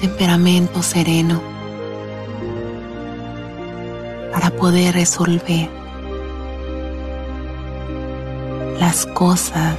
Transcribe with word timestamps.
temperamento 0.00 0.82
sereno 0.82 1.40
para 4.32 4.50
poder 4.50 4.94
resolver 4.94 5.68
las 8.78 9.06
cosas 9.06 9.76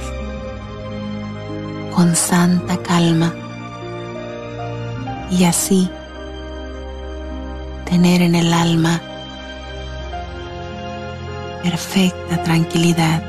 con 1.94 2.14
santa 2.16 2.76
calma 2.78 3.32
y 5.30 5.44
así 5.44 5.90
tener 7.84 8.22
en 8.22 8.34
el 8.34 8.52
alma 8.52 9.00
perfecta 11.62 12.42
tranquilidad. 12.42 13.22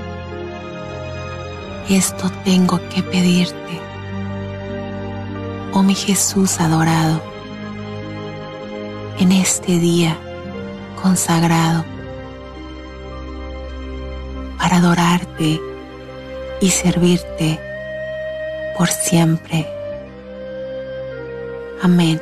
Esto 1.89 2.29
tengo 2.43 2.79
que 2.89 3.01
pedirte, 3.01 3.81
oh 5.73 5.83
mi 5.83 5.95
Jesús 5.95 6.59
adorado, 6.59 7.21
en 9.19 9.31
este 9.31 9.79
día 9.79 10.17
consagrado 11.01 11.85
para 14.57 14.77
adorarte 14.77 15.59
y 16.61 16.69
servirte 16.69 17.59
por 18.77 18.89
siempre. 18.89 19.67
Amén. 21.81 22.21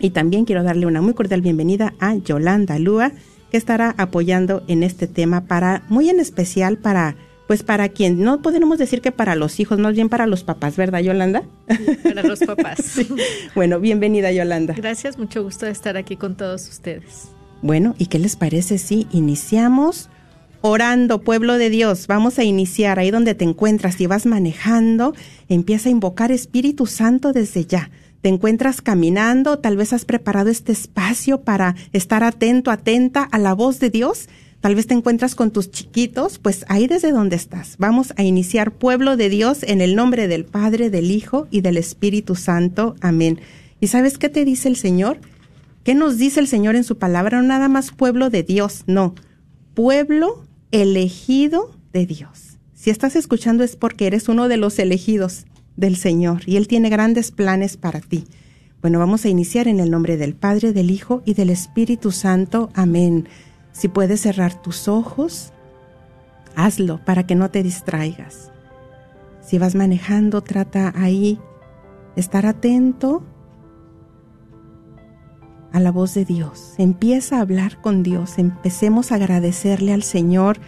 Y 0.00 0.10
también 0.10 0.44
quiero 0.44 0.62
darle 0.62 0.86
una 0.86 1.02
muy 1.02 1.14
cordial 1.14 1.42
bienvenida 1.42 1.94
a 2.00 2.14
Yolanda 2.14 2.78
Lúa, 2.78 3.12
que 3.50 3.56
estará 3.56 3.94
apoyando 3.98 4.62
en 4.68 4.82
este 4.82 5.06
tema 5.06 5.46
para, 5.46 5.82
muy 5.88 6.08
en 6.08 6.20
especial 6.20 6.78
para 6.78 7.16
pues 7.48 7.62
para 7.62 7.88
quien, 7.88 8.20
no 8.20 8.42
podemos 8.42 8.78
decir 8.78 9.00
que 9.00 9.10
para 9.10 9.34
los 9.34 9.58
hijos, 9.58 9.78
más 9.78 9.94
bien 9.94 10.10
para 10.10 10.26
los 10.26 10.44
papás, 10.44 10.76
¿verdad, 10.76 11.00
Yolanda? 11.00 11.44
Para 12.02 12.22
los 12.22 12.40
papás. 12.40 13.00
Bueno, 13.54 13.80
bienvenida, 13.80 14.30
Yolanda. 14.30 14.74
Gracias, 14.74 15.18
mucho 15.18 15.42
gusto 15.42 15.64
de 15.64 15.72
estar 15.72 15.96
aquí 15.96 16.16
con 16.16 16.36
todos 16.36 16.68
ustedes. 16.68 17.28
Bueno, 17.62 17.94
¿y 17.96 18.06
qué 18.06 18.18
les 18.18 18.36
parece 18.36 18.76
si 18.76 19.06
iniciamos 19.12 20.10
orando, 20.60 21.22
pueblo 21.22 21.56
de 21.56 21.70
Dios? 21.70 22.06
Vamos 22.06 22.38
a 22.38 22.44
iniciar 22.44 22.98
ahí 22.98 23.10
donde 23.10 23.34
te 23.34 23.44
encuentras, 23.44 23.94
si 23.94 24.06
vas 24.06 24.26
manejando, 24.26 25.14
empieza 25.48 25.88
a 25.88 25.92
invocar 25.92 26.30
Espíritu 26.30 26.84
Santo 26.84 27.32
desde 27.32 27.64
ya. 27.64 27.90
Te 28.20 28.28
encuentras 28.28 28.82
caminando, 28.82 29.58
tal 29.58 29.78
vez 29.78 29.94
has 29.94 30.04
preparado 30.04 30.50
este 30.50 30.72
espacio 30.72 31.40
para 31.40 31.76
estar 31.94 32.24
atento, 32.24 32.70
atenta 32.70 33.22
a 33.22 33.38
la 33.38 33.54
voz 33.54 33.80
de 33.80 33.88
Dios 33.88 34.28
Tal 34.60 34.74
vez 34.74 34.86
te 34.86 34.94
encuentras 34.94 35.34
con 35.34 35.52
tus 35.52 35.70
chiquitos, 35.70 36.38
pues 36.38 36.64
ahí 36.68 36.86
desde 36.88 37.12
donde 37.12 37.36
estás. 37.36 37.76
Vamos 37.78 38.12
a 38.16 38.22
iniciar 38.22 38.72
pueblo 38.72 39.16
de 39.16 39.28
Dios 39.28 39.62
en 39.62 39.80
el 39.80 39.94
nombre 39.94 40.26
del 40.26 40.44
Padre, 40.44 40.90
del 40.90 41.10
Hijo 41.10 41.46
y 41.50 41.60
del 41.60 41.76
Espíritu 41.76 42.34
Santo. 42.34 42.96
Amén. 43.00 43.40
¿Y 43.80 43.86
sabes 43.86 44.18
qué 44.18 44.28
te 44.28 44.44
dice 44.44 44.68
el 44.68 44.76
Señor? 44.76 45.20
¿Qué 45.84 45.94
nos 45.94 46.18
dice 46.18 46.40
el 46.40 46.48
Señor 46.48 46.74
en 46.74 46.84
su 46.84 46.98
palabra? 46.98 47.40
No 47.40 47.46
nada 47.46 47.68
más 47.68 47.92
pueblo 47.92 48.30
de 48.30 48.42
Dios, 48.42 48.82
no. 48.86 49.14
Pueblo 49.74 50.44
elegido 50.72 51.76
de 51.92 52.06
Dios. 52.06 52.58
Si 52.74 52.90
estás 52.90 53.14
escuchando 53.14 53.62
es 53.62 53.76
porque 53.76 54.06
eres 54.06 54.28
uno 54.28 54.48
de 54.48 54.56
los 54.56 54.78
elegidos. 54.78 55.46
del 55.76 55.96
Señor 55.96 56.42
y 56.44 56.56
Él 56.56 56.66
tiene 56.66 56.90
grandes 56.90 57.30
planes 57.30 57.76
para 57.76 58.00
ti. 58.00 58.24
Bueno, 58.82 58.98
vamos 58.98 59.24
a 59.24 59.28
iniciar 59.28 59.68
en 59.68 59.78
el 59.78 59.90
nombre 59.90 60.16
del 60.16 60.34
Padre, 60.34 60.72
del 60.72 60.90
Hijo 60.90 61.22
y 61.24 61.34
del 61.34 61.50
Espíritu 61.50 62.10
Santo. 62.10 62.70
Amén. 62.74 63.28
Si 63.72 63.88
puedes 63.88 64.20
cerrar 64.20 64.60
tus 64.60 64.88
ojos, 64.88 65.52
hazlo 66.56 67.04
para 67.04 67.26
que 67.26 67.34
no 67.34 67.50
te 67.50 67.62
distraigas. 67.62 68.50
Si 69.40 69.58
vas 69.58 69.74
manejando, 69.74 70.42
trata 70.42 70.92
ahí 70.96 71.40
estar 72.16 72.46
atento 72.46 73.22
a 75.72 75.80
la 75.80 75.92
voz 75.92 76.14
de 76.14 76.24
Dios. 76.24 76.74
Empieza 76.78 77.38
a 77.38 77.40
hablar 77.40 77.80
con 77.80 78.02
Dios. 78.02 78.38
Empecemos 78.38 79.12
a 79.12 79.16
agradecerle 79.16 79.92
al 79.92 80.02
Señor. 80.02 80.58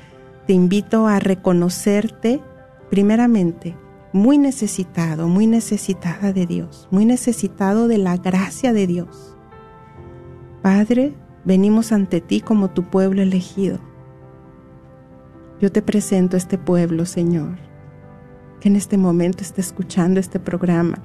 Te 0.46 0.53
invito 0.53 1.06
a 1.06 1.19
reconocerte 1.19 2.41
primeramente 2.91 3.76
muy 4.12 4.38
necesitado, 4.38 5.29
muy 5.29 5.46
necesitada 5.46 6.32
de 6.32 6.46
Dios, 6.46 6.88
muy 6.91 7.05
necesitado 7.05 7.88
de 7.88 7.99
la 7.99 8.17
gracia 8.17 8.73
de 8.73 8.87
Dios. 8.87 9.37
Padre, 10.62 11.14
venimos 11.45 11.93
ante 11.93 12.21
ti 12.21 12.41
como 12.41 12.71
tu 12.71 12.85
pueblo 12.91 13.23
elegido. 13.23 13.79
Yo 15.61 15.71
te 15.71 15.83
presento 15.83 16.37
este 16.37 16.59
pueblo, 16.59 17.07
Señor, 17.07 17.59
que 18.61 18.69
en 18.69 18.77
este 18.77 18.97
momento 18.97 19.43
está 19.43 19.61
escuchando 19.61 20.21
este 20.21 20.41
programa. 20.41 20.99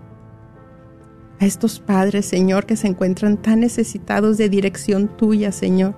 A 1.39 1.45
estos 1.45 1.79
padres, 1.79 2.25
Señor, 2.25 2.65
que 2.65 2.77
se 2.77 2.87
encuentran 2.87 3.37
tan 3.37 3.59
necesitados 3.59 4.37
de 4.37 4.49
dirección 4.49 5.07
tuya, 5.17 5.51
Señor, 5.51 5.95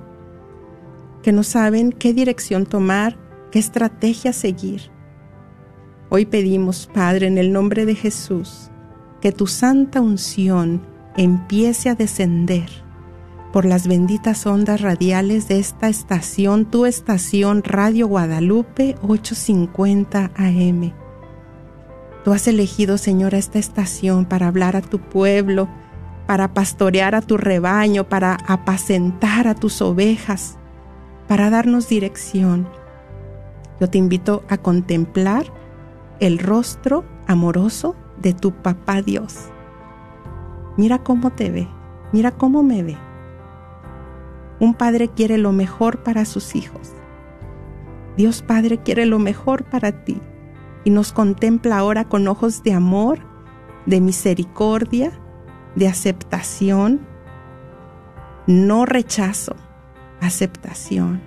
que 1.22 1.31
no 1.31 1.44
saben 1.44 1.92
qué 1.92 2.13
dirección 2.13 2.66
tomar, 2.66 3.18
qué 3.51 3.60
estrategia 3.60 4.34
seguir 4.34 4.98
Hoy 6.10 6.25
pedimos, 6.25 6.89
Padre, 6.94 7.28
en 7.28 7.38
el 7.38 7.51
nombre 7.51 7.86
de 7.86 7.94
Jesús, 7.94 8.72
que 9.19 9.34
tu 9.34 9.45
santa 9.45 10.00
unción 10.00 10.81
empiece 11.18 11.89
a 11.89 11.95
descender 11.95 12.69
por 13.51 13.65
las 13.65 13.88
benditas 13.88 14.45
ondas 14.45 14.81
radiales 14.81 15.47
de 15.47 15.59
esta 15.59 15.88
estación, 15.88 16.65
tu 16.65 16.85
estación 16.85 17.63
Radio 17.63 18.07
Guadalupe 18.07 18.95
850 19.01 20.31
AM. 20.35 20.94
Tú 22.23 22.33
has 22.33 22.47
elegido, 22.47 22.97
Señor, 22.97 23.33
esta 23.33 23.57
estación 23.57 24.25
para 24.25 24.47
hablar 24.47 24.75
a 24.75 24.81
tu 24.81 24.99
pueblo, 24.99 25.69
para 26.25 26.53
pastorear 26.53 27.15
a 27.15 27.21
tu 27.21 27.38
rebaño, 27.38 28.09
para 28.09 28.38
apacentar 28.47 29.47
a 29.47 29.55
tus 29.55 29.81
ovejas, 29.81 30.57
para 31.27 31.50
darnos 31.50 31.88
dirección. 31.88 32.67
Yo 33.79 33.89
te 33.89 33.97
invito 33.97 34.43
a 34.50 34.57
contemplar 34.57 35.45
el 36.19 36.39
rostro 36.39 37.05
amoroso 37.27 37.95
de 38.21 38.33
tu 38.33 38.51
papá 38.51 39.01
Dios. 39.01 39.35
Mira 40.75 41.00
cómo 41.00 41.31
te 41.31 41.50
ve, 41.50 41.67
mira 42.11 42.31
cómo 42.31 42.61
me 42.61 42.83
ve. 42.83 43.06
Un 44.59 44.74
padre 44.74 45.09
quiere 45.09 45.38
lo 45.38 45.51
mejor 45.51 46.04
para 46.04 46.25
sus 46.25 46.56
hijos. 46.56 46.94
Dios 48.18 48.42
Padre 48.42 48.80
quiere 48.80 49.06
lo 49.06 49.19
mejor 49.19 49.63
para 49.65 50.04
ti 50.04 50.19
y 50.83 50.89
nos 50.89 51.13
contempla 51.13 51.77
ahora 51.77 52.06
con 52.06 52.27
ojos 52.27 52.63
de 52.63 52.74
amor, 52.74 53.19
de 53.86 54.01
misericordia, 54.01 55.12
de 55.75 55.88
aceptación, 55.88 57.01
no 58.48 58.86
rechazo, 58.88 59.56
aceptación. 60.19 61.21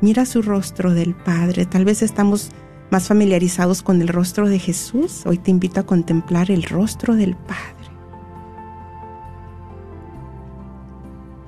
Mira 0.00 0.24
su 0.24 0.42
rostro 0.42 0.94
del 0.94 1.14
Padre. 1.14 1.66
Tal 1.66 1.84
vez 1.84 2.02
estamos 2.02 2.52
más 2.90 3.08
familiarizados 3.08 3.82
con 3.82 4.02
el 4.02 4.08
rostro 4.08 4.48
de 4.48 4.58
Jesús, 4.58 5.22
hoy 5.24 5.38
te 5.38 5.50
invito 5.50 5.80
a 5.80 5.86
contemplar 5.86 6.50
el 6.50 6.62
rostro 6.62 7.16
del 7.16 7.34
Padre. 7.34 7.81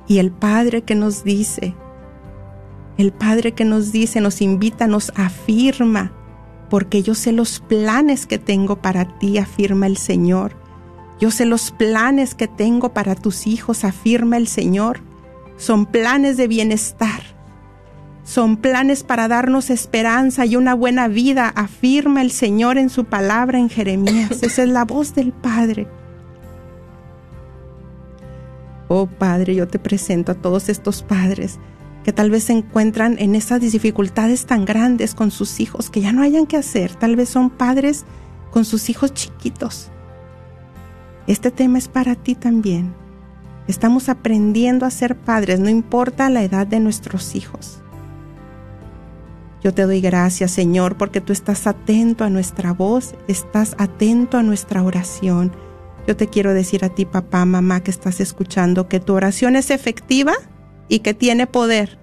Y 0.06 0.19
el 0.19 0.31
Padre 0.31 0.83
que 0.83 0.95
nos 0.95 1.25
dice, 1.25 1.75
el 2.99 3.12
Padre 3.12 3.53
que 3.53 3.65
nos 3.65 3.93
dice, 3.93 4.21
nos 4.21 4.41
invita, 4.41 4.87
nos 4.87 5.12
afirma, 5.17 6.12
porque 6.71 7.03
yo 7.03 7.15
sé 7.15 7.33
los 7.33 7.61
planes 7.61 8.27
que 8.27 8.39
tengo 8.39 8.77
para 8.77 9.19
ti, 9.19 9.39
afirma 9.39 9.87
el 9.87 9.97
Señor. 9.97 10.56
Yo 11.21 11.31
sé 11.31 11.47
los 11.47 11.71
planes 11.71 12.35
que 12.35 12.49
tengo 12.49 12.93
para 12.93 13.15
tus 13.15 13.47
hijos, 13.47 13.85
afirma 13.85 14.37
el 14.37 14.49
Señor. 14.49 15.01
Son 15.56 15.87
planes 15.87 16.37
de 16.37 16.49
bienestar 16.49 17.35
son 18.25 18.56
planes 18.56 19.05
para 19.05 19.29
darnos 19.29 19.69
esperanza 19.69 20.47
y 20.47 20.56
una 20.56 20.75
buena 20.75 21.09
vida, 21.09 21.49
afirma 21.55 22.23
el 22.23 22.31
Señor 22.31 22.79
en 22.79 22.89
su 22.89 23.05
palabra 23.05 23.59
en 23.59 23.69
Jeremías. 23.69 24.43
Esa 24.43 24.62
es 24.62 24.69
la 24.71 24.85
voz 24.85 25.15
del 25.15 25.33
Padre. 25.33 25.87
Oh 28.88 29.06
Padre, 29.06 29.54
yo 29.54 29.69
te 29.69 29.78
presento 29.78 30.32
a 30.32 30.34
todos 30.34 30.69
estos 30.69 31.02
padres 31.02 31.58
que 32.04 32.12
tal 32.12 32.31
vez 32.31 32.44
se 32.44 32.52
encuentran 32.52 33.16
en 33.19 33.34
esas 33.34 33.60
dificultades 33.60 34.44
tan 34.44 34.64
grandes 34.64 35.14
con 35.14 35.31
sus 35.31 35.58
hijos 35.58 35.88
que 35.88 36.02
ya 36.02 36.12
no 36.12 36.22
hayan 36.22 36.46
que 36.46 36.58
hacer. 36.58 36.94
Tal 36.94 37.16
vez 37.16 37.31
son 37.31 37.48
padres 37.48 38.04
con 38.50 38.64
sus 38.64 38.90
hijos 38.90 39.14
chiquitos. 39.14 39.90
Este 41.26 41.50
tema 41.50 41.78
es 41.78 41.88
para 41.88 42.14
ti 42.14 42.34
también. 42.34 42.94
Estamos 43.66 44.10
aprendiendo 44.10 44.84
a 44.84 44.90
ser 44.90 45.16
padres, 45.16 45.58
no 45.58 45.70
importa 45.70 46.28
la 46.28 46.42
edad 46.42 46.66
de 46.66 46.81
nuestros 46.81 47.34
hijos. 47.34 47.81
Yo 49.62 49.72
te 49.72 49.84
doy 49.84 50.02
gracias, 50.02 50.50
Señor, 50.50 50.98
porque 50.98 51.22
tú 51.22 51.32
estás 51.32 51.66
atento 51.66 52.25
a 52.25 52.28
nuestra 52.28 52.75
voz, 52.75 53.14
estás 53.28 53.75
atento 53.78 54.36
a 54.36 54.42
nuestra 54.42 54.82
oración. 54.82 55.52
Yo 56.06 56.17
te 56.17 56.29
quiero 56.29 56.53
decir 56.53 56.85
a 56.85 56.91
ti, 56.91 57.05
papá, 57.05 57.45
mamá, 57.45 57.81
que 57.81 57.91
estás 57.91 58.21
escuchando, 58.21 58.89
que 58.89 59.01
tu 59.01 59.15
oración 59.15 59.56
es 59.56 59.71
efectiva 59.71 60.35
y 60.89 61.01
que 61.01 61.15
tiene 61.15 61.47
poder 61.47 61.99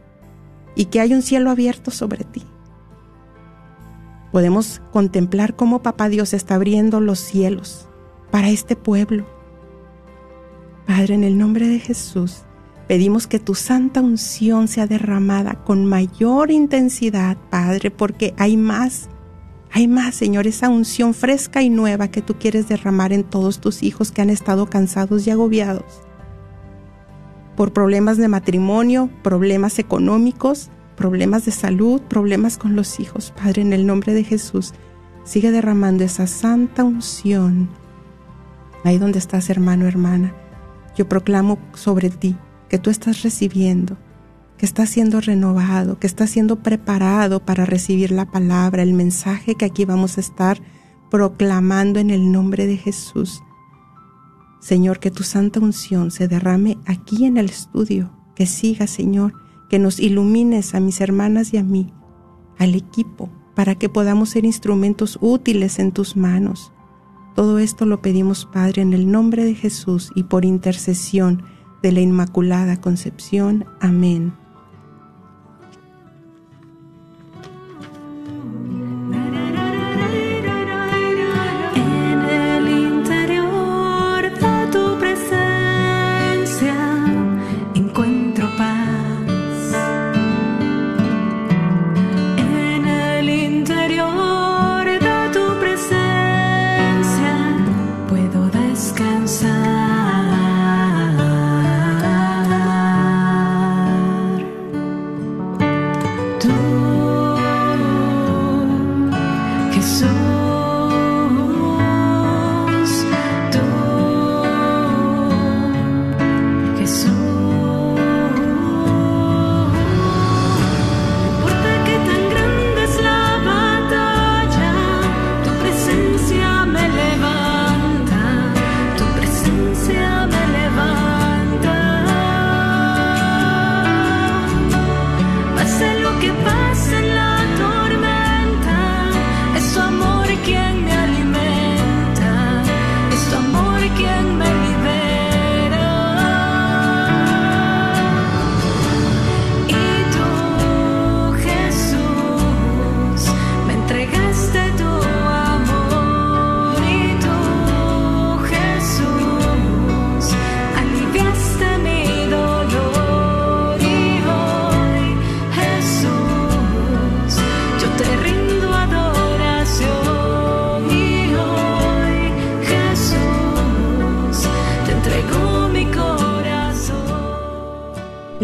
y 0.76 0.86
que 0.86 1.00
hay 1.00 1.14
un 1.14 1.22
cielo 1.22 1.50
abierto 1.52 1.92
sobre 1.92 2.24
ti. 2.24 2.44
Podemos 4.32 4.82
contemplar 4.92 5.56
cómo 5.56 5.82
papá 5.82 6.10
Dios 6.10 6.34
está 6.34 6.56
abriendo 6.56 7.00
los 7.00 7.20
cielos 7.20 7.88
para 8.32 8.50
este 8.50 8.76
pueblo. 8.76 9.28
Padre, 10.88 11.16
en 11.16 11.24
el 11.24 11.38
nombre 11.38 11.68
de 11.68 11.80
Jesús, 11.80 12.46
Pedimos 12.92 13.26
que 13.26 13.40
tu 13.40 13.56
santa 13.56 14.02
unción 14.02 14.68
sea 14.68 14.86
derramada 14.86 15.64
con 15.64 15.86
mayor 15.86 16.52
intensidad, 16.52 17.38
Padre, 17.50 17.90
porque 17.90 18.34
hay 18.38 18.58
más, 18.58 19.08
hay 19.74 19.88
más, 19.88 20.16
Señor, 20.16 20.48
esa 20.48 20.70
unción 20.70 21.14
fresca 21.14 21.62
y 21.62 21.70
nueva 21.70 22.10
que 22.10 22.22
tú 22.22 22.36
quieres 22.38 22.68
derramar 22.68 23.14
en 23.14 23.24
todos 23.24 23.60
tus 23.60 23.84
hijos 23.84 24.12
que 24.12 24.22
han 24.22 24.30
estado 24.30 24.70
cansados 24.70 25.26
y 25.26 25.32
agobiados 25.32 26.02
por 27.56 27.74
problemas 27.74 28.18
de 28.18 28.28
matrimonio, 28.28 29.10
problemas 29.22 29.78
económicos, 29.80 30.72
problemas 30.96 31.46
de 31.46 31.52
salud, 31.52 32.02
problemas 32.02 32.58
con 32.58 32.76
los 32.76 33.00
hijos. 33.00 33.34
Padre, 33.38 33.62
en 33.62 33.72
el 33.72 33.86
nombre 33.86 34.14
de 34.14 34.24
Jesús, 34.24 34.74
sigue 35.24 35.52
derramando 35.52 36.04
esa 36.04 36.28
santa 36.28 36.84
unción. 36.84 37.70
Ahí 38.84 38.98
donde 38.98 39.20
estás, 39.20 39.50
hermano, 39.52 39.88
hermana, 39.88 40.34
yo 40.98 41.08
proclamo 41.08 41.60
sobre 41.74 42.10
ti 42.10 42.36
que 42.68 42.80
tú 42.80 42.90
estás 42.90 43.22
recibiendo, 43.22 43.96
que 44.62 44.68
estás 44.68 44.92
siendo 44.92 45.20
renovado, 45.22 45.98
que 45.98 46.06
estás 46.06 46.30
siendo 46.30 46.58
preparado 46.58 47.44
para 47.44 47.66
recibir 47.66 48.12
la 48.12 48.30
palabra, 48.30 48.84
el 48.84 48.94
mensaje 48.94 49.56
que 49.56 49.66
aquí 49.66 49.86
vamos 49.86 50.20
a 50.20 50.22
estar 50.22 50.62
proclamando 51.10 52.00
en 52.00 52.12
el 52.12 52.32
nombre 52.32 52.68
de 52.68 52.78
Jesús. 52.78 53.42
Señor, 54.60 55.00
que 55.00 55.10
tu 55.10 55.24
santa 55.24 55.60
unción 55.60 56.12
se 56.12 56.28
derrame 56.28 56.78
aquí 56.86 57.26
en 57.26 57.38
el 57.38 57.48
estudio, 57.48 58.12
que 58.36 58.46
siga, 58.46 58.86
Señor, 58.86 59.34
que 59.68 59.80
nos 59.80 60.00
ilumines 60.00 60.76
a 60.76 60.80
mis 60.80 61.02
hermanas 61.02 61.56
y 61.56 61.58
a 61.58 61.64
mí, 61.64 61.92
al 62.60 62.76
equipo, 62.76 63.32
para 63.56 63.74
que 63.74 63.90
podamos 63.90 64.30
ser 64.30 64.46
instrumentos 64.46 65.18
útiles 65.22 65.80
en 65.80 65.92
tus 65.92 66.16
manos. 66.16 66.72
Todo 67.36 67.58
esto 67.58 67.88
lo 67.88 68.04
pedimos, 68.04 68.46
Padre, 68.46 68.84
en 68.84 68.94
el 68.94 69.10
nombre 69.10 69.44
de 69.44 69.56
Jesús 69.56 70.12
y 70.14 70.22
por 70.22 70.46
intercesión 70.46 71.42
de 71.82 71.94
la 71.94 72.02
Inmaculada 72.02 72.80
Concepción. 72.80 73.66
Amén. 73.80 74.40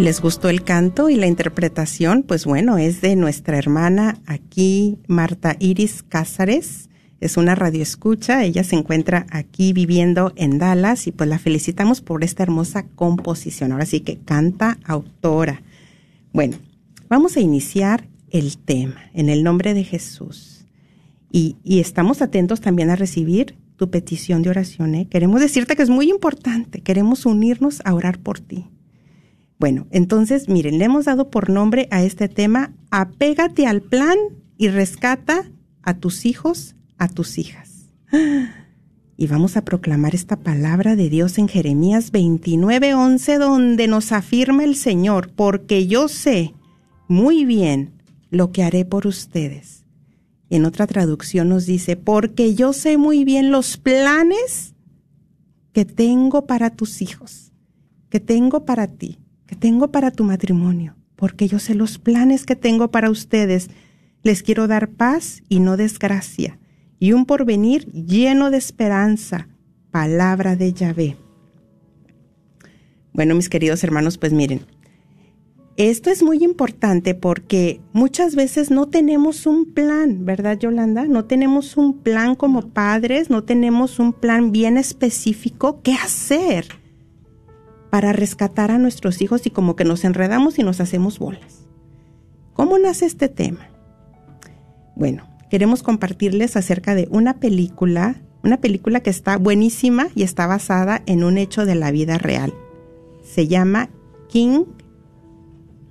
¿Les 0.08 0.22
gustó 0.22 0.48
el 0.48 0.64
canto 0.64 1.10
y 1.10 1.18
la 1.18 1.28
interpretación? 1.28 2.24
Pues 2.24 2.46
bueno, 2.46 2.78
es 2.78 3.02
de 3.02 3.18
nuestra 3.18 3.58
hermana 3.58 4.22
aquí, 4.26 5.00
Marta 5.08 5.58
Iris 5.60 6.02
Cázares. 6.02 6.88
Es 7.20 7.36
una 7.36 7.56
radioescucha, 7.56 8.46
ella 8.46 8.64
se 8.64 8.78
encuentra 8.78 9.28
aquí 9.32 9.74
viviendo 9.74 10.32
en 10.38 10.60
Dallas 10.60 11.08
y 11.08 11.12
pues 11.12 11.28
la 11.30 11.40
felicitamos 11.40 12.00
por 12.00 12.24
esta 12.24 12.42
hermosa 12.42 12.86
composición. 12.96 13.74
Ahora 13.74 13.86
sí 13.86 14.00
que 14.00 14.18
canta 14.18 14.78
autora. 14.86 15.62
Bueno, 16.32 16.56
vamos 17.10 17.36
a 17.36 17.42
iniciar 17.42 18.08
el 18.30 18.58
tema 18.60 19.12
en 19.14 19.28
el 19.28 19.44
nombre 19.44 19.74
de 19.74 19.84
Jesús. 19.84 20.64
Y, 21.34 21.58
estamos 21.66 22.22
atentos 22.22 22.62
también 22.62 22.92
a 22.92 22.96
recibir 22.96 23.58
tu 23.76 23.90
petición 23.90 24.42
de 24.42 24.52
oración. 24.52 24.96
¿eh? 24.96 25.08
Queremos 25.10 25.42
decirte 25.42 25.76
que 25.76 25.84
es 25.84 25.90
muy 25.90 26.10
importante, 26.10 26.80
queremos 26.80 27.26
unirnos 27.26 27.82
a 27.84 27.94
orar 27.94 28.20
por 28.20 28.40
ti. 28.40 28.68
Bueno, 29.60 29.88
entonces, 29.90 30.50
miren, 30.50 30.78
le 30.78 30.86
hemos 30.86 31.06
dado 31.06 31.32
por 31.32 31.50
nombre 31.50 31.88
a 31.90 32.04
este 32.04 32.30
tema, 32.30 32.74
apégate 32.92 33.66
al 33.66 33.82
plan 33.82 34.18
y 34.58 34.68
rescata 34.68 35.50
a 35.82 35.96
tus 35.96 36.26
hijos, 36.26 36.76
a 36.98 37.08
tus 37.08 37.38
hijas. 37.38 37.90
Y 39.20 39.26
vamos 39.26 39.58
a 39.58 39.66
proclamar 39.66 40.14
esta 40.14 40.36
palabra 40.36 40.96
de 40.96 41.10
Dios 41.10 41.40
en 41.40 41.48
Jeremías 41.48 42.12
29:11, 42.12 43.40
donde 43.40 43.88
nos 43.88 44.12
afirma 44.12 44.64
el 44.64 44.76
Señor, 44.76 45.32
porque 45.36 45.88
yo 45.88 46.08
sé 46.08 46.54
muy 47.08 47.44
bien 47.44 47.94
lo 48.30 48.52
que 48.52 48.62
haré 48.62 48.86
por 48.86 49.08
ustedes. 49.08 49.86
En 50.52 50.66
otra 50.66 50.86
traducción 50.86 51.50
nos 51.50 51.66
dice, 51.66 51.98
porque 51.98 52.54
yo 52.54 52.74
sé 52.74 52.98
muy 53.00 53.26
bien 53.26 53.50
los 53.50 53.78
planes 53.78 54.76
que 55.74 55.84
tengo 55.84 56.46
para 56.46 56.70
tus 56.70 57.02
hijos, 57.02 57.52
que 58.10 58.20
tengo 58.20 58.66
para 58.66 58.86
ti 58.86 59.18
que 59.48 59.56
tengo 59.56 59.92
para 59.92 60.12
tu 60.12 60.24
matrimonio, 60.24 60.96
porque 61.16 61.48
yo 61.48 61.58
sé 61.58 61.74
los 61.74 61.98
planes 61.98 62.46
que 62.46 62.56
tengo 62.56 62.92
para 62.92 63.10
ustedes. 63.10 63.70
Les 64.22 64.44
quiero 64.44 64.68
dar 64.68 64.90
paz 64.90 65.42
y 65.50 65.60
no 65.60 65.78
desgracia, 65.78 66.60
y 67.00 67.14
un 67.14 67.26
porvenir 67.26 67.92
lleno 67.92 68.52
de 68.52 68.58
esperanza. 68.58 69.48
Palabra 69.90 70.56
de 70.56 70.74
Yahvé. 70.74 71.18
Bueno, 73.14 73.34
mis 73.34 73.50
queridos 73.50 73.84
hermanos, 73.84 74.18
pues 74.18 74.34
miren, 74.34 74.62
esto 75.78 76.10
es 76.10 76.22
muy 76.22 76.44
importante 76.44 77.16
porque 77.16 77.80
muchas 77.94 78.36
veces 78.36 78.70
no 78.70 78.88
tenemos 78.88 79.46
un 79.46 79.74
plan, 79.74 80.26
¿verdad, 80.26 80.60
Yolanda? 80.60 81.06
No 81.06 81.26
tenemos 81.26 81.78
un 81.78 82.00
plan 82.00 82.36
como 82.36 82.70
padres, 82.70 83.30
no 83.30 83.44
tenemos 83.44 83.98
un 83.98 84.12
plan 84.12 84.52
bien 84.52 84.78
específico 84.78 85.82
qué 85.84 85.94
hacer 85.94 86.68
para 87.98 88.14
rescatar 88.14 88.70
a 88.70 88.78
nuestros 88.78 89.24
hijos 89.24 89.48
y 89.48 89.50
como 89.50 89.76
que 89.76 89.84
nos 89.84 90.06
enredamos 90.06 90.60
y 90.60 90.64
nos 90.64 90.80
hacemos 90.82 91.18
bolas. 91.18 91.66
¿Cómo 92.54 92.78
nace 92.78 93.08
este 93.08 93.28
tema? 93.28 93.72
Bueno, 94.96 95.28
queremos 95.50 95.82
compartirles 95.82 96.58
acerca 96.58 96.94
de 96.94 97.08
una 97.10 97.40
película, 97.40 98.22
una 98.44 98.58
película 98.58 99.00
que 99.00 99.10
está 99.10 99.38
buenísima 99.38 100.10
y 100.14 100.22
está 100.22 100.46
basada 100.46 101.02
en 101.08 101.24
un 101.24 101.40
hecho 101.40 101.66
de 101.66 101.74
la 101.74 101.90
vida 101.90 102.20
real. 102.20 102.54
Se 103.24 103.48
llama 103.48 103.90
King 104.30 104.66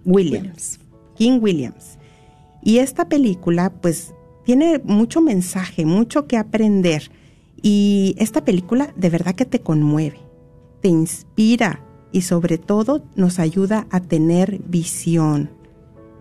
Williams. 0.05 0.79
King 1.17 1.41
Williams. 1.43 1.99
Y 2.63 2.79
esta 2.79 3.09
película 3.09 3.71
pues 3.71 4.15
tiene 4.45 4.81
mucho 4.85 5.21
mensaje, 5.21 5.85
mucho 5.85 6.29
que 6.29 6.37
aprender. 6.37 7.11
Y 7.61 8.15
esta 8.21 8.45
película 8.45 8.95
de 8.95 9.11
verdad 9.11 9.35
que 9.35 9.45
te 9.45 9.59
conmueve, 9.59 10.21
te 10.81 10.87
inspira, 10.87 11.83
y 12.17 12.23
sobre 12.23 12.57
todo 12.57 13.05
nos 13.15 13.39
ayuda 13.39 13.87
a 13.91 14.01
tener 14.01 14.63
visión. 14.67 15.51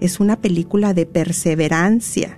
Es 0.02 0.20
una 0.20 0.42
película 0.42 0.94
de 0.94 1.06
perseverancia 1.06 2.38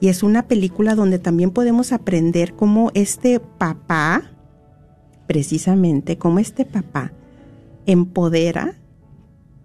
y 0.00 0.08
es 0.08 0.24
una 0.24 0.48
película 0.48 0.96
donde 0.96 1.20
también 1.20 1.52
podemos 1.52 1.92
aprender 1.92 2.54
cómo 2.54 2.90
este 2.94 3.38
papá, 3.38 4.24
precisamente 5.28 6.18
cómo 6.18 6.40
este 6.40 6.64
papá 6.64 7.12
empodera, 7.86 8.74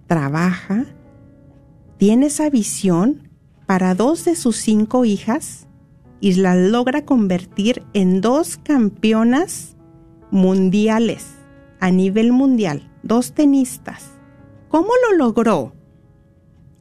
trabaja, 0.06 0.86
tiene 1.98 2.28
esa 2.28 2.52
visión 2.52 3.28
para 3.66 3.96
dos 3.96 4.24
de 4.24 4.36
sus 4.36 4.58
cinco 4.58 5.04
hijas 5.04 5.66
y 6.22 6.34
las 6.34 6.58
logra 6.58 7.06
convertir 7.06 7.82
en 7.94 8.22
dos 8.22 8.58
campeonas 8.58 9.76
mundiales 10.30 11.39
a 11.80 11.92
nivel 11.92 12.32
mundial 12.32 12.90
dos 13.04 13.34
tenistas. 13.34 14.20
¿Cómo 14.70 14.90
lo 15.08 15.18
logró? 15.18 15.74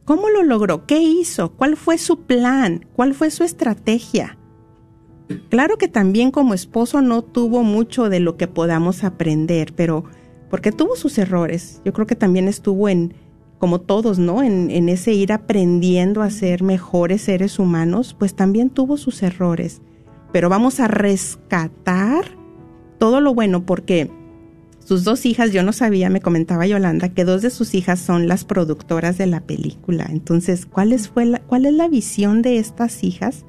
¿Cómo 0.04 0.30
lo 0.30 0.42
logró? 0.42 0.86
¿Qué 0.86 1.00
hizo? 1.00 1.52
¿Cuál 1.52 1.76
fue 1.76 1.98
su 1.98 2.20
plan? 2.22 2.86
¿Cuál 2.94 3.14
fue 3.14 3.30
su 3.30 3.44
estrategia? 3.44 4.38
Claro 5.50 5.76
que 5.76 5.88
también 5.88 6.30
como 6.30 6.54
esposo 6.54 7.02
no 7.02 7.22
tuvo 7.22 7.62
mucho 7.62 8.08
de 8.08 8.20
lo 8.20 8.36
que 8.36 8.48
podamos 8.48 9.04
aprender, 9.04 9.74
pero 9.74 10.04
porque 10.48 10.72
tuvo 10.72 10.96
sus 10.96 11.18
errores. 11.18 11.82
Yo 11.84 11.92
creo 11.92 12.06
que 12.06 12.16
también 12.16 12.48
estuvo 12.48 12.88
en, 12.88 13.14
como 13.58 13.82
todos, 13.82 14.18
¿no? 14.18 14.42
En, 14.42 14.70
en 14.70 14.88
ese 14.88 15.12
ir 15.12 15.32
aprendiendo 15.32 16.22
a 16.22 16.30
ser 16.30 16.62
mejores 16.62 17.22
seres 17.22 17.58
humanos, 17.58 18.16
pues 18.18 18.34
también 18.34 18.70
tuvo 18.70 18.96
sus 18.96 19.22
errores. 19.22 19.82
Pero 20.32 20.48
vamos 20.48 20.80
a 20.80 20.88
rescatar 20.88 22.24
todo 22.98 23.20
lo 23.20 23.34
bueno 23.34 23.64
porque 23.66 24.10
sus 24.88 25.04
dos 25.04 25.26
hijas, 25.26 25.52
yo 25.52 25.62
no 25.62 25.74
sabía, 25.74 26.08
me 26.08 26.22
comentaba 26.22 26.66
Yolanda, 26.66 27.10
que 27.10 27.26
dos 27.26 27.42
de 27.42 27.50
sus 27.50 27.74
hijas 27.74 28.00
son 28.00 28.26
las 28.26 28.46
productoras 28.46 29.18
de 29.18 29.26
la 29.26 29.42
película. 29.42 30.06
Entonces, 30.08 30.64
¿cuál 30.64 30.94
es, 30.94 31.10
fue 31.10 31.26
la, 31.26 31.40
¿cuál 31.40 31.66
es 31.66 31.74
la 31.74 31.88
visión 31.88 32.40
de 32.40 32.58
estas 32.58 33.04
hijas 33.04 33.44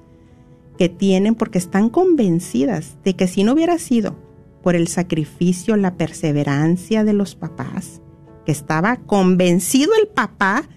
que 0.77 0.89
tienen? 0.89 1.35
Porque 1.35 1.57
están 1.57 1.87
convencidas 1.87 2.97
de 3.05 3.15
que 3.15 3.25
si 3.27 3.45
no 3.45 3.53
hubiera 3.53 3.79
sido 3.79 4.17
por 4.61 4.75
el 4.75 4.89
sacrificio, 4.89 5.77
la 5.77 5.95
perseverancia 5.95 7.05
de 7.05 7.13
los 7.13 7.35
papás, 7.35 8.01
que 8.45 8.51
estaba 8.51 8.97
convencido 8.97 9.93
el 9.97 10.09
papá 10.09 10.67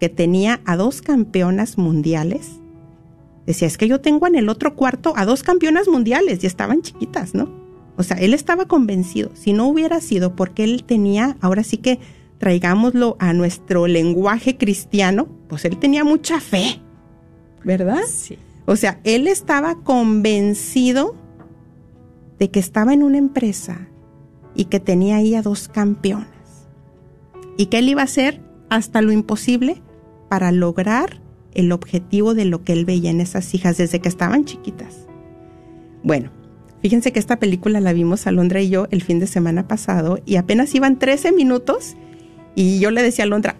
que 0.00 0.08
tenía 0.08 0.62
a 0.64 0.78
dos 0.78 1.02
campeonas 1.02 1.76
mundiales, 1.76 2.60
decía, 3.44 3.68
es 3.68 3.76
que 3.76 3.88
yo 3.88 4.00
tengo 4.00 4.26
en 4.26 4.36
el 4.36 4.48
otro 4.48 4.74
cuarto 4.74 5.12
a 5.16 5.26
dos 5.26 5.42
campeonas 5.42 5.86
mundiales 5.86 6.42
y 6.42 6.46
estaban 6.46 6.80
chiquitas, 6.80 7.34
¿no? 7.34 7.57
O 7.98 8.04
sea, 8.04 8.16
él 8.16 8.32
estaba 8.32 8.66
convencido. 8.66 9.30
Si 9.34 9.52
no 9.52 9.66
hubiera 9.66 10.00
sido 10.00 10.36
porque 10.36 10.62
él 10.62 10.84
tenía, 10.84 11.36
ahora 11.40 11.64
sí 11.64 11.78
que 11.78 11.98
traigámoslo 12.38 13.16
a 13.18 13.32
nuestro 13.32 13.88
lenguaje 13.88 14.56
cristiano, 14.56 15.26
pues 15.48 15.64
él 15.64 15.76
tenía 15.78 16.04
mucha 16.04 16.40
fe, 16.40 16.80
¿verdad? 17.64 17.98
Sí. 18.08 18.38
O 18.66 18.76
sea, 18.76 19.00
él 19.02 19.26
estaba 19.26 19.82
convencido 19.82 21.16
de 22.38 22.50
que 22.50 22.60
estaba 22.60 22.94
en 22.94 23.02
una 23.02 23.18
empresa 23.18 23.88
y 24.54 24.66
que 24.66 24.78
tenía 24.78 25.16
ahí 25.16 25.34
a 25.34 25.42
dos 25.42 25.66
campeonas 25.66 26.28
y 27.56 27.66
que 27.66 27.78
él 27.78 27.88
iba 27.88 28.02
a 28.02 28.04
hacer 28.04 28.40
hasta 28.70 29.02
lo 29.02 29.10
imposible 29.10 29.82
para 30.28 30.52
lograr 30.52 31.20
el 31.52 31.72
objetivo 31.72 32.34
de 32.34 32.44
lo 32.44 32.62
que 32.62 32.74
él 32.74 32.84
veía 32.84 33.10
en 33.10 33.20
esas 33.20 33.52
hijas 33.54 33.76
desde 33.76 34.00
que 34.00 34.08
estaban 34.08 34.44
chiquitas. 34.44 35.08
Bueno, 36.04 36.30
Fíjense 36.82 37.12
que 37.12 37.18
esta 37.18 37.38
película 37.38 37.80
la 37.80 37.92
vimos 37.92 38.26
Alondra 38.26 38.60
y 38.60 38.68
yo 38.68 38.86
el 38.90 39.02
fin 39.02 39.18
de 39.18 39.26
semana 39.26 39.66
pasado 39.66 40.20
y 40.24 40.36
apenas 40.36 40.74
iban 40.74 40.98
13 40.98 41.32
minutos 41.32 41.96
y 42.54 42.78
yo 42.78 42.90
le 42.90 43.02
decía 43.02 43.24
a 43.24 43.26
Alondra, 43.26 43.56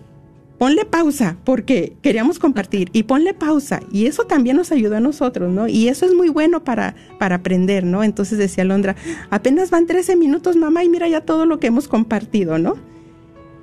ponle 0.59 0.85
pausa 0.85 1.37
porque 1.45 1.97
queríamos 2.03 2.39
compartir 2.39 2.91
y 2.93 3.05
ponle 3.05 3.35
pausa 3.35 3.81
y 3.93 4.07
eso 4.07 4.25
también 4.25 4.57
nos 4.57 4.73
ayudó 4.73 4.97
a 4.97 5.01
nosotros, 5.01 5.53
¿no? 5.53 5.69
Y 5.69 5.89
eso 5.89 6.07
es 6.07 6.15
muy 6.15 6.29
bueno 6.29 6.63
para, 6.65 6.95
para 7.19 7.37
aprender, 7.37 7.85
¿no? 7.85 8.05
Entonces 8.05 8.39
decía 8.39 8.63
Alondra, 8.63 8.97
apenas 9.31 9.71
van 9.71 9.87
13 9.87 10.17
minutos, 10.17 10.57
mamá, 10.57 10.85
y 10.85 10.89
mira 10.89 11.09
ya 11.09 11.21
todo 11.21 11.47
lo 11.47 11.59
que 11.59 11.69
hemos 11.69 11.89
compartido, 11.89 12.59
¿no? 12.59 12.75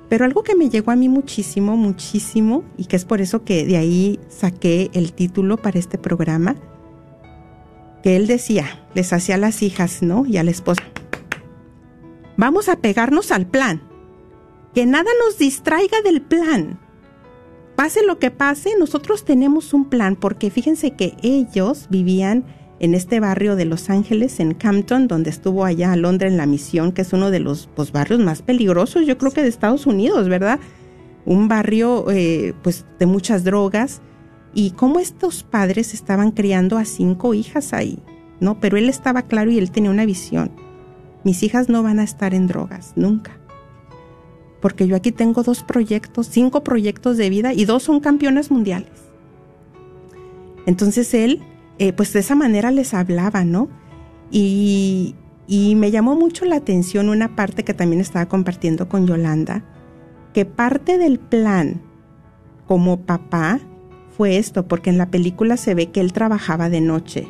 Pero 0.08 0.24
algo 0.24 0.42
que 0.42 0.54
me 0.54 0.70
llegó 0.70 0.90
a 0.90 0.96
mí 0.96 1.08
muchísimo, 1.08 1.76
muchísimo, 1.76 2.62
y 2.76 2.84
que 2.84 2.96
es 2.96 3.04
por 3.04 3.20
eso 3.20 3.44
que 3.44 3.66
de 3.66 3.76
ahí 3.76 4.20
saqué 4.28 4.90
el 4.92 5.12
título 5.12 5.56
para 5.56 5.78
este 5.78 5.98
programa, 5.98 6.56
que 8.06 8.14
él 8.14 8.28
decía, 8.28 8.86
les 8.94 9.12
hacía 9.12 9.34
a 9.34 9.38
las 9.38 9.64
hijas, 9.64 10.00
¿no? 10.00 10.24
Y 10.26 10.36
al 10.36 10.48
esposo. 10.48 10.80
Vamos 12.36 12.68
a 12.68 12.76
pegarnos 12.76 13.32
al 13.32 13.48
plan. 13.48 13.82
Que 14.76 14.86
nada 14.86 15.10
nos 15.24 15.38
distraiga 15.38 16.00
del 16.02 16.22
plan. 16.22 16.78
Pase 17.74 18.06
lo 18.06 18.20
que 18.20 18.30
pase, 18.30 18.74
nosotros 18.78 19.24
tenemos 19.24 19.74
un 19.74 19.90
plan, 19.90 20.14
porque 20.14 20.50
fíjense 20.50 20.92
que 20.92 21.16
ellos 21.24 21.88
vivían 21.90 22.44
en 22.78 22.94
este 22.94 23.18
barrio 23.18 23.56
de 23.56 23.64
Los 23.64 23.90
Ángeles, 23.90 24.38
en 24.38 24.54
Campton, 24.54 25.08
donde 25.08 25.30
estuvo 25.30 25.64
allá 25.64 25.96
Londres 25.96 26.30
en 26.30 26.38
la 26.38 26.46
misión, 26.46 26.92
que 26.92 27.02
es 27.02 27.12
uno 27.12 27.32
de 27.32 27.40
los 27.40 27.68
pues, 27.74 27.90
barrios 27.90 28.20
más 28.20 28.40
peligrosos, 28.40 29.04
yo 29.04 29.18
creo 29.18 29.32
que 29.32 29.42
de 29.42 29.48
Estados 29.48 29.84
Unidos, 29.84 30.28
¿verdad? 30.28 30.60
Un 31.24 31.48
barrio 31.48 32.08
eh, 32.12 32.54
pues 32.62 32.86
de 33.00 33.06
muchas 33.06 33.42
drogas, 33.42 34.00
y 34.56 34.70
cómo 34.70 35.00
estos 35.00 35.42
padres 35.42 35.92
estaban 35.92 36.30
criando 36.30 36.78
a 36.78 36.86
cinco 36.86 37.34
hijas 37.34 37.74
ahí, 37.74 37.98
¿no? 38.40 38.58
Pero 38.58 38.78
él 38.78 38.88
estaba 38.88 39.20
claro 39.20 39.50
y 39.50 39.58
él 39.58 39.70
tenía 39.70 39.90
una 39.90 40.06
visión. 40.06 40.50
Mis 41.24 41.42
hijas 41.42 41.68
no 41.68 41.82
van 41.82 42.00
a 42.00 42.04
estar 42.04 42.32
en 42.32 42.46
drogas, 42.46 42.94
nunca. 42.96 43.38
porque 44.60 44.86
yo 44.86 44.96
aquí 44.96 45.12
tengo 45.12 45.42
dos 45.42 45.62
proyectos, 45.62 46.26
cinco 46.26 46.64
proyectos 46.64 47.16
de 47.16 47.30
vida 47.30 47.52
y 47.52 47.66
dos 47.66 47.84
son 47.84 48.00
campeones 48.00 48.50
mundiales. 48.50 48.90
Entonces 50.66 51.14
él, 51.14 51.42
eh, 51.78 51.92
pues 51.92 52.12
de 52.12 52.20
esa 52.20 52.34
manera 52.34 52.70
les 52.70 52.94
hablaba, 52.94 53.44
¿no? 53.44 53.68
Y, 54.30 55.14
y 55.46 55.76
me 55.76 55.90
llamó 55.90 56.16
mucho 56.16 56.46
la 56.46 56.56
atención 56.56 57.10
una 57.10 57.36
parte 57.36 57.62
que 57.62 57.74
también 57.74 58.00
estaba 58.00 58.26
compartiendo 58.26 58.88
con 58.88 59.06
Yolanda, 59.06 59.62
que 60.32 60.46
parte 60.46 60.98
del 60.98 61.20
plan 61.20 61.82
como 62.66 63.02
papá 63.02 63.60
fue 64.16 64.38
esto, 64.38 64.66
porque 64.66 64.90
en 64.90 64.98
la 64.98 65.10
película 65.10 65.56
se 65.56 65.74
ve 65.74 65.90
que 65.90 66.00
él 66.00 66.12
trabajaba 66.12 66.68
de 66.68 66.80
noche 66.80 67.28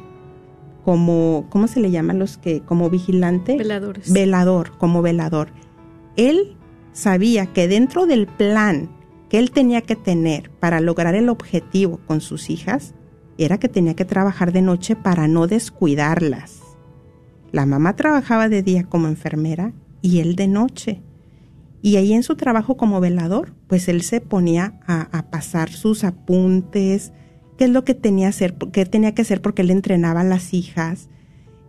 como, 0.85 1.47
¿cómo 1.50 1.66
se 1.66 1.81
le 1.81 1.90
llaman 1.90 2.21
los 2.21 2.38
que, 2.38 2.61
como 2.61 2.88
vigilante? 2.90 3.57
Veladores. 3.57 4.12
Velador, 4.12 4.78
como 4.78 5.02
velador. 5.02 5.49
Él 6.14 6.57
sabía 6.93 7.47
que 7.47 7.66
dentro 7.66 8.07
del 8.07 8.28
plan 8.28 8.88
que 9.28 9.40
él 9.40 9.50
tenía 9.50 9.81
que 9.81 9.97
tener 9.97 10.50
para 10.50 10.78
lograr 10.81 11.16
el 11.16 11.28
objetivo 11.28 11.99
con 12.07 12.21
sus 12.21 12.50
hijas, 12.50 12.95
era 13.37 13.59
que 13.59 13.69
tenía 13.69 13.95
que 13.95 14.05
trabajar 14.05 14.52
de 14.52 14.62
noche 14.62 14.95
para 14.95 15.26
no 15.26 15.49
descuidarlas. 15.49 16.62
La 17.50 17.66
mamá 17.66 17.97
trabajaba 17.97 18.49
de 18.49 18.62
día 18.62 18.85
como 18.85 19.09
enfermera 19.09 19.73
y 20.02 20.21
él 20.21 20.37
de 20.37 20.47
noche. 20.47 21.02
Y 21.87 21.99
ahí 21.99 22.14
en 22.14 22.25
su 22.25 22.35
trabajo 22.35 22.76
como 22.76 22.99
velador, 22.99 23.55
pues 23.69 23.87
él 23.87 24.02
se 24.02 24.21
ponía 24.21 24.81
a, 24.88 25.31
pasar 25.31 25.71
sus 25.71 26.02
apuntes, 26.02 27.12
qué 27.57 27.66
es 27.66 27.71
lo 27.71 27.85
que 27.85 27.95
tenía, 27.95 28.26
hacer, 28.26 28.57
qué 28.73 28.85
tenía 28.87 29.14
que 29.14 29.23
hacer 29.23 29.40
porque 29.40 29.62
él 29.62 29.71
entrenaba 29.71 30.23
a 30.23 30.25
las 30.25 30.52
hijas. 30.52 31.09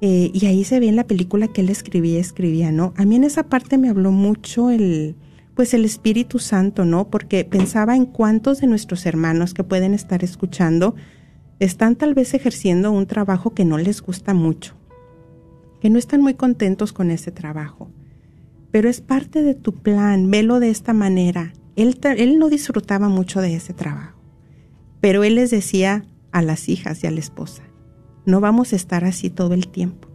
Eh, 0.01 0.31
y 0.33 0.47
ahí 0.47 0.63
se 0.63 0.79
ve 0.79 0.87
en 0.87 0.95
la 0.95 1.05
película 1.05 1.47
que 1.49 1.61
él 1.61 1.69
escribía, 1.69 2.19
escribía, 2.19 2.71
¿no? 2.71 2.95
A 2.97 3.05
mí 3.05 3.15
en 3.15 3.25
esa 3.25 3.43
parte 3.43 3.77
me 3.77 3.89
habló 3.89 4.11
mucho 4.11 4.71
el, 4.71 5.15
pues 5.53 5.75
el 5.75 5.85
Espíritu 5.85 6.39
Santo, 6.39 6.83
¿no? 6.83 7.11
Porque 7.11 7.45
pensaba 7.45 7.95
en 7.95 8.07
cuántos 8.07 8.59
de 8.59 8.65
nuestros 8.65 9.05
hermanos 9.05 9.53
que 9.53 9.63
pueden 9.63 9.93
estar 9.93 10.23
escuchando 10.23 10.95
están 11.59 11.95
tal 11.95 12.15
vez 12.15 12.33
ejerciendo 12.33 12.91
un 12.91 13.05
trabajo 13.05 13.53
que 13.53 13.65
no 13.65 13.77
les 13.77 14.01
gusta 14.01 14.33
mucho, 14.33 14.73
que 15.79 15.91
no 15.91 15.99
están 15.99 16.21
muy 16.21 16.33
contentos 16.33 16.91
con 16.91 17.11
ese 17.11 17.31
trabajo. 17.31 17.91
Pero 18.71 18.89
es 18.89 19.01
parte 19.01 19.43
de 19.43 19.55
tu 19.55 19.73
plan, 19.73 20.29
velo 20.29 20.59
de 20.59 20.69
esta 20.69 20.93
manera. 20.93 21.53
Él, 21.75 21.99
él 22.03 22.39
no 22.39 22.49
disfrutaba 22.49 23.09
mucho 23.09 23.41
de 23.41 23.55
ese 23.55 23.73
trabajo. 23.73 24.19
Pero 25.01 25.23
él 25.23 25.35
les 25.35 25.51
decía 25.51 26.05
a 26.31 26.41
las 26.41 26.69
hijas 26.69 27.03
y 27.03 27.07
a 27.07 27.11
la 27.11 27.19
esposa, 27.19 27.63
no 28.25 28.41
vamos 28.41 28.73
a 28.73 28.75
estar 28.75 29.05
así 29.05 29.29
todo 29.29 29.53
el 29.53 29.69
tiempo. 29.69 30.09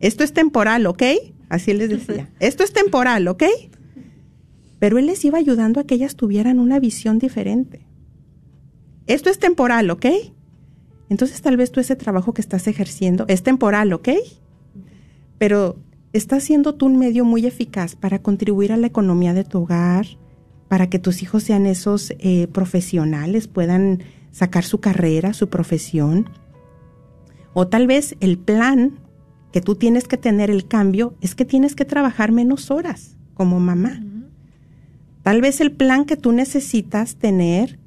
Esto 0.00 0.24
es 0.24 0.32
temporal, 0.32 0.86
¿ok? 0.86 1.02
Así 1.48 1.72
les 1.72 1.88
decía. 1.88 2.30
Esto 2.40 2.64
es 2.64 2.72
temporal, 2.72 3.28
¿ok? 3.28 3.44
Pero 4.78 4.98
él 4.98 5.06
les 5.06 5.24
iba 5.24 5.38
ayudando 5.38 5.80
a 5.80 5.84
que 5.84 5.94
ellas 5.94 6.16
tuvieran 6.16 6.58
una 6.58 6.78
visión 6.78 7.18
diferente. 7.18 7.86
Esto 9.06 9.30
es 9.30 9.38
temporal, 9.38 9.90
¿ok? 9.90 10.06
Entonces 11.08 11.40
tal 11.42 11.56
vez 11.56 11.70
tú 11.70 11.80
ese 11.80 11.96
trabajo 11.96 12.32
que 12.32 12.40
estás 12.40 12.66
ejerciendo 12.66 13.24
es 13.28 13.42
temporal, 13.42 13.92
¿ok? 13.92 14.08
Pero 15.38 15.76
estás 16.14 16.44
siendo 16.44 16.76
tú 16.76 16.86
un 16.86 16.96
medio 16.96 17.24
muy 17.24 17.44
eficaz 17.44 17.96
para 17.96 18.20
contribuir 18.20 18.72
a 18.72 18.76
la 18.76 18.86
economía 18.86 19.34
de 19.34 19.44
tu 19.44 19.62
hogar, 19.62 20.06
para 20.68 20.88
que 20.88 21.00
tus 21.00 21.22
hijos 21.22 21.42
sean 21.42 21.66
esos 21.66 22.14
eh, 22.18 22.46
profesionales, 22.52 23.48
puedan 23.48 24.02
sacar 24.30 24.64
su 24.64 24.78
carrera, 24.78 25.34
su 25.34 25.48
profesión. 25.48 26.30
O 27.52 27.66
tal 27.66 27.88
vez 27.88 28.16
el 28.20 28.38
plan 28.38 29.00
que 29.52 29.60
tú 29.60 29.74
tienes 29.74 30.06
que 30.06 30.16
tener 30.16 30.50
el 30.50 30.66
cambio 30.68 31.14
es 31.20 31.34
que 31.34 31.44
tienes 31.44 31.74
que 31.74 31.84
trabajar 31.84 32.30
menos 32.30 32.70
horas 32.70 33.16
como 33.34 33.58
mamá. 33.58 34.00
Tal 35.22 35.40
vez 35.40 35.60
el 35.60 35.72
plan 35.72 36.04
que 36.04 36.16
tú 36.16 36.30
necesitas 36.30 37.16
tener 37.16 37.78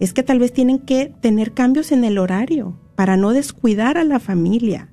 es 0.00 0.12
que 0.12 0.24
tal 0.24 0.40
vez 0.40 0.52
tienen 0.52 0.80
que 0.80 1.14
tener 1.20 1.52
cambios 1.52 1.92
en 1.92 2.04
el 2.04 2.18
horario 2.18 2.78
para 2.96 3.16
no 3.16 3.32
descuidar 3.32 3.96
a 3.96 4.04
la 4.04 4.18
familia. 4.18 4.88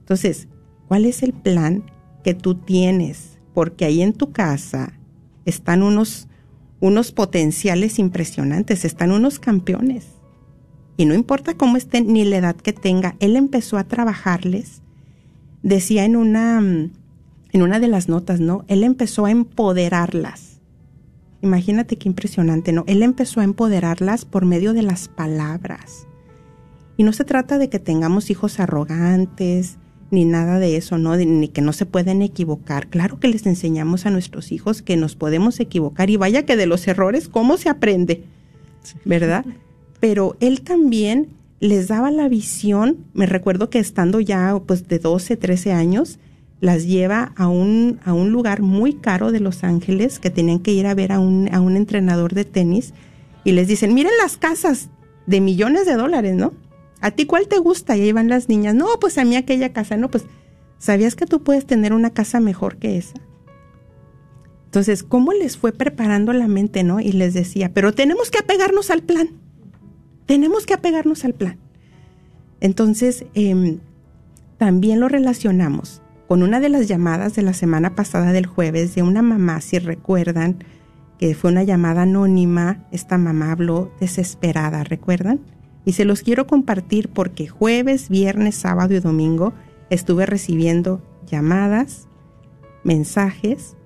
Entonces, 0.00 0.48
¿cuál 0.88 1.04
es 1.04 1.22
el 1.22 1.32
plan 1.32 1.84
que 2.22 2.34
tú 2.34 2.54
tienes? 2.54 3.38
Porque 3.52 3.84
ahí 3.84 4.02
en 4.02 4.12
tu 4.12 4.32
casa 4.32 4.98
están 5.44 5.82
unos 5.82 6.28
unos 6.84 7.12
potenciales 7.12 7.98
impresionantes, 7.98 8.84
están 8.84 9.10
unos 9.10 9.38
campeones. 9.38 10.06
Y 10.98 11.06
no 11.06 11.14
importa 11.14 11.54
cómo 11.54 11.78
estén 11.78 12.12
ni 12.12 12.26
la 12.26 12.36
edad 12.36 12.56
que 12.56 12.74
tenga, 12.74 13.16
él 13.20 13.36
empezó 13.36 13.78
a 13.78 13.84
trabajarles. 13.84 14.82
Decía 15.62 16.04
en 16.04 16.14
una, 16.14 16.58
en 16.58 17.62
una 17.62 17.80
de 17.80 17.88
las 17.88 18.10
notas, 18.10 18.38
¿no? 18.40 18.66
Él 18.68 18.84
empezó 18.84 19.24
a 19.24 19.30
empoderarlas. 19.30 20.60
Imagínate 21.40 21.96
qué 21.96 22.06
impresionante, 22.06 22.72
¿no? 22.72 22.84
Él 22.86 23.02
empezó 23.02 23.40
a 23.40 23.44
empoderarlas 23.44 24.26
por 24.26 24.44
medio 24.44 24.74
de 24.74 24.82
las 24.82 25.08
palabras. 25.08 26.06
Y 26.98 27.02
no 27.02 27.14
se 27.14 27.24
trata 27.24 27.56
de 27.56 27.70
que 27.70 27.78
tengamos 27.78 28.28
hijos 28.28 28.60
arrogantes, 28.60 29.78
ni 30.14 30.24
nada 30.24 30.58
de 30.58 30.76
eso, 30.76 30.98
¿no? 30.98 31.16
Ni 31.16 31.48
que 31.48 31.60
no 31.60 31.72
se 31.72 31.86
pueden 31.86 32.22
equivocar. 32.22 32.88
Claro 32.88 33.20
que 33.20 33.28
les 33.28 33.46
enseñamos 33.46 34.06
a 34.06 34.10
nuestros 34.10 34.52
hijos 34.52 34.82
que 34.82 34.96
nos 34.96 35.16
podemos 35.16 35.60
equivocar 35.60 36.10
y 36.10 36.16
vaya 36.16 36.44
que 36.44 36.56
de 36.56 36.66
los 36.66 36.86
errores, 36.88 37.28
¿cómo 37.28 37.56
se 37.56 37.68
aprende? 37.68 38.24
¿Verdad? 39.04 39.44
Pero 40.00 40.36
él 40.40 40.62
también 40.62 41.28
les 41.60 41.88
daba 41.88 42.10
la 42.10 42.28
visión, 42.28 42.98
me 43.14 43.26
recuerdo 43.26 43.70
que 43.70 43.78
estando 43.78 44.20
ya 44.20 44.58
pues 44.66 44.86
de 44.86 44.98
12, 44.98 45.36
13 45.36 45.72
años, 45.72 46.18
las 46.60 46.86
lleva 46.86 47.32
a 47.36 47.48
un, 47.48 48.00
a 48.04 48.12
un 48.12 48.30
lugar 48.30 48.62
muy 48.62 48.94
caro 48.94 49.32
de 49.32 49.40
Los 49.40 49.64
Ángeles 49.64 50.18
que 50.18 50.30
tenían 50.30 50.60
que 50.60 50.72
ir 50.72 50.86
a 50.86 50.94
ver 50.94 51.12
a 51.12 51.20
un, 51.20 51.48
a 51.52 51.60
un 51.60 51.76
entrenador 51.76 52.34
de 52.34 52.44
tenis 52.44 52.94
y 53.44 53.52
les 53.52 53.68
dicen, 53.68 53.94
miren 53.94 54.12
las 54.22 54.36
casas 54.36 54.88
de 55.26 55.40
millones 55.40 55.86
de 55.86 55.94
dólares, 55.94 56.34
¿no? 56.34 56.52
¿A 57.04 57.10
ti 57.10 57.26
cuál 57.26 57.48
te 57.48 57.58
gusta? 57.58 57.98
Y 57.98 58.00
ahí 58.00 58.12
van 58.12 58.28
las 58.28 58.48
niñas. 58.48 58.74
No, 58.74 58.86
pues 58.98 59.18
a 59.18 59.26
mí 59.26 59.36
aquella 59.36 59.74
casa. 59.74 59.98
No, 59.98 60.10
pues, 60.10 60.24
¿sabías 60.78 61.14
que 61.16 61.26
tú 61.26 61.42
puedes 61.42 61.66
tener 61.66 61.92
una 61.92 62.08
casa 62.08 62.40
mejor 62.40 62.78
que 62.78 62.96
esa? 62.96 63.12
Entonces, 64.64 65.02
¿cómo 65.02 65.34
les 65.34 65.58
fue 65.58 65.72
preparando 65.72 66.32
la 66.32 66.48
mente, 66.48 66.82
no? 66.82 67.00
Y 67.00 67.12
les 67.12 67.34
decía, 67.34 67.74
pero 67.74 67.92
tenemos 67.92 68.30
que 68.30 68.38
apegarnos 68.38 68.90
al 68.90 69.02
plan. 69.02 69.28
Tenemos 70.24 70.64
que 70.64 70.72
apegarnos 70.72 71.26
al 71.26 71.34
plan. 71.34 71.58
Entonces, 72.60 73.26
em, 73.34 73.80
también 74.56 74.98
lo 74.98 75.10
relacionamos 75.10 76.00
con 76.26 76.42
una 76.42 76.58
de 76.58 76.70
las 76.70 76.88
llamadas 76.88 77.34
de 77.34 77.42
la 77.42 77.52
semana 77.52 77.94
pasada 77.94 78.32
del 78.32 78.46
jueves 78.46 78.94
de 78.94 79.02
una 79.02 79.20
mamá, 79.20 79.60
si 79.60 79.78
recuerdan, 79.78 80.64
que 81.18 81.34
fue 81.34 81.50
una 81.50 81.64
llamada 81.64 82.02
anónima. 82.02 82.86
Esta 82.92 83.18
mamá 83.18 83.52
habló 83.52 83.92
desesperada, 84.00 84.84
¿recuerdan? 84.84 85.40
Y 85.84 85.92
se 85.92 86.04
los 86.04 86.22
quiero 86.22 86.46
compartir 86.46 87.08
porque 87.08 87.46
jueves, 87.46 88.08
viernes, 88.08 88.54
sábado 88.54 88.94
y 88.94 89.00
domingo 89.00 89.52
estuve 89.90 90.26
recibiendo 90.26 91.02
llamadas, 91.26 92.08
mensajes 92.84 93.76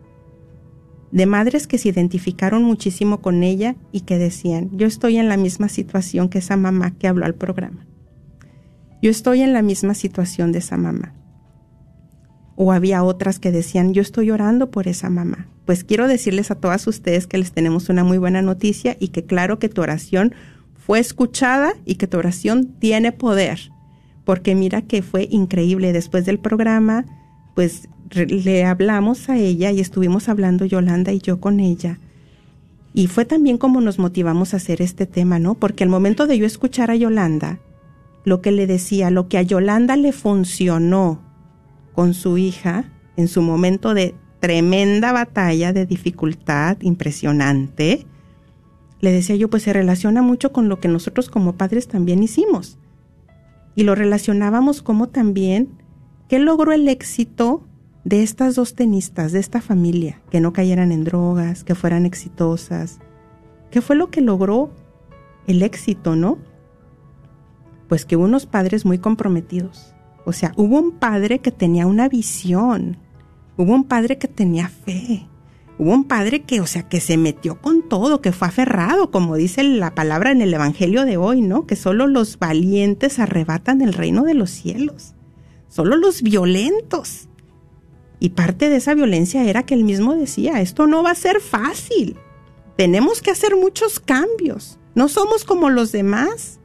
de 1.11 1.27
madres 1.27 1.67
que 1.67 1.79
se 1.79 1.89
identificaron 1.89 2.63
muchísimo 2.63 3.21
con 3.21 3.43
ella 3.43 3.77
y 3.93 4.03
que 4.03 4.19
decían, 4.19 4.71
yo 4.73 4.87
estoy 4.87 5.17
en 5.17 5.29
la 5.29 5.37
misma 5.37 5.69
situación 5.69 6.29
que 6.29 6.39
esa 6.39 6.57
mamá 6.57 6.93
que 6.93 7.09
habló 7.09 7.25
al 7.25 7.35
programa. 7.35 7.87
Yo 9.01 9.11
estoy 9.11 9.43
en 9.43 9.53
la 9.53 9.63
misma 9.63 9.95
situación 9.95 10.53
de 10.53 10.59
esa 10.59 10.77
mamá. 10.77 11.15
O 12.57 12.73
había 12.73 13.05
otras 13.05 13.39
que 13.39 13.53
decían, 13.53 13.95
yo 13.95 14.03
estoy 14.03 14.31
orando 14.31 14.71
por 14.71 14.89
esa 14.89 15.09
mamá. 15.09 15.49
Pues 15.65 15.85
quiero 15.85 16.09
decirles 16.09 16.51
a 16.51 16.57
todas 16.57 16.87
ustedes 16.87 17.27
que 17.27 17.39
les 17.39 17.53
tenemos 17.53 17.89
una 17.89 18.03
muy 18.03 18.19
buena 18.19 18.43
noticia 18.43 18.97
y 18.99 19.09
que 19.09 19.25
claro 19.25 19.59
que 19.59 19.69
tu 19.69 19.81
oración 19.81 20.35
fue 20.89 21.01
escuchada 21.01 21.75
y 21.85 21.97
que 21.97 22.07
tu 22.07 22.17
oración 22.17 22.65
tiene 22.79 23.13
poder. 23.13 23.71
Porque 24.25 24.55
mira 24.55 24.81
que 24.81 25.03
fue 25.03 25.29
increíble. 25.31 25.93
Después 25.93 26.25
del 26.25 26.39
programa, 26.39 27.05
pues 27.55 27.91
le 28.15 28.65
hablamos 28.65 29.29
a 29.29 29.37
ella 29.37 29.71
y 29.71 29.81
estuvimos 29.81 30.31
hablando 30.31 30.65
Yolanda 30.65 31.13
y 31.13 31.19
yo 31.19 31.41
con 31.41 31.61
ella. 31.61 31.99
Y 32.95 33.07
fue 33.07 33.27
también 33.27 33.59
como 33.59 33.83
nos 33.83 33.99
motivamos 33.99 34.55
a 34.55 34.57
hacer 34.57 34.81
este 34.81 35.05
tema, 35.05 35.39
¿no? 35.39 35.57
Porque 35.57 35.85
al 35.85 35.91
momento 35.91 36.27
de 36.27 36.39
yo 36.39 36.47
escuchar 36.47 36.91
a 36.91 36.97
Yolanda, 36.97 37.59
lo 38.25 38.41
que 38.41 38.51
le 38.51 38.67
decía, 38.67 39.11
lo 39.11 39.29
que 39.29 39.37
a 39.37 39.43
Yolanda 39.43 39.95
le 39.95 40.13
funcionó 40.13 41.21
con 41.93 42.15
su 42.15 42.39
hija 42.39 42.91
en 43.19 43.29
su 43.29 43.43
momento 43.43 43.93
de 43.93 44.15
tremenda 44.41 45.13
batalla, 45.13 45.75
de 45.75 45.85
dificultad 45.85 46.79
impresionante, 46.81 48.07
le 49.01 49.13
decía 49.13 49.37
yo, 49.37 49.49
pues 49.49 49.63
se 49.63 49.73
relaciona 49.73 50.23
mucho 50.23 50.53
con 50.53 50.69
lo 50.69 50.81
que 50.81 50.89
nosotros 50.89 51.29
como 51.29 51.57
padres 51.57 51.89
también 51.89 52.23
hicimos. 52.23 52.79
Y 53.75 53.85
lo 53.85 53.95
relacionábamos 53.95 54.83
como 54.83 55.09
también 55.09 55.71
¿qué 56.29 56.39
logró 56.39 56.73
el 56.73 56.89
éxito 56.89 57.63
de 58.05 58.23
estas 58.23 58.55
dos 58.55 58.75
tenistas, 58.75 59.33
de 59.33 59.41
esta 59.41 59.61
familia, 59.61 60.21
que 60.31 60.41
no 60.41 60.53
cayeran 60.53 60.93
en 60.93 61.05
drogas, 61.05 61.65
que 61.65 61.75
fueran 61.75 62.07
exitosas. 62.07 63.01
¿Qué 63.71 63.81
fue 63.81 63.97
lo 63.97 64.11
que 64.11 64.21
logró 64.21 64.71
el 65.47 65.63
éxito, 65.63 66.17
no? 66.17 66.39
Pues 67.89 68.05
que 68.05 68.17
hubo 68.17 68.25
unos 68.25 68.47
padres 68.47 68.85
muy 68.85 68.99
comprometidos. 68.99 69.95
O 70.25 70.33
sea, 70.33 70.53
hubo 70.57 70.79
un 70.79 70.93
padre 70.93 71.41
que 71.41 71.51
tenía 71.51 71.87
una 71.87 72.09
visión, 72.09 72.99
hubo 73.57 73.75
un 73.75 73.85
padre 73.85 74.19
que 74.19 74.29
tenía 74.29 74.69
fe, 74.69 75.27
Hubo 75.79 75.93
un 75.93 76.05
padre 76.05 76.43
que, 76.43 76.61
o 76.61 76.67
sea, 76.67 76.89
que 76.89 77.01
se 77.01 77.17
metió 77.17 77.61
con 77.61 77.89
todo, 77.89 78.21
que 78.21 78.33
fue 78.33 78.49
aferrado, 78.49 79.13
como 79.13 79.37
dice 79.37 79.63
la 79.63 79.95
palabra 79.95 80.33
en 80.33 80.43
el 80.43 80.53
Evangelio 80.53 81.05
de 81.05 81.17
hoy, 81.17 81.41
¿no? 81.41 81.67
Que 81.67 81.77
solo 81.77 82.09
los 82.09 82.41
valientes 82.41 83.21
arrebatan 83.21 83.81
el 83.81 83.93
reino 83.93 84.25
de 84.25 84.35
los 84.35 84.51
cielos. 84.51 85.15
Solo 85.69 85.97
los 85.97 86.23
violentos. 86.23 87.29
Y 88.19 88.31
parte 88.31 88.69
de 88.69 88.77
esa 88.77 88.95
violencia 88.95 89.45
era 89.45 89.63
que 89.63 89.75
él 89.75 89.85
mismo 89.85 90.17
decía, 90.17 90.61
esto 90.61 90.89
no 90.89 91.05
va 91.05 91.13
a 91.13 91.15
ser 91.15 91.41
fácil. 91.41 92.17
Tenemos 92.77 93.23
que 93.23 93.31
hacer 93.31 93.55
muchos 93.55 94.01
cambios. 94.01 94.81
No 94.97 95.09
somos 95.09 95.45
como 95.45 95.71
los 95.71 95.93
demás. 95.93 96.59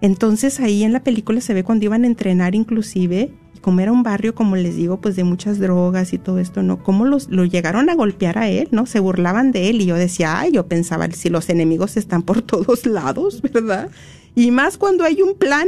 Entonces 0.00 0.60
ahí 0.60 0.84
en 0.84 0.92
la 0.92 1.02
película 1.02 1.40
se 1.40 1.54
ve 1.54 1.64
cuando 1.64 1.86
iban 1.86 2.04
a 2.04 2.06
entrenar 2.06 2.54
inclusive 2.54 3.34
como 3.64 3.80
era 3.80 3.92
un 3.92 4.02
barrio, 4.02 4.34
como 4.34 4.56
les 4.56 4.76
digo, 4.76 5.00
pues 5.00 5.16
de 5.16 5.24
muchas 5.24 5.58
drogas 5.58 6.12
y 6.12 6.18
todo 6.18 6.38
esto, 6.38 6.62
¿no? 6.62 6.82
¿Cómo 6.82 7.06
los, 7.06 7.30
lo 7.30 7.46
llegaron 7.46 7.88
a 7.88 7.94
golpear 7.94 8.36
a 8.36 8.50
él, 8.50 8.68
¿no? 8.72 8.84
Se 8.84 9.00
burlaban 9.00 9.52
de 9.52 9.70
él 9.70 9.80
y 9.80 9.86
yo 9.86 9.94
decía, 9.94 10.38
ay, 10.38 10.52
yo 10.52 10.66
pensaba, 10.66 11.10
si 11.12 11.30
los 11.30 11.48
enemigos 11.48 11.96
están 11.96 12.20
por 12.24 12.42
todos 12.42 12.84
lados, 12.84 13.40
¿verdad? 13.40 13.88
Y 14.34 14.50
más 14.50 14.76
cuando 14.76 15.02
hay 15.02 15.22
un 15.22 15.38
plan, 15.38 15.66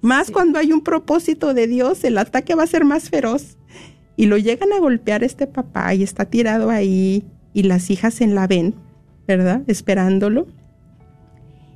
más 0.00 0.32
cuando 0.32 0.58
hay 0.58 0.72
un 0.72 0.80
propósito 0.80 1.54
de 1.54 1.68
Dios, 1.68 2.02
el 2.02 2.18
ataque 2.18 2.56
va 2.56 2.64
a 2.64 2.66
ser 2.66 2.84
más 2.84 3.10
feroz. 3.10 3.58
Y 4.16 4.26
lo 4.26 4.36
llegan 4.36 4.72
a 4.72 4.80
golpear 4.80 5.22
este 5.22 5.46
papá 5.46 5.94
y 5.94 6.02
está 6.02 6.24
tirado 6.24 6.68
ahí 6.68 7.22
y 7.52 7.62
las 7.62 7.90
hijas 7.90 8.22
en 8.22 8.34
la 8.34 8.48
ven, 8.48 8.74
¿verdad? 9.28 9.62
Esperándolo. 9.68 10.48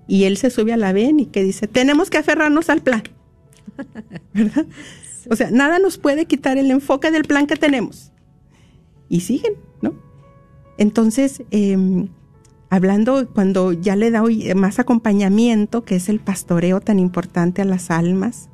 Y 0.09 0.25
él 0.25 0.37
se 0.37 0.51
sube 0.51 0.73
a 0.73 0.77
la 0.77 0.93
ven 0.93 1.21
y 1.21 1.27
que 1.27 1.45
dice, 1.45 1.69
tenemos 1.69 2.11
que 2.11 2.19
aferrarnos 2.19 2.71
al 2.71 2.81
plan. 2.81 3.05
¿Verdad? 4.35 4.67
O 5.31 5.37
sea, 5.37 5.51
nada 5.51 5.79
nos 5.79 5.99
puede 5.99 6.27
quitar 6.27 6.59
el 6.59 6.71
enfoque 6.71 7.11
del 7.11 7.25
plan 7.25 7.47
que 7.47 7.57
tenemos. 7.57 8.13
Y 9.09 9.21
siguen, 9.21 9.55
¿no? 9.83 9.95
Entonces, 10.79 11.43
em, 11.51 12.09
hablando 12.71 13.29
cuando 13.33 13.73
ya 13.73 13.97
le 13.97 14.11
da 14.11 14.23
más 14.55 14.79
acompañamiento, 14.79 15.85
que 15.85 15.97
es 15.97 16.09
el 16.09 16.21
pastoreo 16.21 16.81
tan 16.81 16.99
importante 16.99 17.63
a 17.63 17.65
las 17.65 17.91
almas, 17.91 18.49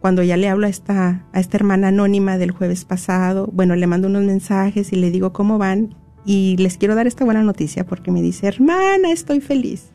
cuando 0.00 0.22
ya 0.24 0.36
le 0.36 0.48
hablo 0.48 0.66
a 0.66 0.70
esta, 0.70 1.26
a 1.32 1.40
esta 1.40 1.56
hermana 1.56 1.88
anónima 1.88 2.36
del 2.36 2.50
jueves 2.50 2.84
pasado, 2.84 3.48
bueno, 3.52 3.76
le 3.76 3.86
mando 3.86 4.08
unos 4.08 4.24
mensajes 4.24 4.92
y 4.92 4.96
le 4.96 5.10
digo 5.10 5.32
cómo 5.32 5.58
van 5.58 5.94
y 6.24 6.56
les 6.58 6.76
quiero 6.76 6.94
dar 6.94 7.06
esta 7.06 7.24
buena 7.24 7.42
noticia 7.42 7.86
porque 7.86 8.10
me 8.10 8.22
dice, 8.22 8.48
hermana, 8.48 9.12
estoy 9.12 9.40
feliz. 9.40 9.92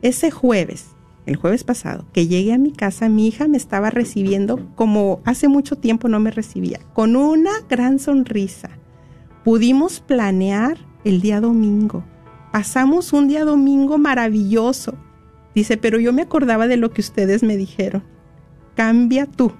Ese 0.00 0.30
jueves 0.30 0.94
el 1.30 1.36
jueves 1.36 1.62
pasado, 1.62 2.04
que 2.12 2.26
llegué 2.26 2.52
a 2.52 2.58
mi 2.58 2.72
casa, 2.72 3.08
mi 3.08 3.28
hija 3.28 3.46
me 3.46 3.56
estaba 3.56 3.90
recibiendo 3.90 4.68
como 4.74 5.20
hace 5.24 5.46
mucho 5.46 5.76
tiempo 5.76 6.08
no 6.08 6.18
me 6.18 6.32
recibía, 6.32 6.80
con 6.92 7.14
una 7.14 7.52
gran 7.68 8.00
sonrisa. 8.00 8.70
Pudimos 9.44 10.00
planear 10.00 10.78
el 11.04 11.20
día 11.20 11.40
domingo. 11.40 12.04
Pasamos 12.52 13.12
un 13.12 13.28
día 13.28 13.44
domingo 13.44 13.96
maravilloso. 13.96 14.94
Dice, 15.54 15.76
pero 15.76 16.00
yo 16.00 16.12
me 16.12 16.22
acordaba 16.22 16.66
de 16.66 16.76
lo 16.76 16.90
que 16.90 17.00
ustedes 17.00 17.44
me 17.44 17.56
dijeron. 17.56 18.02
Cambia 18.74 19.26
tú. 19.26 19.52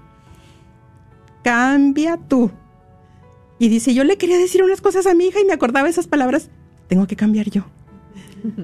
Cambia 1.45 2.17
tú. 2.17 2.51
Y 3.61 3.69
dice, 3.69 3.95
yo 3.95 4.03
le 4.03 4.19
quería 4.19 4.39
decir 4.39 4.65
unas 4.65 4.81
cosas 4.81 5.07
a 5.07 5.15
mi 5.15 5.27
hija 5.27 5.41
y 5.41 5.45
me 5.45 5.53
acordaba 5.53 5.89
esas 5.89 6.09
palabras. 6.09 6.51
Tengo 6.89 7.07
que 7.07 7.15
cambiar 7.15 7.49
yo. 7.49 7.65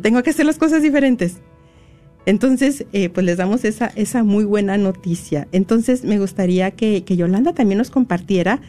Tengo 0.03 0.25
que 0.25 0.31
hacer 0.31 0.45
las 0.45 0.59
cosas 0.59 0.83
diferentes. 0.83 1.41
Entonces, 2.27 2.85
eh, 2.93 3.09
pues 3.09 3.25
les 3.25 3.37
damos 3.37 3.65
esa, 3.65 3.87
esa 3.95 4.25
muy 4.25 4.45
buena 4.45 4.77
noticia. 4.77 5.47
Entonces, 5.53 6.03
me 6.05 6.19
gustaría 6.19 6.73
que, 6.73 7.03
Yolanda 7.07 7.55
también 7.55 7.79
nos 7.79 7.91
compartiera 7.91 8.61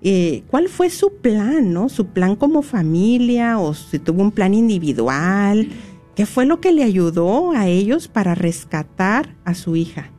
eh, 0.00 0.44
cuál 0.48 0.68
fue 0.68 0.90
su 0.90 1.16
plan, 1.16 1.72
¿no? 1.72 1.88
Su 1.88 2.06
plan 2.06 2.36
como 2.36 2.62
familia 2.62 3.58
o 3.58 3.74
si 3.74 3.98
tuvo 3.98 4.22
un 4.22 4.30
plan 4.30 4.54
individual. 4.54 5.68
¿Qué 6.14 6.24
fue 6.24 6.46
lo 6.46 6.60
que 6.60 6.70
le 6.70 6.84
ayudó 6.84 7.50
a 7.50 7.66
ellos 7.66 8.06
para 8.06 8.36
rescatar 8.36 9.34
a 9.44 9.54
su 9.54 9.74
hija? 9.74 10.10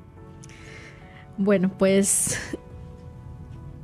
Bueno, 1.37 1.71
pues 1.77 2.37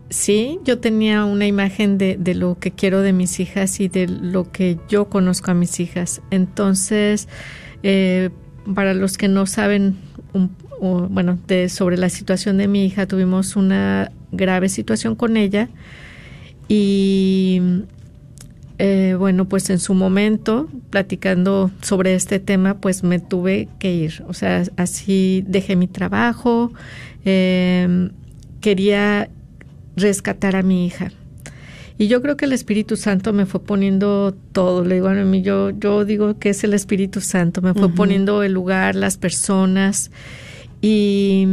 sí, 0.09 0.59
yo 0.65 0.79
tenía 0.79 1.23
una 1.23 1.47
imagen 1.47 1.97
de, 1.97 2.17
de, 2.19 2.35
lo 2.35 2.59
que 2.59 2.71
quiero 2.71 3.01
de 3.01 3.13
mis 3.13 3.39
hijas 3.39 3.79
y 3.79 3.87
de 3.87 4.07
lo 4.07 4.51
que 4.51 4.77
yo 4.89 5.09
conozco 5.09 5.51
a 5.51 5.53
mis 5.53 5.79
hijas. 5.79 6.21
Entonces, 6.29 7.29
eh, 7.83 8.31
para 8.73 8.93
los 8.93 9.17
que 9.17 9.27
no 9.27 9.45
saben, 9.45 9.95
bueno, 10.79 11.37
de, 11.47 11.69
sobre 11.69 11.97
la 11.97 12.09
situación 12.09 12.57
de 12.57 12.67
mi 12.67 12.85
hija, 12.85 13.07
tuvimos 13.07 13.55
una 13.55 14.11
grave 14.31 14.69
situación 14.69 15.15
con 15.15 15.37
ella 15.37 15.69
y 16.67 17.61
eh, 18.79 19.15
bueno, 19.17 19.45
pues 19.45 19.69
en 19.69 19.79
su 19.79 19.93
momento, 19.93 20.69
platicando 20.91 21.71
sobre 21.81 22.13
este 22.13 22.39
tema, 22.39 22.75
pues 22.75 23.03
me 23.03 23.19
tuve 23.19 23.69
que 23.79 23.93
ir. 23.93 24.23
O 24.27 24.33
sea, 24.33 24.63
así 24.75 25.43
dejé 25.47 25.75
mi 25.75 25.87
trabajo, 25.87 26.71
em, 27.25 28.11
quería 28.61 29.29
rescatar 29.95 30.55
a 30.55 30.61
mi 30.61 30.85
hija. 30.85 31.11
Y 31.97 32.07
yo 32.07 32.21
creo 32.21 32.37
que 32.37 32.45
el 32.45 32.53
Espíritu 32.53 32.95
Santo 32.95 33.33
me 33.33 33.45
fue 33.45 33.61
poniendo 33.61 34.35
todo. 34.51 34.83
Le 34.85 34.95
digo 34.95 35.07
a 35.07 35.13
mí, 35.13 35.41
yo, 35.41 35.71
yo 35.71 36.05
digo 36.05 36.37
que 36.37 36.49
es 36.49 36.63
el 36.63 36.73
Espíritu 36.73 37.21
Santo. 37.21 37.61
Me 37.61 37.73
fue 37.73 37.89
poniendo 37.89 38.43
el 38.43 38.53
lugar, 38.53 38.95
las 38.95 39.17
personas. 39.17 40.11
Y 40.81 41.47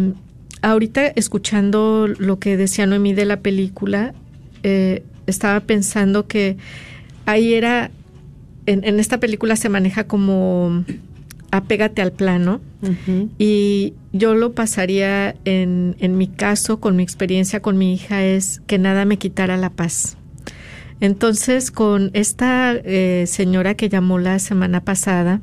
ahorita 0.61 1.07
escuchando 1.07 2.09
lo 2.19 2.39
que 2.39 2.57
decía 2.59 2.87
Noemí 2.87 3.15
de 3.15 3.25
la 3.25 3.41
película, 3.41 4.15
eh, 4.63 5.03
estaba 5.27 5.61
pensando 5.61 6.27
que 6.27 6.59
ahí 7.25 7.55
era, 7.55 7.91
en, 8.67 8.85
en, 8.85 9.01
esta 9.01 9.21
película 9.21 9.57
se 9.57 9.71
maneja 9.71 10.05
como 10.05 10.85
apégate 11.51 12.03
al 12.03 12.13
plano 12.13 12.61
y 13.39 13.95
yo 14.13 14.35
lo 14.35 14.53
pasaría 14.53 15.37
en, 15.45 15.97
en 16.01 16.19
mi 16.19 16.27
caso, 16.27 16.81
con 16.81 16.97
mi 16.97 17.03
experiencia 17.03 17.61
con 17.61 17.79
mi 17.79 17.95
hija, 17.95 18.25
es 18.25 18.61
que 18.67 18.79
nada 18.79 19.05
me 19.05 19.19
quitara 19.19 19.57
la 19.57 19.71
paz. 19.71 20.19
Entonces, 21.01 21.71
con 21.71 22.11
esta 22.15 22.75
eh, 22.75 23.25
señora 23.27 23.75
que 23.75 23.89
llamó 23.89 24.19
la 24.19 24.39
semana 24.39 24.85
pasada, 24.85 25.41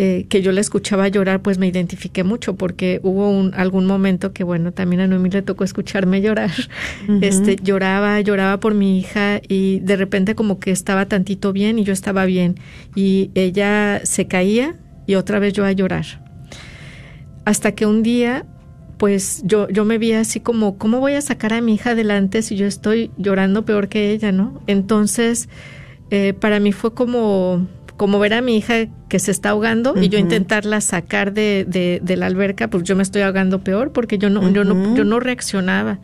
eh, 0.00 0.26
que 0.28 0.42
yo 0.42 0.52
la 0.52 0.60
escuchaba 0.60 1.08
llorar, 1.08 1.42
pues 1.42 1.58
me 1.58 1.66
identifiqué 1.66 2.22
mucho 2.22 2.54
porque 2.54 3.00
hubo 3.02 3.28
un, 3.28 3.52
algún 3.54 3.84
momento 3.84 4.32
que, 4.32 4.44
bueno, 4.44 4.70
también 4.70 5.00
a 5.00 5.08
Noemí 5.08 5.28
le 5.28 5.42
tocó 5.42 5.64
escucharme 5.64 6.20
llorar. 6.22 6.52
Este, 7.20 7.56
lloraba, 7.56 8.20
lloraba 8.20 8.60
por 8.60 8.74
mi 8.74 9.00
hija 9.00 9.40
y 9.48 9.80
de 9.80 9.96
repente 9.96 10.36
como 10.36 10.60
que 10.60 10.70
estaba 10.70 11.06
tantito 11.06 11.52
bien 11.52 11.80
y 11.80 11.84
yo 11.84 11.92
estaba 11.92 12.26
bien. 12.26 12.60
Y 12.94 13.32
ella 13.34 14.00
se 14.04 14.28
caía 14.28 14.76
y 15.08 15.16
otra 15.16 15.40
vez 15.40 15.52
yo 15.52 15.64
a 15.64 15.72
llorar. 15.72 16.06
Hasta 17.44 17.72
que 17.72 17.84
un 17.84 18.04
día 18.04 18.46
pues 18.98 19.42
yo, 19.44 19.68
yo 19.68 19.84
me 19.84 19.96
vi 19.96 20.12
así 20.12 20.40
como, 20.40 20.76
¿cómo 20.76 20.98
voy 20.98 21.14
a 21.14 21.20
sacar 21.20 21.52
a 21.52 21.60
mi 21.60 21.74
hija 21.74 21.90
adelante 21.90 22.42
si 22.42 22.56
yo 22.56 22.66
estoy 22.66 23.10
llorando 23.16 23.64
peor 23.64 23.88
que 23.88 24.10
ella, 24.10 24.32
no? 24.32 24.60
Entonces, 24.66 25.48
eh, 26.10 26.34
para 26.38 26.58
mí 26.58 26.72
fue 26.72 26.92
como, 26.94 27.66
como 27.96 28.18
ver 28.18 28.34
a 28.34 28.42
mi 28.42 28.56
hija 28.56 28.88
que 29.08 29.18
se 29.20 29.30
está 29.30 29.50
ahogando 29.50 29.94
y 30.00 30.08
yo 30.08 30.18
intentarla 30.18 30.80
sacar 30.80 31.32
de, 31.32 31.64
de, 31.66 32.00
de, 32.02 32.16
la 32.16 32.26
alberca, 32.26 32.68
pues 32.68 32.82
yo 32.82 32.96
me 32.96 33.02
estoy 33.02 33.22
ahogando 33.22 33.62
peor 33.62 33.92
porque 33.92 34.18
yo 34.18 34.30
no, 34.30 34.50
yo 34.50 34.64
no, 34.64 34.96
yo 34.96 35.04
no 35.04 35.20
reaccionaba. 35.20 36.00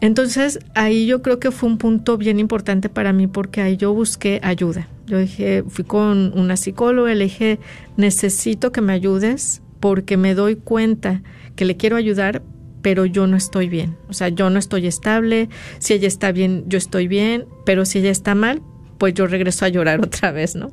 Entonces, 0.00 0.58
ahí 0.74 1.06
yo 1.06 1.22
creo 1.22 1.38
que 1.38 1.50
fue 1.50 1.68
un 1.68 1.78
punto 1.78 2.16
bien 2.18 2.38
importante 2.38 2.88
para 2.88 3.12
mí 3.12 3.26
porque 3.26 3.60
ahí 3.60 3.76
yo 3.76 3.92
busqué 3.92 4.40
ayuda. 4.42 4.88
Yo 5.06 5.18
dije, 5.18 5.62
fui 5.68 5.84
con 5.84 6.38
una 6.38 6.56
psicóloga, 6.56 7.14
le 7.14 7.24
dije, 7.24 7.58
necesito 7.96 8.72
que 8.72 8.80
me 8.80 8.94
ayudes 8.94 9.62
porque 9.80 10.16
me 10.16 10.34
doy 10.34 10.56
cuenta 10.56 11.22
que 11.56 11.64
le 11.64 11.76
quiero 11.76 11.96
ayudar, 11.96 12.42
pero 12.82 13.06
yo 13.06 13.26
no 13.26 13.36
estoy 13.36 13.68
bien. 13.68 13.96
O 14.08 14.12
sea, 14.12 14.28
yo 14.28 14.50
no 14.50 14.58
estoy 14.58 14.86
estable. 14.86 15.48
Si 15.78 15.94
ella 15.94 16.08
está 16.08 16.32
bien, 16.32 16.64
yo 16.66 16.78
estoy 16.78 17.08
bien, 17.08 17.46
pero 17.64 17.84
si 17.84 18.00
ella 18.00 18.10
está 18.10 18.34
mal, 18.34 18.62
pues 18.98 19.14
yo 19.14 19.26
regreso 19.26 19.64
a 19.64 19.68
llorar 19.68 20.00
otra 20.04 20.32
vez, 20.32 20.54
¿no? 20.54 20.70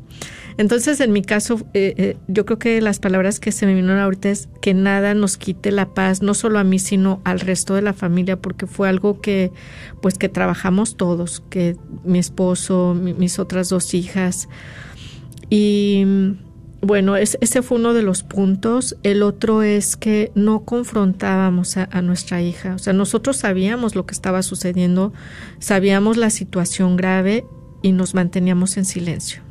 Entonces, 0.58 1.00
en 1.00 1.14
mi 1.14 1.22
caso, 1.22 1.60
eh, 1.74 1.94
eh, 1.98 2.18
yo 2.28 2.46
creo 2.46 2.60
que 2.60 2.82
las 2.82 3.00
palabras 3.00 3.40
que 3.40 3.52
se 3.52 3.66
me 3.66 3.74
vinieron 3.74 4.00
ahorita 4.00 4.30
es 4.30 4.50
que 4.62 4.74
nada 4.74 5.14
nos 5.14 5.38
quite 5.38 5.72
la 5.72 5.94
paz, 5.94 6.22
no 6.22 6.34
solo 6.34 6.60
a 6.60 6.64
mí, 6.64 6.78
sino 6.78 7.22
al 7.24 7.40
resto 7.40 7.76
de 7.76 7.82
la 7.82 7.94
familia, 7.94 8.38
porque 8.38 8.68
fue 8.68 8.90
algo 8.90 9.22
que, 9.22 9.52
pues, 10.02 10.18
que 10.18 10.30
trabajamos 10.30 10.98
todos, 10.98 11.42
que 11.50 11.78
mi 12.04 12.20
esposo, 12.20 12.94
mis 12.94 13.40
otras 13.40 13.70
dos 13.70 13.94
hijas. 13.94 14.50
Y 15.50 16.06
bueno, 16.82 17.16
ese 17.16 17.62
fue 17.62 17.78
uno 17.78 17.94
de 17.94 18.02
los 18.02 18.24
puntos. 18.24 18.98
El 19.04 19.22
otro 19.22 19.62
es 19.62 19.96
que 19.96 20.32
no 20.34 20.66
confrontábamos 20.66 21.78
a, 21.78 22.02
nuestra 22.02 22.42
hija. 22.42 22.74
O 22.74 22.80
sea, 22.80 22.94
nosotros 22.94 23.38
sabíamos 23.38 23.96
lo 23.96 24.08
que 24.08 24.14
estaba 24.14 24.42
sucediendo, 24.42 25.14
sabíamos 25.60 26.18
la 26.18 26.32
situación 26.32 26.98
grave 26.98 27.46
y 27.84 27.92
nos 27.92 28.16
manteníamos 28.16 28.78
en 28.78 28.86
silencio. 28.86 29.44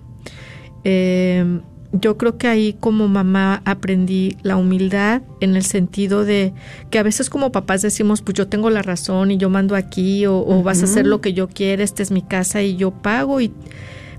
Eh, 0.83 1.61
yo 1.93 2.17
creo 2.17 2.37
que 2.37 2.49
ahí 2.49 2.77
como 2.79 3.09
mamá 3.09 3.63
aprendí 3.65 4.37
la 4.43 4.57
humildad 4.57 5.23
en 5.41 5.57
el 5.57 5.65
sentido 5.65 6.25
de 6.25 6.53
que 6.91 6.99
a 6.99 7.03
veces 7.03 7.31
como 7.31 7.53
papás 7.53 7.83
decimos, 7.83 8.23
pues 8.23 8.35
yo 8.35 8.49
tengo 8.49 8.71
la 8.71 8.83
razón 8.83 9.31
y 9.31 9.37
yo 9.37 9.51
mando 9.51 9.75
aquí 9.75 10.27
o, 10.27 10.63
vas 10.63 10.83
a 10.83 10.85
hacer 10.85 11.07
lo 11.07 11.21
que 11.21 11.33
yo 11.33 11.49
quiera, 11.49 11.83
esta 11.83 12.03
es 12.03 12.11
mi 12.11 12.23
casa 12.23 12.63
y 12.63 12.77
yo 12.77 12.91
pago. 12.93 13.41
Y, 13.41 13.53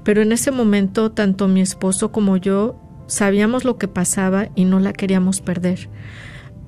pero 0.04 0.22
en 0.22 0.32
ese 0.32 0.52
momento 0.52 1.12
tanto 1.12 1.48
mi 1.48 1.62
esposo 1.62 2.12
como 2.12 2.38
yo 2.38 2.78
sabíamos 3.12 3.66
lo 3.66 3.78
que 3.78 3.90
pasaba 3.90 4.48
y 4.56 4.64
no 4.64 4.80
la 4.80 4.94
queríamos 4.94 5.42
perder. 5.42 5.90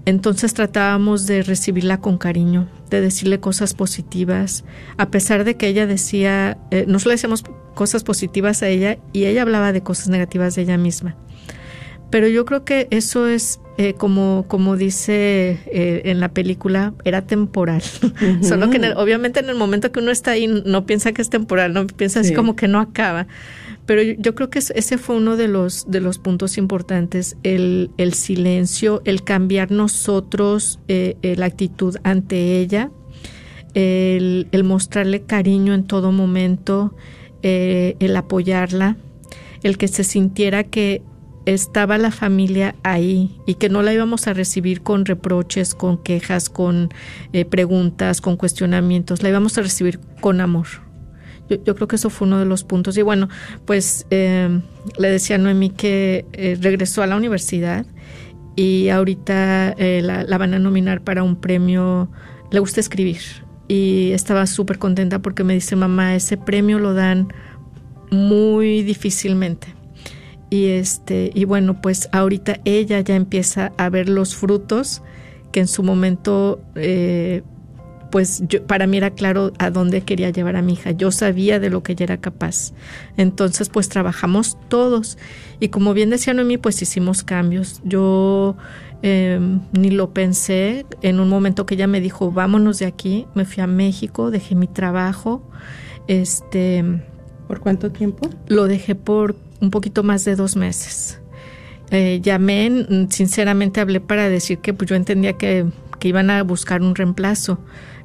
Entonces 0.06 0.54
tratábamos 0.54 1.26
de 1.26 1.42
recibirla 1.42 2.02
con 2.02 2.18
cariño, 2.18 2.68
de 2.90 3.00
decirle 3.00 3.40
cosas 3.40 3.74
positivas, 3.74 4.66
a 4.98 5.10
pesar 5.10 5.46
de 5.46 5.56
que 5.56 5.68
ella 5.68 5.88
decía, 5.88 6.58
eh, 6.72 6.84
nosotros 6.86 7.06
le 7.06 7.14
decíamos 7.14 7.44
cosas 7.74 8.04
positivas 8.04 8.62
a 8.62 8.68
ella 8.68 8.98
y 9.14 9.24
ella 9.24 9.44
hablaba 9.44 9.72
de 9.72 9.82
cosas 9.82 10.10
negativas 10.10 10.56
de 10.56 10.64
ella 10.64 10.78
misma. 10.78 11.16
Pero 12.10 12.28
yo 12.28 12.44
creo 12.44 12.66
que 12.66 12.90
eso 12.92 13.28
es, 13.28 13.62
eh, 13.78 13.94
como, 13.94 14.44
como 14.50 14.76
dice 14.76 15.62
eh, 15.68 16.02
en 16.06 16.20
la 16.20 16.30
película, 16.30 16.94
era 17.06 17.22
temporal. 17.22 17.82
Solo 18.42 18.70
que 18.70 18.94
obviamente 18.98 19.40
en 19.40 19.50
el 19.50 19.56
momento 19.56 19.94
que 19.94 20.02
uno 20.02 20.12
está 20.12 20.32
ahí 20.32 20.48
no 20.48 20.86
piensa 20.86 21.14
que 21.14 21.22
es 21.22 21.30
temporal, 21.30 21.74
no 21.74 21.88
piensa 21.88 22.20
así 22.20 22.34
como 22.34 22.58
que 22.58 22.68
no 22.68 22.82
acaba. 22.82 23.28
Pero 23.86 24.02
yo, 24.02 24.34
creo 24.34 24.50
que 24.50 24.60
ese 24.60 24.98
fue 24.98 25.18
uno 25.18 25.36
de 25.36 25.50
los, 25.50 25.90
de 25.92 26.00
los 26.00 26.18
puntos 26.18 26.58
importantes, 26.58 27.36
el, 27.44 27.92
el 27.98 28.14
silencio, 28.14 29.02
el 29.04 29.24
cambiar 29.24 29.72
nosotros 29.72 30.80
eh, 30.88 31.18
eh, 31.22 31.36
la 31.36 31.48
actitud 31.48 31.98
ante 32.04 32.60
ella, 32.60 32.92
el, 33.74 34.48
mostrarle 34.64 35.24
cariño 35.24 35.74
en 35.74 35.84
todo 35.84 36.14
momento, 36.14 36.96
eh, 37.42 37.98
el 38.00 38.16
apoyarla, 38.16 38.96
el 39.64 39.78
que 39.78 39.90
se 39.90 40.06
sintiera 40.06 40.64
que 40.64 41.02
estaba 41.46 41.98
la 41.98 42.12
familia 42.12 42.76
ahí 42.84 43.38
y 43.46 43.56
que 43.56 43.68
no 43.68 43.82
la 43.82 43.94
íbamos 43.94 44.28
a 44.28 44.34
recibir 44.34 44.82
con 44.82 45.04
reproches, 45.04 45.76
con 45.76 46.02
quejas, 46.02 46.50
con 46.50 46.94
preguntas, 47.50 48.22
con 48.22 48.38
cuestionamientos, 48.38 49.24
la 49.24 49.30
íbamos 49.30 49.58
a 49.58 49.62
recibir 49.62 50.00
con 50.22 50.40
amor. 50.40 50.93
Yo, 51.50 51.76
creo 51.76 51.88
que 51.88 51.98
eso 51.98 52.10
fue 52.10 52.28
uno 52.28 52.40
de 52.40 52.46
los 52.46 52.64
puntos. 52.64 52.98
Y 52.98 53.02
bueno, 53.02 53.30
pues 53.66 54.06
eh, 54.10 54.62
le 54.98 55.10
decía 55.10 55.36
a 55.36 55.40
Noemí 55.40 55.70
que 55.70 56.26
eh, 56.34 56.58
regresó 56.60 57.04
a 57.04 57.08
la 57.08 57.16
universidad 57.16 57.86
y 58.56 58.90
ahorita 58.90 59.74
eh, 59.78 60.02
la, 60.04 60.24
la, 60.24 60.38
van 60.38 60.54
a 60.54 60.60
nominar 60.60 61.02
para 61.02 61.24
un 61.24 61.36
premio. 61.36 62.10
Le 62.52 62.60
gusta 62.60 62.80
escribir 62.80 63.20
y 63.68 64.12
estaba 64.12 64.46
súper 64.48 64.80
contenta 64.80 65.20
porque 65.20 65.44
me 65.44 65.54
dice, 65.54 65.76
mamá, 65.76 66.16
ese 66.16 66.38
premio 66.38 66.80
lo 66.80 66.94
dan 66.94 67.28
muy 68.12 68.84
difícilmente. 68.84 69.76
Y, 70.50 70.68
este, 70.68 71.32
y 71.34 71.46
bueno, 71.46 71.82
pues 71.82 72.10
ahorita 72.12 72.60
ella 72.64 73.00
ya 73.00 73.16
empieza 73.16 73.74
a 73.78 73.90
ver 73.90 74.08
los 74.08 74.36
frutos 74.36 75.02
que 75.52 75.62
en 75.62 75.68
su 75.68 75.82
momento 75.82 76.62
pues 78.14 78.44
yo, 78.48 78.64
para 78.68 78.86
mí 78.86 78.98
era 78.98 79.10
claro 79.10 79.54
a 79.58 79.72
dónde 79.72 80.02
quería 80.02 80.30
llevar 80.30 80.56
a 80.56 80.62
mi 80.62 80.74
hija. 80.74 80.92
Yo 80.92 81.10
sabía 81.10 81.60
de 81.60 81.72
lo 81.72 81.82
que 81.82 81.94
ella 81.94 82.04
era 82.04 82.18
capaz. 82.18 82.72
Entonces, 83.18 83.70
pues 83.70 83.90
trabajamos 83.90 84.56
todos. 84.68 85.18
Y 85.60 85.70
como 85.70 85.96
bien 85.96 86.12
decía 86.12 86.36
Noemí, 86.36 86.60
pues 86.60 86.80
hicimos 86.84 87.24
cambios. 87.24 87.82
Yo 87.84 88.56
em, 89.02 89.62
ni 89.72 89.90
lo 89.90 90.14
pensé. 90.14 90.86
En 91.02 91.20
un 91.20 91.28
momento 91.28 91.66
que 91.66 91.74
ella 91.74 91.88
me 91.88 92.02
dijo, 92.02 92.32
vámonos 92.32 92.78
de 92.78 92.86
aquí, 92.86 93.26
me 93.34 93.46
fui 93.46 93.64
a 93.64 93.68
México, 93.68 94.30
dejé 94.30 94.54
mi 94.54 94.68
trabajo. 94.68 95.42
Este. 96.08 96.86
¿Por 97.48 97.62
cuánto 97.62 97.92
tiempo? 97.92 98.30
Lo 98.46 98.68
dejé 98.68 98.94
por 98.94 99.36
un 99.60 99.72
poquito 99.72 100.04
más 100.04 100.24
de 100.24 100.36
dos 100.36 100.56
meses. 100.56 101.20
Eh, 101.90 102.20
llamé, 102.22 103.08
sinceramente 103.10 103.82
hablé 103.82 104.02
para 104.02 104.30
decir 104.30 104.60
que 104.60 104.72
pues, 104.76 104.88
yo 104.88 104.96
entendía 104.96 105.34
que, 105.34 105.66
que 105.98 106.10
iban 106.10 106.30
a 106.30 106.44
buscar 106.44 106.84
un 106.84 106.94
reemplazo 106.94 107.58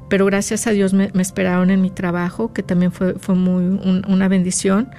pero 0.09 0.25
gracias 0.25 0.67
a 0.67 0.71
Dios 0.71 0.93
me, 0.93 1.11
esperaron 1.19 1.69
en 1.69 1.81
mi 1.81 1.91
trabajo, 1.91 2.51
que 2.51 2.63
también 2.63 2.91
fue, 2.91 3.13
fue 3.13 3.35
muy 3.35 3.79
una 4.07 4.27
bendición. 4.27 4.89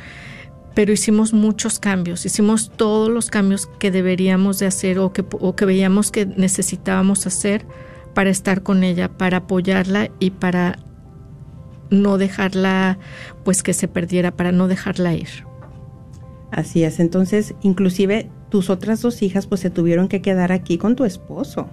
Pero 0.72 0.92
hicimos 0.92 1.32
muchos 1.32 1.80
cambios, 1.80 2.24
hicimos 2.24 2.70
todos 2.70 3.10
los 3.10 3.28
cambios 3.28 3.66
que 3.66 3.90
deberíamos 3.90 4.60
de 4.60 4.66
hacer 4.66 5.00
o 5.00 5.12
que, 5.12 5.24
o 5.28 5.56
que 5.56 5.64
veíamos 5.64 6.12
que 6.12 6.26
necesitábamos 6.26 7.26
hacer 7.26 7.66
para 8.14 8.30
estar 8.30 8.62
con 8.62 8.84
ella, 8.84 9.08
para 9.08 9.38
apoyarla 9.38 10.10
y 10.20 10.30
para 10.30 10.78
no 11.90 12.18
dejarla, 12.18 12.98
pues 13.44 13.64
que 13.64 13.74
se 13.74 13.88
perdiera, 13.88 14.30
para 14.30 14.52
no 14.52 14.68
dejarla 14.68 15.14
ir. 15.14 15.44
Así 16.52 16.84
es, 16.84 17.00
entonces 17.00 17.54
inclusive 17.62 18.30
tus 18.48 18.70
otras 18.70 19.02
dos 19.02 19.22
hijas 19.22 19.46
pues 19.46 19.60
se 19.60 19.70
tuvieron 19.70 20.08
que 20.08 20.22
quedar 20.22 20.52
aquí 20.52 20.78
con 20.78 20.94
tu 20.94 21.04
esposo. 21.04 21.68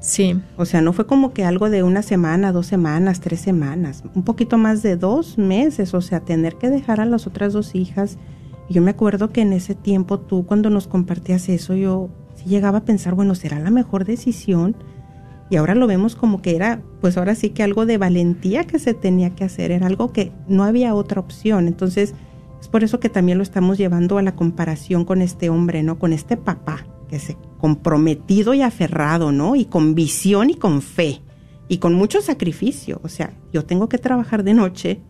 Sí. 0.00 0.40
O 0.56 0.64
sea, 0.64 0.80
no 0.82 0.92
fue 0.92 1.06
como 1.06 1.32
que 1.32 1.44
algo 1.44 1.70
de 1.70 1.82
una 1.82 2.02
semana, 2.02 2.52
dos 2.52 2.66
semanas, 2.66 3.20
tres 3.20 3.40
semanas, 3.40 4.04
un 4.14 4.22
poquito 4.22 4.58
más 4.58 4.82
de 4.82 4.96
dos 4.96 5.38
meses, 5.38 5.94
o 5.94 6.00
sea, 6.00 6.20
tener 6.20 6.56
que 6.56 6.70
dejar 6.70 7.00
a 7.00 7.06
las 7.06 7.26
otras 7.26 7.52
dos 7.52 7.74
hijas. 7.74 8.18
Yo 8.68 8.82
me 8.82 8.90
acuerdo 8.90 9.30
que 9.30 9.42
en 9.42 9.52
ese 9.52 9.74
tiempo 9.74 10.20
tú 10.20 10.44
cuando 10.46 10.70
nos 10.70 10.86
compartías 10.86 11.48
eso, 11.48 11.74
yo 11.74 12.10
sí 12.34 12.48
llegaba 12.48 12.78
a 12.78 12.84
pensar, 12.84 13.14
bueno, 13.14 13.34
será 13.34 13.58
la 13.58 13.70
mejor 13.70 14.04
decisión. 14.04 14.76
Y 15.48 15.56
ahora 15.56 15.76
lo 15.76 15.86
vemos 15.86 16.16
como 16.16 16.42
que 16.42 16.56
era, 16.56 16.82
pues 17.00 17.16
ahora 17.16 17.36
sí 17.36 17.50
que 17.50 17.62
algo 17.62 17.86
de 17.86 17.98
valentía 17.98 18.64
que 18.64 18.80
se 18.80 18.94
tenía 18.94 19.30
que 19.30 19.44
hacer, 19.44 19.70
era 19.70 19.86
algo 19.86 20.12
que 20.12 20.32
no 20.48 20.64
había 20.64 20.94
otra 20.94 21.20
opción. 21.20 21.68
Entonces, 21.68 22.14
es 22.60 22.68
por 22.68 22.82
eso 22.82 22.98
que 22.98 23.08
también 23.08 23.38
lo 23.38 23.44
estamos 23.44 23.78
llevando 23.78 24.18
a 24.18 24.22
la 24.22 24.34
comparación 24.34 25.04
con 25.04 25.22
este 25.22 25.48
hombre, 25.48 25.84
¿no? 25.84 26.00
Con 26.00 26.12
este 26.12 26.36
papá 26.36 26.84
que 27.08 27.20
se 27.20 27.36
comprometido 27.58 28.54
y 28.54 28.62
aferrado, 28.62 29.32
¿no? 29.32 29.56
Y 29.56 29.64
con 29.64 29.94
visión 29.94 30.50
y 30.50 30.54
con 30.54 30.82
fe 30.82 31.20
y 31.68 31.78
con 31.78 31.94
mucho 31.94 32.20
sacrificio. 32.20 33.00
O 33.02 33.08
sea, 33.08 33.32
yo 33.52 33.64
tengo 33.64 33.88
que 33.88 33.98
trabajar 33.98 34.44
de 34.44 34.54
noche 34.54 35.00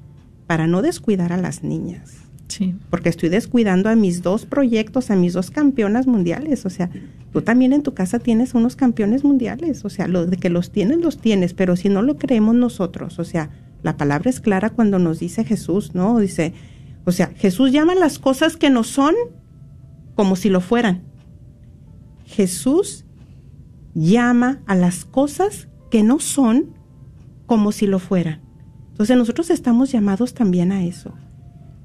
para 0.47 0.67
no 0.67 0.83
descuidar 0.83 1.33
a 1.33 1.37
las 1.37 1.63
niñas. 1.63 2.15
Sí. 2.49 2.77
Porque 2.91 3.09
estoy 3.09 3.29
descuidando 3.29 3.89
a 3.89 3.97
mis 3.97 4.23
dos 4.23 4.47
proyectos, 4.47 5.11
a 5.11 5.17
mis 5.17 5.33
dos 5.33 5.51
campeonas 5.51 6.07
mundiales. 6.07 6.65
O 6.65 6.71
sea, 6.71 6.91
tú 7.33 7.43
también 7.43 7.73
en 7.73 7.83
tu 7.83 7.93
casa 7.93 8.19
tienes 8.19 8.55
unos 8.55 8.77
campeones 8.77 9.25
mundiales. 9.25 9.85
O 9.85 9.91
sea, 9.91 10.07
lo 10.07 10.27
de 10.27 10.37
que 10.37 10.49
los 10.49 10.71
tienes, 10.71 10.99
los 10.99 11.19
tienes. 11.19 11.55
Pero 11.55 11.77
si 11.77 11.89
no 11.89 12.03
lo 12.03 12.17
creemos 12.17 12.55
nosotros, 12.55 13.19
o 13.19 13.25
sea, 13.25 13.51
la 13.83 13.97
palabra 13.97 14.31
es 14.31 14.41
clara 14.41 14.71
cuando 14.71 14.99
nos 14.99 15.19
dice 15.19 15.45
Jesús, 15.45 15.95
¿no? 15.95 16.19
Dice, 16.19 16.53
o 17.05 17.13
sea, 17.13 17.33
Jesús 17.37 17.73
llama 17.73 17.95
las 17.95 18.19
cosas 18.19 18.57
que 18.57 18.71
no 18.71 18.85
son 18.85 19.15
como 20.15 20.37
si 20.37 20.49
lo 20.49 20.61
fueran. 20.61 21.03
Jesús 22.27 23.05
llama 23.95 24.61
a 24.67 24.75
las 24.75 25.05
cosas 25.05 25.69
que 25.91 26.03
no 26.03 26.19
son 26.19 26.75
como 27.47 27.73
si 27.73 27.87
lo 27.87 27.99
fueran. 27.99 28.43
Entonces 28.91 29.17
nosotros 29.17 29.51
estamos 29.51 29.93
llamados 29.93 30.35
también 30.35 30.73
a 30.73 30.85
eso, 30.85 31.15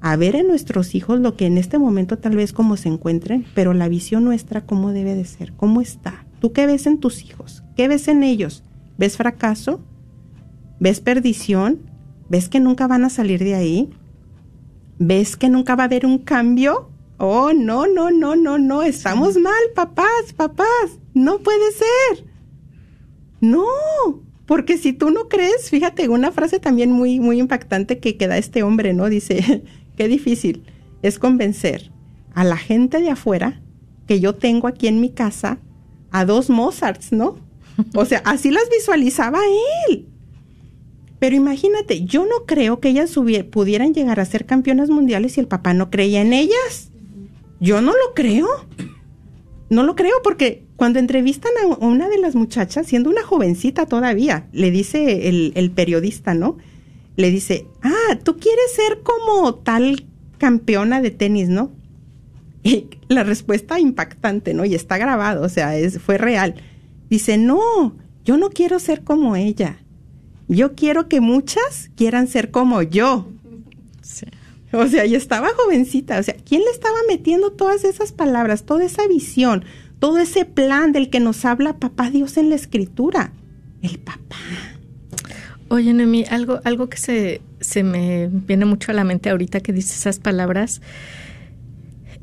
a 0.00 0.16
ver 0.16 0.34
en 0.34 0.48
nuestros 0.48 0.94
hijos 0.94 1.20
lo 1.20 1.36
que 1.36 1.46
en 1.46 1.58
este 1.58 1.78
momento 1.78 2.18
tal 2.18 2.36
vez 2.36 2.52
como 2.52 2.76
se 2.76 2.88
encuentren, 2.88 3.46
pero 3.54 3.72
la 3.72 3.88
visión 3.88 4.24
nuestra 4.24 4.66
cómo 4.66 4.92
debe 4.92 5.14
de 5.14 5.24
ser, 5.24 5.52
cómo 5.52 5.80
está. 5.80 6.26
¿Tú 6.40 6.52
qué 6.52 6.66
ves 6.66 6.86
en 6.86 6.98
tus 6.98 7.22
hijos? 7.24 7.62
¿Qué 7.76 7.86
ves 7.86 8.08
en 8.08 8.22
ellos? 8.22 8.64
¿Ves 8.98 9.16
fracaso? 9.16 9.80
¿Ves 10.80 11.00
perdición? 11.00 11.80
¿Ves 12.28 12.48
que 12.48 12.60
nunca 12.60 12.86
van 12.88 13.04
a 13.04 13.10
salir 13.10 13.44
de 13.44 13.54
ahí? 13.54 13.90
¿Ves 14.98 15.36
que 15.36 15.48
nunca 15.48 15.76
va 15.76 15.84
a 15.84 15.86
haber 15.86 16.04
un 16.04 16.18
cambio? 16.18 16.91
Oh, 17.24 17.52
no, 17.52 17.86
no, 17.86 18.10
no, 18.10 18.34
no, 18.34 18.58
no, 18.58 18.82
estamos 18.82 19.36
mal, 19.36 19.62
papás, 19.76 20.32
papás, 20.36 20.98
no 21.14 21.38
puede 21.38 21.70
ser. 21.70 22.26
No, 23.40 23.64
porque 24.44 24.76
si 24.76 24.92
tú 24.92 25.10
no 25.10 25.28
crees, 25.28 25.70
fíjate, 25.70 26.08
una 26.08 26.32
frase 26.32 26.58
también 26.58 26.90
muy, 26.90 27.20
muy 27.20 27.38
impactante 27.38 28.00
que 28.00 28.16
queda 28.16 28.38
este 28.38 28.64
hombre, 28.64 28.92
¿no? 28.92 29.08
Dice, 29.08 29.62
qué 29.96 30.08
difícil 30.08 30.64
es 31.02 31.20
convencer 31.20 31.92
a 32.34 32.42
la 32.42 32.56
gente 32.56 32.98
de 32.98 33.10
afuera 33.10 33.62
que 34.08 34.18
yo 34.18 34.34
tengo 34.34 34.66
aquí 34.66 34.88
en 34.88 35.00
mi 35.00 35.10
casa 35.10 35.60
a 36.10 36.24
dos 36.24 36.50
Mozarts, 36.50 37.12
¿no? 37.12 37.36
O 37.94 38.04
sea, 38.04 38.20
así 38.24 38.50
las 38.50 38.68
visualizaba 38.68 39.38
él. 39.88 40.08
Pero 41.20 41.36
imagínate, 41.36 42.04
yo 42.04 42.24
no 42.24 42.46
creo 42.46 42.80
que 42.80 42.88
ellas 42.88 43.16
pudieran 43.52 43.94
llegar 43.94 44.18
a 44.18 44.24
ser 44.24 44.44
campeonas 44.44 44.90
mundiales 44.90 45.34
si 45.34 45.40
el 45.40 45.46
papá 45.46 45.72
no 45.72 45.88
creía 45.88 46.20
en 46.20 46.32
ellas. 46.32 46.91
Yo 47.62 47.80
no 47.80 47.92
lo 47.92 48.12
creo. 48.12 48.48
No 49.70 49.84
lo 49.84 49.94
creo 49.94 50.16
porque 50.24 50.64
cuando 50.74 50.98
entrevistan 50.98 51.52
a 51.62 51.66
una 51.76 52.08
de 52.08 52.18
las 52.18 52.34
muchachas, 52.34 52.88
siendo 52.88 53.08
una 53.08 53.22
jovencita 53.22 53.86
todavía, 53.86 54.48
le 54.52 54.72
dice 54.72 55.28
el, 55.28 55.70
periodista, 55.70 56.34
¿no? 56.34 56.58
Le 57.14 57.30
dice, 57.30 57.68
ah, 57.82 58.18
tú 58.24 58.36
quieres 58.36 58.74
ser 58.74 59.02
como 59.04 59.54
tal 59.54 60.06
campeona 60.38 61.00
de 61.00 61.12
tenis, 61.12 61.48
¿no? 61.48 61.70
Y 62.64 62.88
la 63.08 63.22
respuesta 63.22 63.78
impactante, 63.78 64.54
¿no? 64.54 64.64
Y 64.64 64.74
está 64.74 64.98
grabado, 64.98 65.44
o 65.44 65.48
sea, 65.48 65.72
fue 66.04 66.18
real. 66.18 66.56
Dice, 67.10 67.38
no, 67.38 67.94
yo 68.24 68.38
no 68.38 68.50
quiero 68.50 68.80
ser 68.80 69.04
como 69.04 69.36
ella. 69.36 69.78
Yo 70.48 70.74
quiero 70.74 71.08
que 71.08 71.20
muchas 71.20 71.90
quieran 71.94 72.26
ser 72.26 72.50
como 72.50 72.82
yo. 72.82 73.28
O 74.72 74.86
sea, 74.86 75.06
yo 75.06 75.16
estaba 75.16 75.50
jovencita. 75.54 76.18
O 76.18 76.22
sea, 76.22 76.34
¿quién 76.44 76.62
le 76.62 76.70
estaba 76.70 76.96
metiendo 77.08 77.52
todas 77.52 77.84
esas 77.84 78.12
palabras, 78.12 78.64
toda 78.64 78.84
esa 78.84 79.06
visión, 79.06 79.64
todo 79.98 80.18
ese 80.18 80.44
plan 80.44 80.92
del 80.92 81.10
que 81.10 81.20
nos 81.20 81.44
habla 81.44 81.78
papá 81.78 82.10
Dios 82.10 82.36
en 82.36 82.48
la 82.48 82.54
escritura? 82.54 83.32
El 83.82 83.98
papá. 83.98 84.36
Oye, 85.68 85.92
Nemi, 85.92 86.24
algo, 86.28 86.60
algo 86.64 86.88
que 86.88 86.98
se, 86.98 87.40
se 87.60 87.82
me 87.82 88.28
viene 88.30 88.64
mucho 88.64 88.92
a 88.92 88.94
la 88.94 89.04
mente 89.04 89.30
ahorita 89.30 89.60
que 89.60 89.72
dices 89.72 89.98
esas 89.98 90.18
palabras 90.18 90.82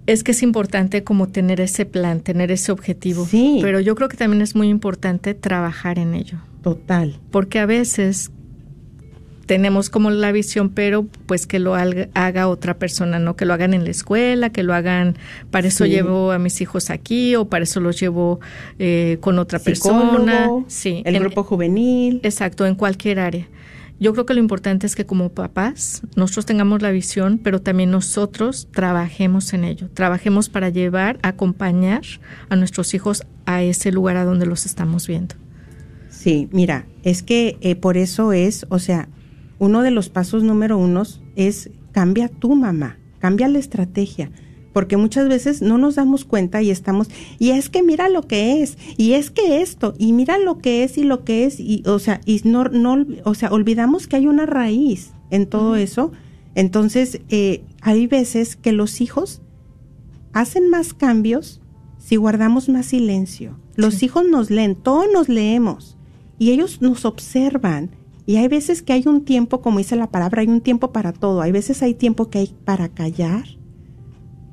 es 0.06 0.24
que 0.24 0.32
es 0.32 0.42
importante 0.42 1.04
como 1.04 1.28
tener 1.28 1.62
ese 1.62 1.86
plan, 1.86 2.22
tener 2.22 2.52
ese 2.52 2.72
objetivo. 2.72 3.26
Sí. 3.26 3.60
Pero 3.62 3.80
yo 3.80 3.96
creo 3.96 4.10
que 4.10 4.18
también 4.18 4.42
es 4.42 4.56
muy 4.56 4.70
importante 4.70 5.36
trabajar 5.36 6.00
en 6.00 6.16
ello. 6.16 6.40
Total. 6.64 7.20
Porque 7.32 7.60
a 7.60 7.66
veces 7.66 8.32
tenemos 9.50 9.90
como 9.90 10.12
la 10.12 10.32
visión, 10.32 10.70
pero 10.70 11.08
pues 11.26 11.48
que 11.48 11.58
lo 11.58 11.74
haga, 11.74 12.48
otra 12.48 12.78
persona, 12.78 13.18
¿no? 13.18 13.36
Que 13.36 13.46
lo 13.46 13.56
hagan 13.56 13.74
en 13.74 13.84
la 13.84 13.90
escuela, 13.90 14.52
que 14.52 14.62
lo 14.62 14.76
hagan, 14.76 15.18
para 15.50 15.68
eso 15.68 15.88
llevo 15.88 16.32
a 16.32 16.38
mis 16.38 16.62
hijos 16.62 16.92
aquí 16.92 17.36
o 17.36 17.46
para 17.50 17.64
eso 17.64 17.80
los 17.80 18.00
llevo 18.00 18.40
eh, 18.78 19.18
con 19.22 19.40
otra 19.40 19.58
persona. 19.58 20.48
Sí. 20.68 21.02
El 21.04 21.18
grupo 21.18 21.44
juvenil. 21.44 22.20
Exacto, 22.22 22.68
en 22.68 22.76
cualquier 22.76 23.20
área. 23.20 23.48
Yo 24.00 24.14
creo 24.14 24.28
que 24.28 24.36
lo 24.36 24.40
importante 24.40 24.86
es 24.86 24.96
que 24.96 25.08
como 25.08 25.30
papás 25.30 26.04
nosotros 26.16 26.46
tengamos 26.46 26.84
la 26.84 26.92
visión, 26.92 27.40
pero 27.44 27.60
también 27.60 27.90
nosotros 27.90 28.68
trabajemos 28.70 29.52
en 29.54 29.64
ello, 29.64 29.90
trabajemos 29.96 30.48
para 30.48 30.70
llevar, 30.70 31.18
acompañar 31.24 32.04
a 32.50 32.56
nuestros 32.56 32.94
hijos 32.94 33.24
a 33.48 33.64
ese 33.64 33.92
lugar 33.92 34.16
a 34.16 34.26
donde 34.26 34.46
los 34.46 34.68
estamos 34.68 35.08
viendo. 35.08 35.34
Sí, 36.12 36.50
mira, 36.52 36.86
es 37.02 37.24
que 37.24 37.58
eh, 37.62 37.76
por 37.76 37.98
eso 37.98 38.32
es, 38.32 38.68
o 38.70 38.78
sea, 38.78 39.10
uno 39.60 39.82
de 39.84 39.92
los 39.92 40.10
pasos 40.10 40.44
número 40.44 40.78
uno 40.78 41.04
es 41.36 41.70
cambia 41.92 42.30
tu 42.30 42.56
mamá, 42.56 42.98
cambia 43.20 43.48
la 43.48 43.60
estrategia 43.60 44.32
porque 44.74 44.98
muchas 44.98 45.28
veces 45.28 45.62
no 45.62 45.78
nos 45.78 45.96
damos 45.96 46.26
cuenta 46.26 46.62
y 46.62 46.70
estamos, 46.70 47.10
y 47.38 47.50
es 47.52 47.70
que 47.70 47.84
mira 47.84 48.10
lo 48.10 48.28
que 48.28 48.62
es, 48.62 48.78
y 48.98 49.14
es 49.14 49.32
que 49.32 49.62
esto, 49.62 49.94
y 49.98 50.14
mira 50.14 50.38
lo 50.38 50.60
que 50.60 50.84
es 50.84 50.98
y 50.98 51.04
lo 51.04 51.24
que 51.24 51.46
es, 51.46 51.60
y 51.60 51.84
o 51.86 52.00
sea, 52.00 52.22
y 52.26 52.42
no, 52.44 52.66
no, 52.66 53.06
o 53.24 53.34
sea, 53.34 53.50
olvidamos 53.50 54.08
que 54.08 54.18
hay 54.18 54.28
una 54.28 54.46
raíz 54.46 55.12
en 55.32 55.48
todo 55.48 55.76
eso. 55.76 56.12
Entonces, 56.56 57.22
eh, 57.30 57.64
hay 57.82 58.08
veces 58.08 58.56
que 58.56 58.72
los 58.72 59.02
hijos 59.02 59.42
hacen 60.34 60.70
más 60.70 60.94
cambios 60.94 61.62
si 61.98 62.16
guardamos 62.16 62.70
más 62.70 62.88
silencio. 62.88 63.60
Los 63.76 64.04
hijos 64.04 64.24
nos 64.28 64.50
leen, 64.50 64.76
todos 64.76 65.08
nos 65.12 65.30
leemos, 65.30 65.98
y 66.38 66.52
ellos 66.52 66.82
nos 66.82 67.06
observan. 67.06 67.92
Y 68.30 68.38
hay 68.38 68.48
veces 68.48 68.84
que 68.84 68.94
hay 68.94 69.04
un 69.08 69.26
tiempo, 69.26 69.62
como 69.62 69.80
dice 69.80 69.96
la 69.96 70.12
palabra, 70.12 70.42
hay 70.42 70.48
un 70.48 70.62
tiempo 70.62 70.92
para 70.92 71.14
todo. 71.14 71.42
Hay 71.42 71.52
veces 71.52 71.82
hay 71.82 71.96
tiempo 71.96 72.30
que 72.30 72.38
hay 72.38 72.56
para 72.64 72.90
callar 72.90 73.46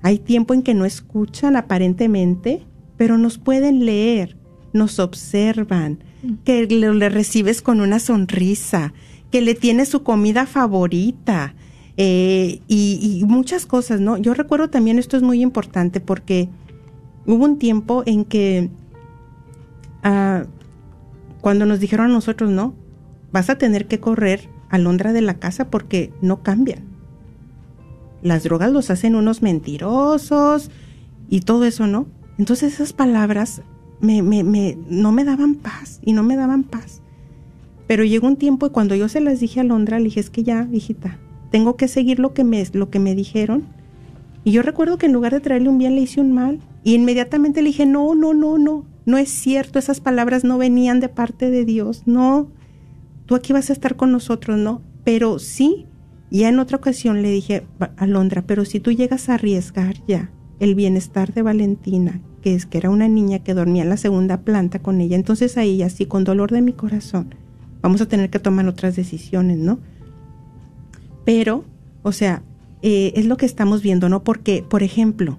hay 0.06 0.20
tiempo 0.20 0.54
en 0.54 0.62
que 0.62 0.72
no 0.72 0.84
escuchan 0.84 1.56
aparentemente, 1.56 2.62
pero 2.96 3.18
nos 3.18 3.38
pueden 3.38 3.84
leer, 3.84 4.36
nos 4.72 5.00
observan, 5.00 5.98
mm. 6.22 6.32
que 6.44 6.66
le, 6.66 7.08
recibes 7.08 7.60
con 7.60 7.80
una 7.80 7.98
sonrisa, 7.98 8.94
que 9.32 9.40
le 9.40 9.56
tienes 9.56 9.88
su 9.88 10.04
comida 10.04 10.46
favorita 10.46 11.56
eh, 11.96 12.60
y, 12.68 13.24
muchas 13.26 13.66
cosas, 13.66 14.00
¿no? 14.00 14.16
Yo 14.16 14.32
recuerdo 14.32 14.70
también, 14.70 15.00
esto 15.00 15.16
es 15.16 15.24
muy 15.24 15.42
importante 15.42 15.98
porque 15.98 16.48
hubo 17.26 17.44
un 17.44 17.58
tiempo 17.58 18.04
en 18.06 18.24
que 18.24 18.70
ah, 20.04 20.44
cuando 21.40 21.66
nos 21.66 21.80
dijeron 21.80 22.12
a 22.12 22.14
nosotros, 22.14 22.48
no, 22.48 22.74
vas 23.36 23.50
a 23.50 23.58
tener 23.58 23.86
que 23.86 24.00
correr 24.00 24.48
a 24.70 24.78
Londra 24.78 25.12
de 25.12 25.20
la 25.20 25.34
casa 25.38 25.68
porque 25.68 26.10
no 26.22 26.42
cambian 26.42 26.96
las 28.22 28.44
drogas 28.44 28.72
los 28.72 28.90
hacen 28.90 29.14
unos 29.14 29.42
mentirosos 29.42 30.70
y 31.28 31.40
todo 31.40 31.64
eso, 31.64 31.86
¿no? 31.86 32.06
Entonces 32.38 32.74
esas 32.74 32.92
palabras 32.92 33.62
me, 34.00 34.22
no 34.88 35.12
me 35.12 35.24
daban 35.24 35.54
paz 35.54 36.00
y 36.02 36.12
no 36.12 36.22
me 36.22 36.36
daban 36.36 36.64
paz. 36.64 37.02
Pero 37.86 38.04
llegó 38.04 38.26
un 38.26 38.36
tiempo 38.36 38.66
y 38.66 38.70
cuando 38.70 38.94
yo 38.94 39.08
se 39.08 39.20
las 39.20 39.40
dije 39.40 39.60
a 39.60 39.64
Londra, 39.64 39.98
le 39.98 40.06
dije, 40.06 40.20
es 40.20 40.30
que 40.30 40.42
ya, 40.42 40.68
hijita, 40.72 41.18
tengo 41.50 41.76
que 41.76 41.88
seguir 41.88 42.18
lo 42.18 42.34
que 42.34 42.42
me, 42.42 42.64
lo 42.72 42.90
que 42.90 42.98
me 42.98 43.14
dijeron. 43.14 43.64
Y 44.44 44.50
yo 44.50 44.62
recuerdo 44.62 44.98
que 44.98 45.06
en 45.06 45.12
lugar 45.12 45.32
de 45.32 45.40
traerle 45.40 45.68
un 45.68 45.78
bien, 45.78 45.94
le 45.94 46.02
hice 46.02 46.20
un 46.20 46.32
mal. 46.32 46.60
Y 46.82 46.94
inmediatamente 46.94 47.62
le 47.62 47.68
dije, 47.68 47.86
no, 47.86 48.14
no, 48.14 48.34
no, 48.34 48.58
no, 48.58 48.84
no 49.04 49.18
es 49.18 49.28
cierto, 49.28 49.78
esas 49.78 50.00
palabras 50.00 50.44
no 50.44 50.58
venían 50.58 51.00
de 51.00 51.08
parte 51.08 51.50
de 51.50 51.64
Dios, 51.64 52.02
no, 52.06 52.48
tú 53.26 53.34
aquí 53.34 53.52
vas 53.52 53.70
a 53.70 53.72
estar 53.72 53.96
con 53.96 54.12
nosotros, 54.12 54.58
no, 54.58 54.82
pero 55.04 55.38
sí, 55.38 55.86
ya 56.30 56.48
en 56.48 56.58
otra 56.58 56.78
ocasión 56.78 57.22
le 57.22 57.30
dije, 57.30 57.66
Alondra, 57.96 58.42
pero 58.46 58.64
si 58.64 58.80
tú 58.80 58.92
llegas 58.92 59.28
a 59.28 59.34
arriesgar 59.34 59.96
ya 60.06 60.30
el 60.58 60.74
bienestar 60.74 61.32
de 61.34 61.42
Valentina, 61.42 62.20
que 62.42 62.54
es 62.54 62.66
que 62.66 62.78
era 62.78 62.90
una 62.90 63.08
niña 63.08 63.40
que 63.40 63.54
dormía 63.54 63.82
en 63.82 63.88
la 63.88 63.96
segunda 63.96 64.40
planta 64.40 64.80
con 64.80 65.00
ella, 65.00 65.16
entonces 65.16 65.56
ahí 65.56 65.82
así 65.82 66.06
con 66.06 66.24
dolor 66.24 66.50
de 66.50 66.62
mi 66.62 66.72
corazón, 66.72 67.34
vamos 67.82 68.00
a 68.00 68.08
tener 68.08 68.30
que 68.30 68.38
tomar 68.38 68.66
otras 68.66 68.96
decisiones, 68.96 69.58
¿no? 69.58 69.78
Pero, 71.24 71.64
o 72.02 72.12
sea, 72.12 72.42
eh, 72.82 73.12
es 73.16 73.26
lo 73.26 73.36
que 73.36 73.46
estamos 73.46 73.82
viendo, 73.82 74.08
¿no? 74.08 74.22
Porque, 74.22 74.64
por 74.68 74.82
ejemplo, 74.82 75.38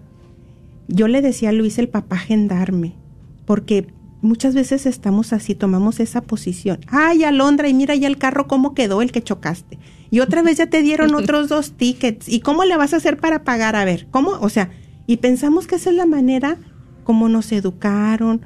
yo 0.87 1.07
le 1.07 1.21
decía 1.21 1.49
a 1.49 1.53
Luis 1.53 1.79
el 1.79 1.89
papá 1.89 2.17
gendarme, 2.17 2.93
porque 3.45 3.87
muchas 4.21 4.55
veces 4.55 4.85
estamos 4.85 5.33
así, 5.33 5.55
tomamos 5.55 5.99
esa 5.99 6.21
posición. 6.21 6.79
Ay, 6.87 7.23
Alondra, 7.23 7.67
y 7.67 7.73
mira 7.73 7.95
ya 7.95 8.07
el 8.07 8.17
carro 8.17 8.47
cómo 8.47 8.73
quedó 8.73 9.01
el 9.01 9.11
que 9.11 9.23
chocaste. 9.23 9.77
Y 10.09 10.19
otra 10.19 10.41
vez 10.41 10.57
ya 10.57 10.67
te 10.67 10.81
dieron 10.81 11.15
otros 11.15 11.49
dos 11.49 11.73
tickets. 11.73 12.29
¿Y 12.29 12.39
cómo 12.39 12.63
le 12.63 12.77
vas 12.77 12.93
a 12.93 12.97
hacer 12.97 13.17
para 13.17 13.43
pagar? 13.43 13.75
A 13.75 13.85
ver, 13.85 14.07
¿cómo? 14.11 14.31
O 14.41 14.49
sea, 14.49 14.69
y 15.05 15.17
pensamos 15.17 15.67
que 15.67 15.75
esa 15.75 15.89
es 15.89 15.95
la 15.95 16.05
manera 16.05 16.57
como 17.07 17.29
nos 17.29 17.53
educaron, 17.53 18.41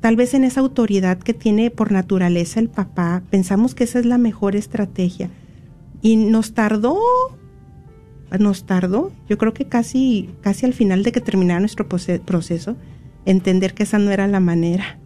tal 0.00 0.16
vez 0.16 0.34
en 0.34 0.44
esa 0.44 0.60
autoridad 0.60 1.16
que 1.18 1.32
tiene 1.32 1.70
por 1.70 1.92
naturaleza 1.92 2.60
el 2.60 2.68
papá, 2.68 3.22
pensamos 3.30 3.74
que 3.74 3.84
esa 3.84 4.00
es 4.00 4.04
la 4.04 4.18
mejor 4.18 4.54
estrategia. 4.54 5.30
Y 6.02 6.16
nos 6.16 6.52
tardó, 6.52 6.98
nos 8.38 8.66
tardó, 8.66 9.12
yo 9.30 9.38
creo 9.38 9.54
que 9.54 9.64
casi, 9.64 10.28
casi 10.42 10.66
al 10.66 10.74
final 10.74 11.04
de 11.04 11.12
que 11.12 11.22
terminara 11.22 11.60
nuestro 11.60 11.88
proceso, 11.88 12.76
entender 13.24 13.72
que 13.72 13.84
esa 13.84 13.98
no 13.98 14.10
era 14.10 14.26
la 14.26 14.40
manera. 14.40 14.98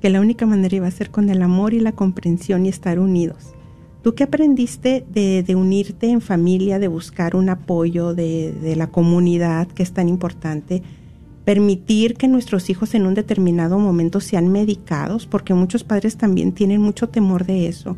Que 0.00 0.10
la 0.10 0.20
única 0.20 0.46
manera 0.46 0.76
iba 0.76 0.86
a 0.86 0.90
ser 0.90 1.10
con 1.10 1.30
el 1.30 1.42
amor 1.42 1.74
y 1.74 1.80
la 1.80 1.92
comprensión 1.92 2.66
y 2.66 2.68
estar 2.68 2.98
unidos. 2.98 3.56
¿Tú 4.06 4.14
qué 4.14 4.22
aprendiste 4.22 5.04
de, 5.12 5.56
unirte 5.56 6.08
en 6.08 6.20
familia, 6.20 6.78
de 6.78 6.86
buscar 6.86 7.34
un 7.34 7.48
apoyo 7.48 8.14
de, 8.14 8.74
la 8.76 8.86
comunidad 8.86 9.66
que 9.66 9.82
es 9.82 9.90
tan 9.90 10.08
importante? 10.08 10.84
Permitir 11.44 12.14
que 12.14 12.28
nuestros 12.28 12.70
hijos 12.70 12.94
en 12.94 13.04
un 13.04 13.14
determinado 13.14 13.80
momento 13.80 14.20
sean 14.20 14.52
medicados, 14.52 15.26
porque 15.26 15.54
muchos 15.54 15.82
padres 15.82 16.16
también 16.16 16.52
tienen 16.52 16.80
mucho 16.80 17.08
temor 17.08 17.46
de 17.46 17.66
eso. 17.66 17.96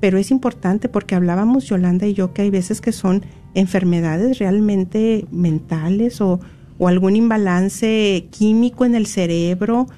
Pero 0.00 0.16
es 0.16 0.30
importante 0.30 0.88
porque 0.88 1.14
hablábamos 1.14 1.66
Yolanda 1.66 2.06
y 2.06 2.14
yo 2.14 2.32
que 2.32 2.40
hay 2.40 2.50
veces 2.50 2.80
que 2.80 2.92
son 2.92 3.22
enfermedades 3.52 4.38
realmente 4.38 5.26
mentales 5.30 6.22
o, 6.22 6.40
o 6.78 6.88
algún 6.88 7.16
imbalance 7.16 8.28
químico 8.30 8.86
en 8.86 8.94
el 8.94 9.04
cerebro 9.04 9.88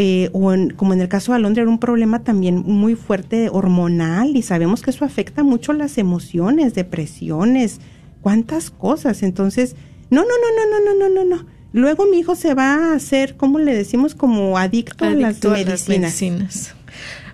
eh, 0.00 0.30
o 0.32 0.54
como 0.76 0.92
en 0.92 1.00
el 1.00 1.08
caso 1.08 1.32
de 1.32 1.36
Alondra, 1.38 1.62
era 1.62 1.70
un 1.70 1.80
problema 1.80 2.22
también 2.22 2.62
muy 2.64 2.94
fuerte 2.94 3.48
hormonal 3.50 4.36
y 4.36 4.42
sabemos 4.42 4.80
que 4.80 4.90
eso 4.90 5.04
afecta 5.04 5.42
mucho 5.42 5.72
las 5.72 5.98
emociones, 5.98 6.72
depresiones, 6.74 7.80
cuántas 8.20 8.70
cosas. 8.70 9.24
Entonces, 9.24 9.74
no, 10.08 10.22
no, 10.22 10.28
no, 10.28 10.70
no, 10.70 10.70
no, 10.70 10.94
no, 10.94 11.08
no, 11.08 11.24
no, 11.24 11.36
no. 11.36 11.46
Luego 11.72 12.06
mi 12.06 12.20
hijo 12.20 12.36
se 12.36 12.54
va 12.54 12.92
a 12.92 12.94
hacer, 12.94 13.36
¿cómo 13.36 13.58
le 13.58 13.74
decimos? 13.74 14.14
Como 14.14 14.56
adicto, 14.56 15.04
a, 15.04 15.10
las, 15.10 15.42
medicinas. 15.88 16.76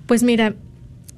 Pues 0.06 0.22
mira, 0.22 0.54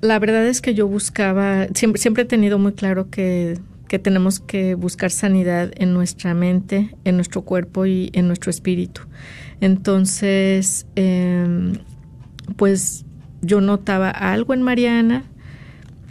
la 0.01 0.19
verdad 0.19 0.49
es 0.49 0.61
que 0.61 0.75
yo 0.75 0.89
buscaba, 0.89 1.69
siempre, 1.75 2.03
siempre 2.03 2.25
he 2.25 2.27
tenido 2.27 2.59
muy 2.59 2.73
claro 2.73 3.09
que, 3.09 3.57
que 3.87 4.01
tenemos 4.01 4.41
que 4.41 4.75
buscar 4.75 5.13
sanidad 5.13 5.71
en 5.77 5.95
nuestra 5.95 6.35
mente, 6.35 6.91
en 7.05 7.15
nuestro 7.15 7.43
cuerpo 7.43 7.87
y 7.87 8.11
en 8.15 8.27
nuestro 8.27 8.51
espíritu. 8.51 9.03
Entonces, 9.61 10.87
em, 10.97 11.79
pues 12.57 13.05
yo 13.43 13.61
notaba 13.61 14.11
algo 14.11 14.55
en 14.55 14.63
Mariana 14.63 15.25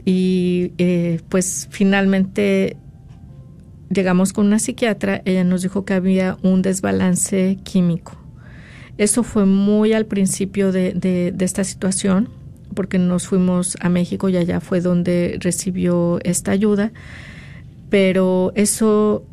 y 0.03 0.71
eh, 0.77 1.19
pues 1.29 1.67
finalmente 1.71 2.77
llegamos 3.89 4.33
con 4.33 4.47
una 4.47 4.59
psiquiatra, 4.59 5.21
ella 5.25 5.43
nos 5.43 5.61
dijo 5.61 5.85
que 5.85 5.93
había 5.93 6.37
un 6.41 6.61
desbalance 6.61 7.57
químico. 7.63 8.17
Eso 8.97 9.23
fue 9.23 9.45
muy 9.45 9.93
al 9.93 10.05
principio 10.05 10.71
de, 10.71 10.93
de 10.93 11.45
esta 11.45 11.63
situación, 11.63 12.29
porque 12.73 12.97
nos 12.97 13.27
fuimos 13.27 13.77
a 13.81 13.89
México 13.89 14.29
y 14.29 14.37
allá 14.37 14.59
fue 14.59 14.81
donde 14.81 15.37
recibió 15.39 16.19
esta 16.23 16.51
ayuda, 16.51 16.91
pero 17.89 18.53
eso 18.55 19.25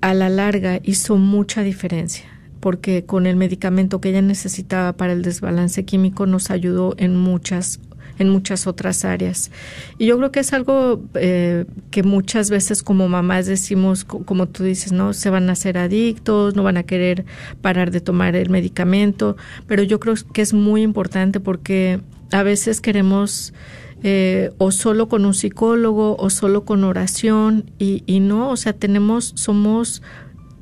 a 0.00 0.14
la 0.14 0.28
larga 0.28 0.80
hizo 0.82 1.16
mucha 1.16 1.62
diferencia 1.62 2.37
porque 2.60 3.04
con 3.04 3.26
el 3.26 3.36
medicamento 3.36 4.00
que 4.00 4.10
ella 4.10 4.22
necesitaba 4.22 4.92
para 4.92 5.12
el 5.12 5.22
desbalance 5.22 5.84
químico 5.84 6.26
nos 6.26 6.50
ayudó 6.50 6.94
en 6.98 7.16
muchas 7.16 7.80
en 8.18 8.30
muchas 8.30 8.66
otras 8.66 9.04
áreas. 9.04 9.50
Y 9.96 10.06
yo 10.06 10.16
creo 10.18 10.32
que 10.32 10.40
es 10.40 10.52
algo 10.52 11.02
eh, 11.14 11.64
que 11.90 12.02
muchas 12.02 12.50
veces 12.50 12.82
como 12.82 13.08
mamás 13.08 13.46
decimos, 13.46 14.04
como 14.04 14.48
tú 14.48 14.64
dices, 14.64 14.92
¿no? 14.92 15.12
Se 15.12 15.30
van 15.30 15.48
a 15.48 15.52
hacer 15.52 15.78
adictos, 15.78 16.54
no 16.54 16.62
van 16.62 16.76
a 16.76 16.82
querer 16.82 17.24
parar 17.60 17.90
de 17.90 18.00
tomar 18.00 18.36
el 18.36 18.50
medicamento, 18.50 19.36
pero 19.66 19.82
yo 19.82 20.00
creo 20.00 20.14
que 20.32 20.42
es 20.42 20.52
muy 20.52 20.82
importante 20.82 21.40
porque 21.40 22.00
a 22.32 22.42
veces 22.42 22.80
queremos 22.80 23.54
eh, 24.02 24.50
o 24.58 24.70
solo 24.70 25.08
con 25.08 25.24
un 25.24 25.34
psicólogo 25.34 26.16
o 26.18 26.30
solo 26.30 26.64
con 26.64 26.84
oración 26.84 27.70
y, 27.78 28.04
y 28.06 28.20
no, 28.20 28.50
o 28.50 28.56
sea, 28.56 28.72
tenemos, 28.72 29.32
somos, 29.34 30.02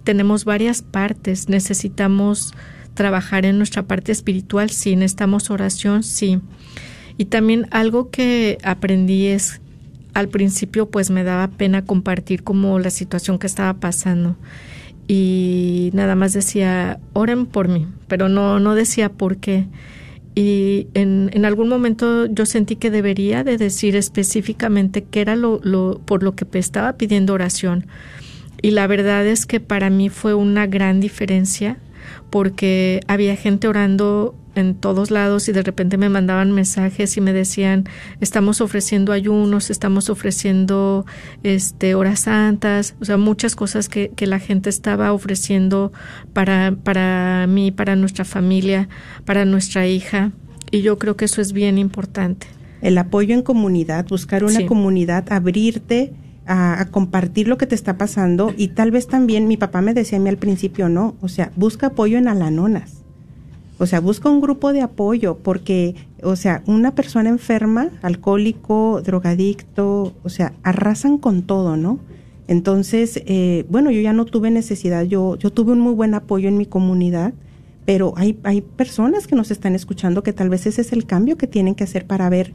tenemos 0.07 0.45
varias 0.45 0.83
partes, 0.83 1.49
necesitamos 1.49 2.55
trabajar 2.95 3.45
en 3.45 3.59
nuestra 3.59 3.83
parte 3.83 4.13
espiritual, 4.13 4.71
sí, 4.71 4.95
necesitamos 4.95 5.51
oración, 5.51 6.05
sí. 6.05 6.41
Y 7.19 7.25
también 7.27 7.67
algo 7.73 8.09
que 8.11 8.57
aprendí 8.63 9.27
es, 9.27 9.61
al 10.15 10.29
principio 10.29 10.89
pues 10.89 11.11
me 11.11 11.25
daba 11.25 11.49
pena 11.49 11.85
compartir 11.85 12.45
como 12.45 12.79
la 12.79 12.91
situación 12.91 13.41
que 13.41 13.49
estaba 13.49 13.75
pasando 13.75 14.37
y 15.09 15.91
nada 15.93 16.15
más 16.15 16.33
decía, 16.33 17.01
oren 17.13 17.45
por 17.45 17.67
mí, 17.69 17.89
pero 18.07 18.29
no, 18.29 18.61
no 18.61 18.77
decía 18.77 19.11
por 19.11 19.39
qué 19.39 19.67
y 20.37 20.89
en, 20.93 21.31
en, 21.33 21.47
algún 21.47 21.69
momento 21.71 22.27
yo 22.27 22.45
sentí 22.45 22.77
que 22.77 22.91
debería 22.91 23.43
de 23.43 23.57
decir 23.57 23.97
específicamente 23.97 25.03
qué 25.03 25.23
era 25.23 25.35
lo, 25.35 25.61
lo, 25.65 25.99
por 26.05 26.23
lo 26.23 26.37
que 26.37 26.47
estaba 26.59 26.93
pidiendo 26.99 27.33
oración. 27.33 27.87
Y 28.67 28.73
la 28.73 28.89
verdad 28.89 29.25
es 29.25 29.47
que 29.47 29.61
para 29.61 29.91
mí 29.91 30.09
fue 30.09 30.35
una 30.35 30.67
gran 30.67 30.99
diferencia 30.99 31.79
porque 32.31 33.01
había 33.07 33.37
gente 33.37 33.69
orando 33.69 34.35
en 34.57 34.75
todos 34.75 35.13
lados 35.13 35.49
y 35.49 35.53
de 35.53 35.63
repente 35.63 35.99
me 35.99 36.09
mandaban 36.09 36.51
mensajes 36.51 37.17
y 37.17 37.21
me 37.21 37.33
decían 37.33 37.85
estamos 38.21 38.61
ofreciendo 38.61 39.13
ayunos, 39.13 39.71
estamos 39.71 40.11
ofreciendo 40.11 41.07
este 41.45 41.95
horas 41.95 42.19
santas, 42.19 42.97
o 43.01 43.05
sea, 43.05 43.19
muchas 43.19 43.55
cosas 43.55 43.89
que, 43.89 44.11
que 44.17 44.27
la 44.27 44.41
gente 44.41 44.69
estaba 44.69 45.13
ofreciendo 45.13 45.93
para, 46.33 46.75
para 46.83 47.47
mí, 47.47 47.71
para 47.71 47.95
nuestra 47.95 48.25
familia, 48.25 48.89
para 49.25 49.45
nuestra 49.45 49.87
hija. 49.87 50.33
Y 50.73 50.83
yo 50.83 50.99
creo 50.99 51.17
que 51.17 51.27
eso 51.27 51.41
es 51.41 51.53
bien 51.53 51.79
importante. 51.79 52.49
El 52.83 52.99
apoyo 52.99 53.33
en 53.33 53.43
comunidad, 53.43 54.09
buscar 54.09 54.43
una 54.43 54.67
comunidad, 54.67 55.33
abrirte 55.33 56.15
a, 56.47 56.87
compartir 56.91 57.49
lo 57.49 57.59
que 57.59 57.67
te 57.67 57.75
está 57.75 57.99
pasando 57.99 58.53
y 58.57 58.69
tal 58.69 58.91
vez 58.91 59.07
también 59.09 59.49
mi 59.49 59.57
papá 59.57 59.81
me 59.81 59.95
decía 59.95 60.19
a 60.19 60.21
mí 60.21 60.29
al 60.29 60.39
principio, 60.39 60.89
no, 60.89 61.15
o 61.21 61.29
sea, 61.29 61.51
busca 61.57 61.89
apoyo 61.89 62.19
en 62.19 62.29
alanonas 62.29 63.07
o 63.79 63.87
sea, 63.87 64.01
busca 64.01 64.31
un 64.31 64.41
grupo 64.41 64.73
de 64.73 64.81
apoyo 64.81 65.37
porque, 65.43 65.95
o 66.23 66.37
sea, 66.37 66.63
una 66.67 66.95
persona 66.95 67.29
enferma, 67.29 67.91
alcohólico, 68.03 69.03
drogadicto, 69.05 70.15
o 70.23 70.29
sea, 70.29 70.55
arrasan 70.63 71.19
con 71.19 71.43
todo, 71.43 71.77
¿no? 71.77 71.99
Entonces, 72.49 73.23
eh, 73.27 73.67
bueno, 73.69 73.91
yo 73.91 74.01
ya 74.01 74.13
no 74.13 74.25
tuve 74.25 74.51
necesidad, 74.51 75.05
yo, 75.05 75.37
yo 75.37 75.51
tuve 75.51 75.73
un 75.73 75.81
muy 75.81 75.93
buen 75.93 76.15
apoyo 76.15 76.49
en 76.49 76.57
mi 76.57 76.65
comunidad, 76.65 77.35
pero 77.85 78.15
hay, 78.17 78.39
hay 78.45 78.63
personas 78.63 79.27
que 79.27 79.37
nos 79.37 79.51
están 79.51 79.75
escuchando 79.75 80.23
que 80.23 80.33
tal 80.33 80.49
vez 80.49 80.67
ese 80.67 80.81
es 80.81 80.93
el 80.93 81.05
cambio 81.05 81.37
que 81.37 81.47
tienen 81.47 81.75
que 81.75 81.85
hacer 81.85 82.07
para 82.07 82.31
ver, 82.31 82.55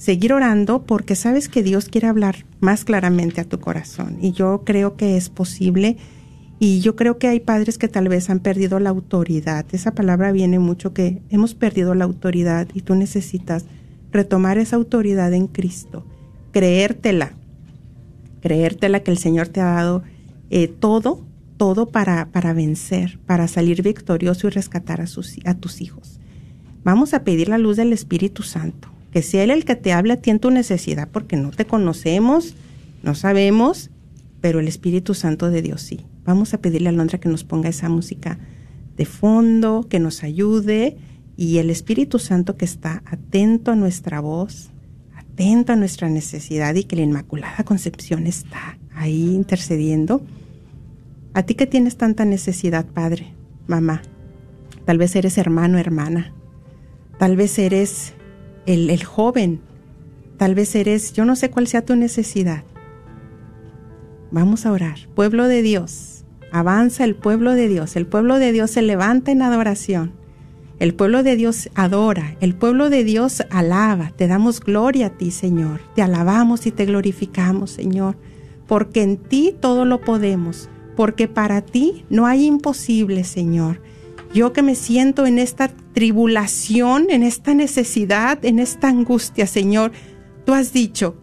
seguir 0.00 0.32
orando, 0.32 0.86
porque 0.86 1.14
sabes 1.14 1.50
que 1.50 1.62
Dios 1.62 1.90
quiere 1.90 2.06
hablar 2.06 2.46
más 2.58 2.86
claramente 2.86 3.42
a 3.42 3.44
tu 3.44 3.60
corazón. 3.60 4.16
Y 4.22 4.32
yo 4.32 4.62
creo 4.64 4.96
que 4.96 5.18
es 5.18 5.28
posible 5.28 5.98
y 6.58 6.80
yo 6.80 6.96
creo 6.96 7.18
que 7.18 7.28
hay 7.28 7.38
padres 7.38 7.76
que 7.76 7.86
tal 7.86 8.08
vez 8.08 8.30
han 8.30 8.40
perdido 8.40 8.80
la 8.80 8.88
autoridad. 8.88 9.66
Esa 9.72 9.94
palabra 9.94 10.32
viene 10.32 10.58
mucho 10.58 10.94
que 10.94 11.20
hemos 11.28 11.54
perdido 11.54 11.94
la 11.94 12.06
autoridad 12.06 12.66
y 12.72 12.80
tú 12.80 12.94
necesitas 12.94 13.66
retomar 14.10 14.56
esa 14.56 14.76
autoridad 14.76 15.34
en 15.34 15.46
Cristo, 15.48 16.06
creértela, 16.50 17.34
creértela 18.40 19.00
que 19.00 19.10
el 19.10 19.18
Señor 19.18 19.48
te 19.48 19.60
ha 19.60 19.66
dado 19.66 20.02
eh, 20.48 20.66
todo, 20.66 21.26
todo 21.58 21.90
para, 21.90 22.30
para 22.32 22.54
vencer, 22.54 23.18
para 23.26 23.48
salir 23.48 23.82
victorioso 23.82 24.46
y 24.46 24.50
rescatar 24.50 25.02
a, 25.02 25.06
sus, 25.06 25.36
a 25.44 25.52
tus 25.52 25.82
hijos. 25.82 26.20
Vamos 26.84 27.12
a 27.12 27.22
pedir 27.22 27.50
la 27.50 27.58
luz 27.58 27.76
del 27.76 27.92
Espíritu 27.92 28.42
Santo, 28.42 28.88
que 29.12 29.22
sea 29.22 29.44
Él 29.44 29.50
el 29.50 29.64
que 29.64 29.76
te 29.76 29.92
hable 29.92 30.12
a 30.12 30.20
tu 30.20 30.50
necesidad, 30.50 31.08
porque 31.10 31.36
no 31.36 31.50
te 31.50 31.64
conocemos, 31.64 32.54
no 33.02 33.14
sabemos, 33.14 33.90
pero 34.40 34.60
el 34.60 34.68
Espíritu 34.68 35.14
Santo 35.14 35.50
de 35.50 35.62
Dios 35.62 35.82
sí. 35.82 36.00
Vamos 36.24 36.54
a 36.54 36.58
pedirle 36.58 36.90
a 36.90 36.92
Londra 36.92 37.18
que 37.18 37.28
nos 37.28 37.44
ponga 37.44 37.68
esa 37.68 37.88
música 37.88 38.38
de 38.96 39.04
fondo, 39.04 39.86
que 39.88 39.98
nos 39.98 40.22
ayude 40.22 40.96
y 41.36 41.58
el 41.58 41.70
Espíritu 41.70 42.18
Santo 42.18 42.56
que 42.56 42.64
está 42.64 43.02
atento 43.06 43.72
a 43.72 43.76
nuestra 43.76 44.20
voz, 44.20 44.70
atento 45.16 45.72
a 45.72 45.76
nuestra 45.76 46.08
necesidad 46.08 46.74
y 46.74 46.84
que 46.84 46.96
la 46.96 47.02
Inmaculada 47.02 47.64
Concepción 47.64 48.26
está 48.26 48.78
ahí 48.94 49.34
intercediendo. 49.34 50.22
A 51.32 51.44
ti 51.44 51.54
que 51.54 51.66
tienes 51.66 51.96
tanta 51.96 52.24
necesidad, 52.24 52.84
Padre, 52.84 53.32
mamá, 53.66 54.02
tal 54.84 54.98
vez 54.98 55.16
eres 55.16 55.38
hermano, 55.38 55.78
hermana, 55.78 56.34
tal 57.18 57.36
vez 57.36 57.58
eres 57.58 58.12
el, 58.74 59.04
joven, 59.04 59.60
tal 60.36 60.54
vez 60.54 60.74
eres, 60.74 61.12
yo 61.12 61.24
no 61.24 61.36
sé 61.36 61.50
cuál 61.50 61.66
sea 61.66 61.84
tu 61.84 61.96
necesidad. 61.96 62.62
Vamos 64.30 64.64
a 64.64 64.72
orar. 64.72 64.96
Pueblo 65.14 65.48
de 65.48 65.62
Dios, 65.62 66.24
avanza 66.52 67.04
el 67.04 67.16
pueblo 67.16 67.54
de 67.54 67.68
Dios. 67.68 67.96
El 67.96 68.06
pueblo 68.06 68.38
de 68.38 68.52
Dios 68.52 68.70
se 68.70 68.82
levanta 68.82 69.32
en 69.32 69.42
adoración. 69.42 70.12
El 70.78 70.94
pueblo 70.94 71.22
de 71.22 71.36
Dios 71.36 71.68
adora, 71.74 72.36
el 72.40 72.54
pueblo 72.54 72.88
de 72.88 73.04
Dios 73.04 73.42
alaba. 73.50 74.12
Te 74.16 74.28
damos 74.28 74.60
gloria 74.60 75.06
a 75.06 75.10
ti, 75.10 75.30
Señor. 75.30 75.80
Te 75.94 76.02
alabamos 76.02 76.66
y 76.66 76.70
te 76.70 76.86
glorificamos, 76.86 77.70
Señor, 77.72 78.16
porque 78.66 79.02
en 79.02 79.18
ti 79.18 79.54
todo 79.60 79.84
lo 79.84 80.00
podemos, 80.00 80.70
porque 80.96 81.28
para 81.28 81.60
ti 81.60 82.06
no 82.08 82.26
hay 82.26 82.46
imposible, 82.46 83.24
Señor. 83.24 83.82
Yo 84.32 84.52
que 84.52 84.62
me 84.62 84.76
siento 84.76 85.26
en 85.26 85.38
esta 85.38 85.68
tribulación, 85.92 87.06
en 87.10 87.24
esta 87.24 87.52
necesidad, 87.52 88.44
en 88.44 88.60
esta 88.60 88.88
angustia, 88.88 89.46
Señor, 89.46 89.90
tú 90.44 90.54
has 90.54 90.72
dicho 90.72 91.16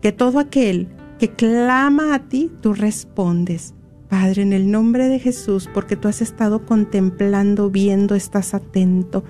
que 0.00 0.10
todo 0.10 0.38
aquel 0.38 0.88
que 1.18 1.30
clama 1.30 2.14
a 2.14 2.28
ti, 2.28 2.50
tú 2.62 2.72
respondes. 2.72 3.74
Padre, 4.08 4.42
en 4.42 4.52
el 4.52 4.70
nombre 4.70 5.08
de 5.08 5.18
Jesús, 5.18 5.68
porque 5.72 5.96
tú 5.96 6.08
has 6.08 6.22
estado 6.22 6.64
contemplando, 6.64 7.70
viendo, 7.70 8.14
estás 8.14 8.54
atento. 8.54 9.24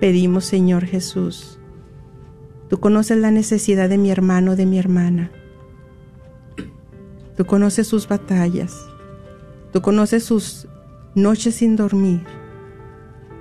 Pedimos, 0.00 0.44
Señor 0.44 0.86
Jesús, 0.86 1.58
tú 2.68 2.80
conoces 2.80 3.18
la 3.18 3.30
necesidad 3.30 3.88
de 3.88 3.98
mi 3.98 4.10
hermano, 4.10 4.56
de 4.56 4.66
mi 4.66 4.78
hermana. 4.78 5.30
Tú 7.36 7.44
conoces 7.44 7.86
sus 7.86 8.08
batallas. 8.08 8.86
Tú 9.72 9.82
conoces 9.82 10.24
sus 10.24 10.68
noches 11.16 11.56
sin 11.56 11.74
dormir. 11.74 12.20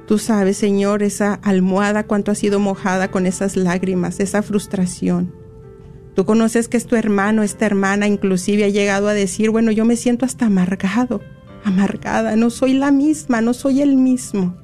Tú 0.08 0.18
sabes, 0.18 0.58
Señor, 0.58 1.04
esa 1.04 1.34
almohada 1.36 2.06
cuánto 2.06 2.32
ha 2.32 2.36
sido 2.36 2.60
mojada 2.60 3.12
con 3.12 3.26
esas 3.26 3.56
lágrimas, 3.56 4.20
esa 4.20 4.42
frustración. 4.42 5.34
Tú 6.16 6.26
conoces 6.26 6.70
que 6.70 6.78
es 6.78 6.86
tu 6.86 6.96
hermano, 6.96 7.44
esta 7.44 7.66
hermana 7.66 8.08
inclusive 8.08 8.64
ha 8.64 8.70
llegado 8.70 9.10
a 9.10 9.14
decir, 9.14 9.50
bueno, 9.50 9.72
yo 9.72 9.84
me 9.84 9.98
siento 9.98 10.26
hasta 10.26 10.46
amargado, 10.46 11.22
amargada, 11.64 12.36
no 12.36 12.50
soy 12.50 12.74
la 12.74 12.92
misma, 12.92 13.42
no 13.42 13.54
soy 13.54 13.82
el 13.82 13.98
mismo. 13.98 14.56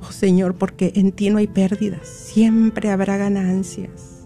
Oh 0.00 0.12
Señor, 0.12 0.54
porque 0.54 0.92
en 0.94 1.12
ti 1.12 1.28
no 1.28 1.38
hay 1.38 1.48
pérdidas, 1.48 2.08
siempre 2.08 2.90
habrá 2.90 3.18
ganancias. 3.18 4.17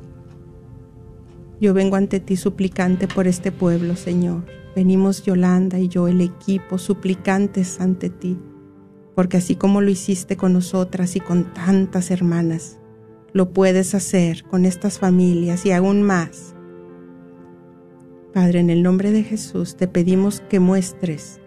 Yo 1.63 1.75
vengo 1.75 1.95
ante 1.95 2.19
ti 2.19 2.37
suplicante 2.37 3.07
por 3.07 3.29
este 3.29 3.53
pueblo, 3.53 3.95
Señor. 3.95 4.45
Venimos 4.75 5.23
Yolanda 5.23 5.79
y 5.79 5.87
yo, 5.87 6.09
el 6.09 6.21
equipo, 6.21 6.77
suplicantes 6.77 7.81
ante 7.81 8.11
ti, 8.11 8.37
porque 9.15 9.37
así 9.37 9.55
como 9.55 9.81
lo 9.81 9.89
hiciste 9.89 10.37
con 10.37 10.55
nosotras 10.55 11.15
y 11.15 11.21
con 11.21 11.55
tantas 11.55 12.11
hermanas, 12.11 12.81
lo 13.33 13.53
puedes 13.53 13.95
hacer 13.95 14.43
con 14.43 14.65
estas 14.65 14.99
familias 14.99 15.65
y 15.65 15.71
aún 15.71 16.03
más. 16.03 16.57
Padre, 18.35 18.59
en 18.59 18.69
el 18.69 18.83
nombre 18.83 19.13
de 19.13 19.23
Jesús 19.23 19.77
te 19.77 19.87
pedimos 19.87 20.41
que 20.41 20.59
muestres, 20.59 21.41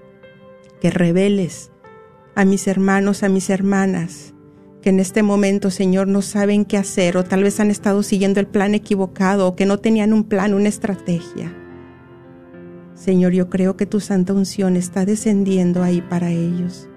que 0.79 0.91
reveles 0.91 1.71
a 2.35 2.45
mis 2.45 2.69
hermanos, 2.69 3.21
a 3.23 3.27
mis 3.27 3.49
hermanas, 3.49 4.33
que 4.85 4.91
en 4.91 4.99
este 4.99 5.23
momento, 5.23 5.71
Señor, 5.71 6.07
no 6.07 6.21
saben 6.21 6.63
qué 6.63 6.77
hacer 6.77 7.17
o 7.17 7.23
tal 7.23 7.41
vez 7.41 7.59
han 7.59 7.71
estado 7.71 8.03
siguiendo 8.03 8.39
el 8.39 8.45
plan 8.45 8.75
equivocado 8.75 9.47
o 9.47 9.55
que 9.55 9.65
no 9.65 9.79
tenían 9.79 10.13
un 10.13 10.25
plan, 10.25 10.53
una 10.53 10.69
estrategia. 10.69 11.51
Señor, 12.93 13.33
yo 13.33 13.49
creo 13.49 13.77
que 13.77 13.87
tu 13.87 13.99
santa 13.99 14.33
unción 14.33 14.75
está 14.75 15.03
descendiendo 15.03 15.81
ahí 15.81 16.03
para 16.03 16.29
ellos. 16.29 16.87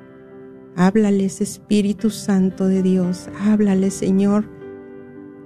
Háblales, 0.76 1.40
Espíritu 1.40 2.10
Santo 2.10 2.68
de 2.68 2.82
Dios, 2.82 3.30
háblales, 3.40 3.94
Señor, 3.94 4.44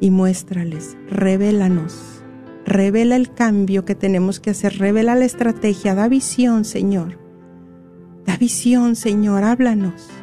y 0.00 0.10
muéstrales, 0.10 0.96
revélanos, 1.08 2.24
revela 2.66 3.14
el 3.14 3.32
cambio 3.32 3.84
que 3.84 3.94
tenemos 3.94 4.40
que 4.40 4.50
hacer, 4.50 4.78
revela 4.78 5.14
la 5.14 5.26
estrategia, 5.26 5.94
da 5.94 6.08
visión, 6.08 6.64
Señor. 6.64 7.20
Da 8.26 8.36
visión, 8.36 8.96
Señor, 8.96 9.44
háblanos. 9.44 10.21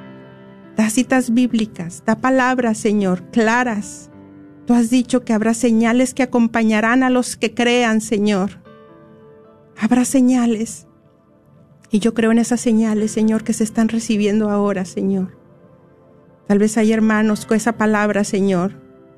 Da 0.75 0.89
citas 0.89 1.33
bíblicas, 1.33 2.03
da 2.05 2.15
palabras, 2.15 2.77
Señor, 2.77 3.23
claras. 3.31 4.09
Tú 4.65 4.73
has 4.73 4.89
dicho 4.89 5.25
que 5.25 5.33
habrá 5.33 5.53
señales 5.53 6.13
que 6.13 6.23
acompañarán 6.23 7.03
a 7.03 7.09
los 7.09 7.35
que 7.35 7.53
crean, 7.53 8.01
Señor. 8.01 8.61
Habrá 9.77 10.05
señales. 10.05 10.87
Y 11.91 11.99
yo 11.99 12.13
creo 12.13 12.31
en 12.31 12.37
esas 12.37 12.61
señales, 12.61 13.11
Señor, 13.11 13.43
que 13.43 13.53
se 13.53 13.63
están 13.63 13.89
recibiendo 13.89 14.49
ahora, 14.49 14.85
Señor. 14.85 15.37
Tal 16.47 16.59
vez 16.59 16.77
hay 16.77 16.91
hermanos 16.91 17.45
con 17.45 17.57
esa 17.57 17.73
palabra, 17.77 18.23
Señor, 18.23 18.73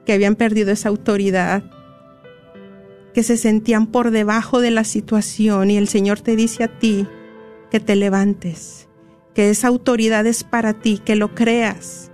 que 0.05 0.13
habían 0.13 0.35
perdido 0.35 0.71
esa 0.71 0.89
autoridad, 0.89 1.63
que 3.13 3.23
se 3.23 3.37
sentían 3.37 3.87
por 3.87 4.11
debajo 4.11 4.61
de 4.61 4.71
la 4.71 4.83
situación 4.83 5.69
y 5.71 5.77
el 5.77 5.87
Señor 5.87 6.21
te 6.21 6.35
dice 6.35 6.63
a 6.63 6.79
ti 6.79 7.07
que 7.69 7.79
te 7.79 7.95
levantes, 7.95 8.87
que 9.33 9.49
esa 9.49 9.67
autoridad 9.67 10.25
es 10.27 10.43
para 10.43 10.73
ti, 10.73 10.99
que 11.03 11.15
lo 11.15 11.33
creas, 11.33 12.11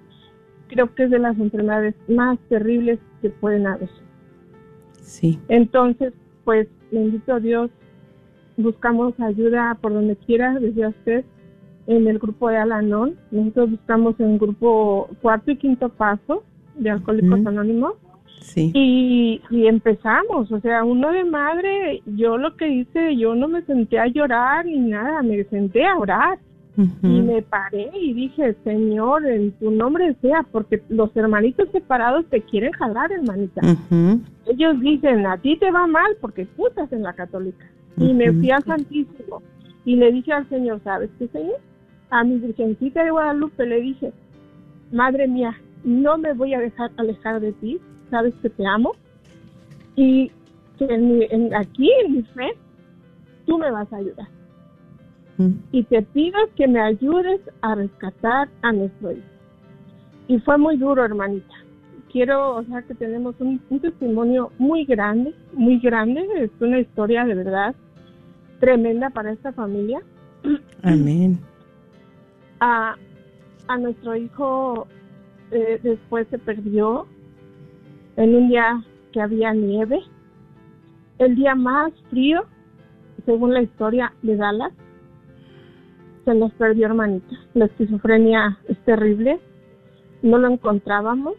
creo 0.69 0.95
que 0.95 1.05
es 1.05 1.11
de 1.11 1.19
las 1.19 1.39
enfermedades 1.39 1.95
más 2.09 2.39
terribles 2.49 2.99
que 3.23 3.31
pueden 3.31 3.67
haber. 3.67 3.89
Sí. 5.01 5.39
Entonces, 5.49 6.13
pues, 6.45 6.69
bendito 6.91 7.39
Dios, 7.41 7.71
buscamos 8.57 9.19
ayuda 9.21 9.77
por 9.81 9.93
donde 9.93 10.17
quiera, 10.17 10.59
decía 10.59 10.89
usted, 10.89 11.25
en 11.87 12.07
el 12.07 12.19
grupo 12.19 12.49
de 12.49 12.57
Alanón. 12.57 13.17
Nosotros 13.31 13.73
buscamos 13.73 14.19
en 14.21 14.33
el 14.33 14.39
grupo 14.39 15.09
cuarto 15.21 15.51
y 15.51 15.57
quinto 15.57 15.89
paso 15.89 16.43
de 16.77 16.91
Alcohólicos 16.91 17.47
Anónimos. 17.47 17.95
Sí. 18.41 18.71
Y, 18.75 19.41
y, 19.49 19.67
empezamos, 19.67 20.53
o 20.53 20.61
sea, 20.61 20.85
uno 20.85 21.11
de 21.13 21.25
madre, 21.25 22.03
yo 22.05 22.37
lo 22.37 22.57
que 22.57 22.69
hice, 22.69 23.17
yo 23.17 23.35
no 23.35 23.49
me 23.49 23.63
senté 23.63 23.99
a 23.99 24.07
llorar 24.07 24.67
ni 24.67 24.79
nada, 24.79 25.23
me 25.23 25.45
senté 25.45 25.87
a 25.87 25.97
orar. 25.97 26.39
Y 26.77 27.23
me 27.23 27.41
paré 27.43 27.91
y 27.95 28.15
dije, 28.15 28.57
Señor, 28.65 29.25
en 29.27 29.53
tu 29.53 29.71
nombre 29.71 30.17
sea, 30.21 30.45
porque 30.51 30.83
los 30.89 31.15
hermanitos 31.17 31.69
separados 31.71 32.27
te 32.27 32.41
quieren 32.43 32.73
jalar, 32.73 33.13
hermanita. 33.13 33.61
Ellos 34.47 34.81
dicen, 34.81 35.25
a 35.27 35.39
ti 35.39 35.57
te 35.57 35.71
va 35.71 35.87
mal 35.87 36.17
porque 36.21 36.47
tú 36.57 36.67
estás 36.67 36.93
en 36.93 37.03
la 37.05 37.13
católica. 37.13 37.65
Y 37.97 38.13
me 38.13 38.33
fui 38.33 38.51
al 38.51 38.65
Santísimo 38.65 39.41
y 39.85 39.97
le 39.97 40.11
dije 40.11 40.33
al 40.33 40.49
Señor, 40.49 40.81
¿sabes 40.83 41.11
qué, 41.19 41.29
Señor? 41.29 41.59
A 42.11 42.25
mi 42.25 42.39
Virgencita 42.39 43.05
de 43.05 43.11
Guadalupe 43.13 43.67
le 43.67 43.81
dije, 43.81 44.13
Madre 44.91 45.27
mía, 45.29 45.57
no 45.85 46.19
me 46.19 46.33
voy 46.33 46.55
a 46.55 46.61
dejar 46.61 46.91
alejar 46.97 47.41
de 47.41 47.53
ti, 47.53 47.81
sabes 48.11 48.35
que 48.43 48.51
te 48.51 48.67
amo. 48.67 48.93
y 49.97 50.31
que 50.79 50.87
en 50.87 51.55
aquí 51.55 51.89
en 52.05 52.13
mi 52.15 52.23
fe 52.23 52.53
tú 53.47 53.59
me 53.59 53.71
vas 53.71 53.93
a 53.93 53.97
ayudar. 53.97 54.27
Y 55.73 55.83
te 55.85 56.03
pido 56.03 56.39
que 56.57 56.69
me 56.69 56.81
ayudes 56.81 57.41
a 57.61 57.75
rescatar 57.75 58.49
a 58.63 58.73
nuestro 58.73 59.13
hijo. 59.13 59.27
Y 60.29 60.39
fue 60.41 60.57
muy 60.59 60.77
duro, 60.77 61.05
hermanita. 61.05 61.55
Quiero, 62.13 62.57
o 62.57 62.65
sea, 62.65 62.83
que 62.83 62.95
tenemos 62.95 63.35
un, 63.41 63.61
testimonio 63.81 64.53
muy 64.59 64.85
grande, 64.85 65.35
muy 65.53 65.81
grande. 65.81 66.25
Es 66.37 66.51
una 66.61 66.79
historia 66.79 67.25
de 67.25 67.35
verdad 67.35 67.75
tremenda 68.61 69.11
para 69.11 69.33
esta 69.33 69.53
familia. 69.53 70.01
Amén. 70.83 71.41
A, 72.61 72.95
a 73.67 73.79
nuestro 73.79 74.15
hijo 74.15 74.87
eh, 75.51 75.81
después 75.83 76.27
se 76.29 76.39
perdió 76.39 77.07
en 78.17 78.35
un 78.35 78.49
día 78.49 78.83
que 79.13 79.21
había 79.21 79.53
nieve, 79.53 80.01
el 81.19 81.37
día 81.37 81.55
más 81.55 81.93
frío, 82.11 82.45
según 83.25 83.55
la 83.55 83.63
historia 83.63 84.13
de 84.23 84.37
Dallas, 84.37 84.73
se 86.25 86.35
nos 86.35 86.53
perdió 86.53 86.87
hermanita. 86.87 87.37
La 87.55 87.67
esquizofrenia 87.67 88.59
es 88.69 88.79
terrible, 88.85 89.41
no 90.23 90.39
lo 90.39 90.49
encontrábamos. 90.49 91.35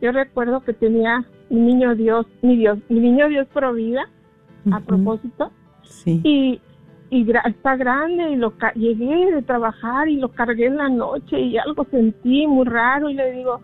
Yo 0.00 0.12
recuerdo 0.12 0.60
que 0.60 0.72
tenía 0.72 1.24
mi 1.50 1.60
niño 1.60 1.94
Dios, 1.94 2.26
mi 2.42 2.56
Dios, 2.56 2.78
mi 2.88 3.00
niño 3.00 3.28
Dios 3.28 3.46
por 3.48 3.74
vida, 3.74 4.08
a 4.70 4.80
propósito, 4.80 5.50
y, 6.06 6.60
y 7.10 7.30
está 7.46 7.76
grande 7.76 8.30
y 8.30 8.36
lo 8.36 8.54
llegué 8.74 9.32
de 9.32 9.42
trabajar 9.42 10.08
y 10.08 10.16
lo 10.16 10.28
cargué 10.28 10.66
en 10.66 10.76
la 10.76 10.88
noche 10.88 11.40
y 11.40 11.58
algo 11.58 11.84
sentí 11.90 12.46
muy 12.46 12.66
raro 12.66 13.10
y 13.10 13.14
le 13.14 13.32
digo, 13.32 13.60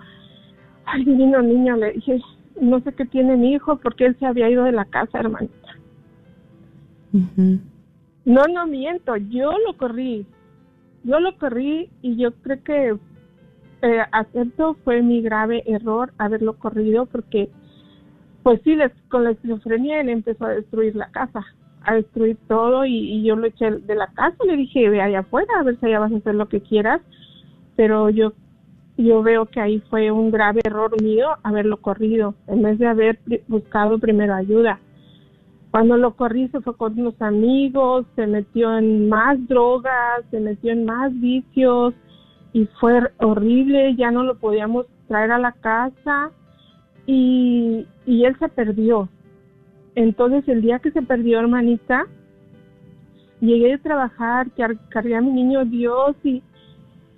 ay 0.84 1.04
divino 1.04 1.40
niño, 1.42 1.76
le 1.76 1.92
dije, 1.92 2.20
no 2.60 2.80
sé 2.80 2.92
qué 2.92 3.04
tiene 3.04 3.36
mi 3.36 3.52
hijo 3.52 3.76
porque 3.76 4.06
él 4.06 4.16
se 4.18 4.26
había 4.26 4.50
ido 4.50 4.64
de 4.64 4.72
la 4.72 4.84
casa, 4.86 5.20
hermanita. 5.20 5.54
No, 8.24 8.42
no 8.52 8.66
miento, 8.66 9.16
yo 9.16 9.52
lo 9.66 9.76
corrí, 9.76 10.26
yo 11.07 11.20
lo 11.20 11.36
corrí 11.38 11.88
y 12.02 12.16
yo 12.16 12.32
creo 12.42 12.62
que 12.64 12.96
eh, 13.82 14.02
acepto 14.12 14.74
fue 14.84 15.02
mi 15.02 15.22
grave 15.22 15.62
error 15.66 16.12
haberlo 16.18 16.59
corrido 16.59 17.07
porque 17.07 17.48
pues 18.42 18.61
sí, 18.62 18.76
con 19.09 19.24
la 19.24 19.30
esquizofrenia 19.30 20.00
él 20.00 20.09
empezó 20.09 20.46
a 20.46 20.50
destruir 20.50 20.94
la 20.94 21.11
casa, 21.11 21.44
a 21.82 21.94
destruir 21.94 22.36
todo 22.48 22.84
y, 22.84 23.22
yo 23.24 23.36
lo 23.36 23.46
eché 23.46 23.70
de 23.70 23.94
la 23.94 24.09
casa, 24.09 24.36
le 24.44 24.57
dije 24.57 24.88
ve 24.88 25.00
allá 25.00 25.20
afuera 25.20 25.52
a 25.59 25.62
ver 25.62 25.78
si 25.78 25.86
allá 25.86 26.00
vas 26.00 26.12
a 26.12 26.16
hacer 26.16 26.34
lo 26.34 26.48
que 26.48 26.61
quieras, 26.61 27.00
pero 27.76 28.11
yo 28.11 28.32
yo 28.98 29.22
veo 29.22 29.44
que 29.46 29.61
ahí 29.61 29.82
fue 29.90 30.11
un 30.11 30.30
grave 30.30 30.61
error 30.64 31.00
mío 31.02 31.28
haberlo 31.42 31.76
corrido 31.78 32.34
en 32.46 32.62
vez 32.62 32.78
de 32.78 32.86
haber 32.86 33.18
buscado 33.46 33.98
primero 33.98 34.34
ayuda. 34.34 34.80
Cuando 35.76 35.98
lo 35.98 36.16
corrí 36.16 36.48
se 36.48 36.62
fue 36.62 36.74
con 36.74 36.98
unos 36.98 37.20
amigos, 37.20 38.06
se 38.16 38.26
metió 38.26 38.78
en 38.78 39.10
más 39.10 39.36
drogas, 39.46 40.24
se 40.30 40.40
metió 40.40 40.72
en 40.72 40.86
más 40.86 41.12
vicios 41.20 41.92
y 42.54 42.64
fue 42.80 42.98
horrible, 43.18 43.94
ya 43.94 44.10
no 44.10 44.22
lo 44.22 44.38
podíamos 44.38 44.86
traer 45.06 45.32
a 45.32 45.38
la 45.38 45.52
casa 45.52 46.30
y, 47.04 47.86
él 48.06 48.36
se 48.38 48.48
perdió. 48.48 49.10
Entonces 49.96 50.48
el 50.48 50.62
día 50.62 50.78
que 50.78 50.92
se 50.92 51.02
perdió, 51.02 51.40
hermanita, 51.40 52.06
llegué 53.40 53.74
a 53.74 53.78
trabajar, 53.82 54.46
cargué 54.88 55.14
a 55.14 55.20
mi 55.20 55.30
niño 55.30 55.66
Dios 55.66 56.16
y 56.24 56.42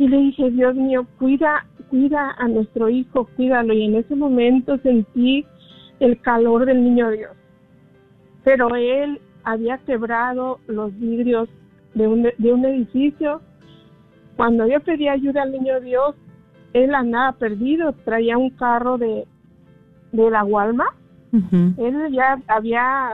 le 0.00 0.16
dije, 0.16 0.50
Dios 0.50 0.74
mío, 0.74 1.06
cuida, 1.20 1.64
cuida 1.90 2.34
a 2.36 2.48
nuestro 2.48 2.88
hijo, 2.88 3.28
cuídalo. 3.36 3.72
Y 3.72 3.84
en 3.84 3.94
ese 3.94 4.16
momento 4.16 4.78
sentí 4.78 5.46
el 6.00 6.20
calor 6.20 6.66
del 6.66 6.82
niño 6.82 7.12
Dios 7.12 7.37
pero 8.48 8.74
él 8.76 9.20
había 9.44 9.76
quebrado 9.76 10.58
los 10.68 10.98
vidrios 10.98 11.50
de 11.92 12.08
un, 12.08 12.22
de 12.22 12.50
un 12.50 12.64
edificio. 12.64 13.42
Cuando 14.36 14.66
yo 14.66 14.80
pedí 14.80 15.06
ayuda 15.06 15.42
al 15.42 15.52
niño 15.52 15.78
Dios, 15.80 16.14
él 16.72 16.94
andaba 16.94 17.32
perdido, 17.32 17.92
traía 18.06 18.38
un 18.38 18.48
carro 18.48 18.96
de, 18.96 19.26
de 20.12 20.30
la 20.30 20.44
Walmart. 20.44 20.96
Él 21.76 22.10
ya 22.10 22.40
había, 22.46 23.10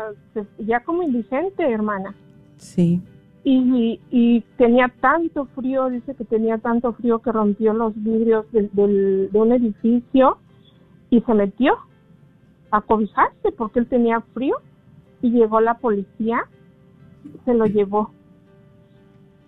ya 0.58 0.78
como 0.84 1.02
indigente, 1.02 1.68
hermana. 1.68 2.14
Sí. 2.58 3.02
Y, 3.42 3.98
y, 4.12 4.40
tenía 4.56 4.94
tanto 5.00 5.46
frío, 5.46 5.90
dice 5.90 6.14
que 6.14 6.24
tenía 6.24 6.58
tanto 6.58 6.92
frío 6.92 7.18
que 7.18 7.32
rompió 7.32 7.74
los 7.74 7.92
vidrios 7.96 8.46
del, 8.52 8.70
de 9.32 9.38
un 9.40 9.50
edificio 9.50 10.38
y 11.10 11.20
se 11.22 11.34
metió 11.34 11.76
a 12.70 12.80
cobijarse 12.82 13.50
porque 13.50 13.80
él 13.80 13.88
tenía 13.88 14.20
frío 14.32 14.58
y 15.24 15.30
llegó 15.30 15.58
la 15.62 15.78
policía, 15.78 16.44
se 17.46 17.54
lo 17.54 17.64
llevó. 17.64 18.10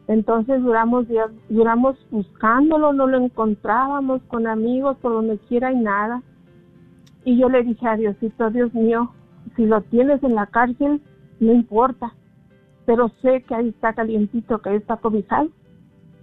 Entonces 0.09 0.63
duramos 0.63 1.07
días, 1.07 1.31
duramos 1.51 1.99
buscándolo, 2.11 2.95
no 2.95 3.07
lo 3.07 3.19
encontrábamos 3.19 4.23
con 4.29 4.47
amigos 4.47 4.97
por 5.03 5.13
donde 5.13 5.37
quiera 5.37 5.71
y 5.73 5.77
nada. 5.77 6.23
Y 7.27 7.37
yo 7.37 7.51
le 7.51 7.63
dije 7.63 7.87
a 7.87 7.97
Diosito, 7.97 8.49
Dios 8.49 8.73
mío, 8.73 9.13
si 9.55 9.67
lo 9.67 9.83
tienes 9.83 10.23
en 10.23 10.35
la 10.35 10.47
cárcel, 10.47 11.03
no 11.41 11.53
importa, 11.53 12.15
pero 12.87 13.11
sé 13.21 13.43
que 13.43 13.55
ahí 13.55 13.69
está 13.69 13.93
calientito, 13.93 14.59
que 14.63 14.71
ahí 14.71 14.77
está 14.77 14.97
cobijado. 14.97 15.51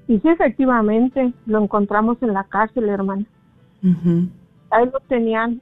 Y 0.07 0.17
sí, 0.17 0.29
efectivamente, 0.29 1.31
lo 1.45 1.61
encontramos 1.61 2.17
en 2.23 2.33
la 2.33 2.45
cárcel, 2.45 2.89
hermana. 2.89 3.25
Ahí 4.71 4.85
lo 4.91 4.99
tenían 5.07 5.61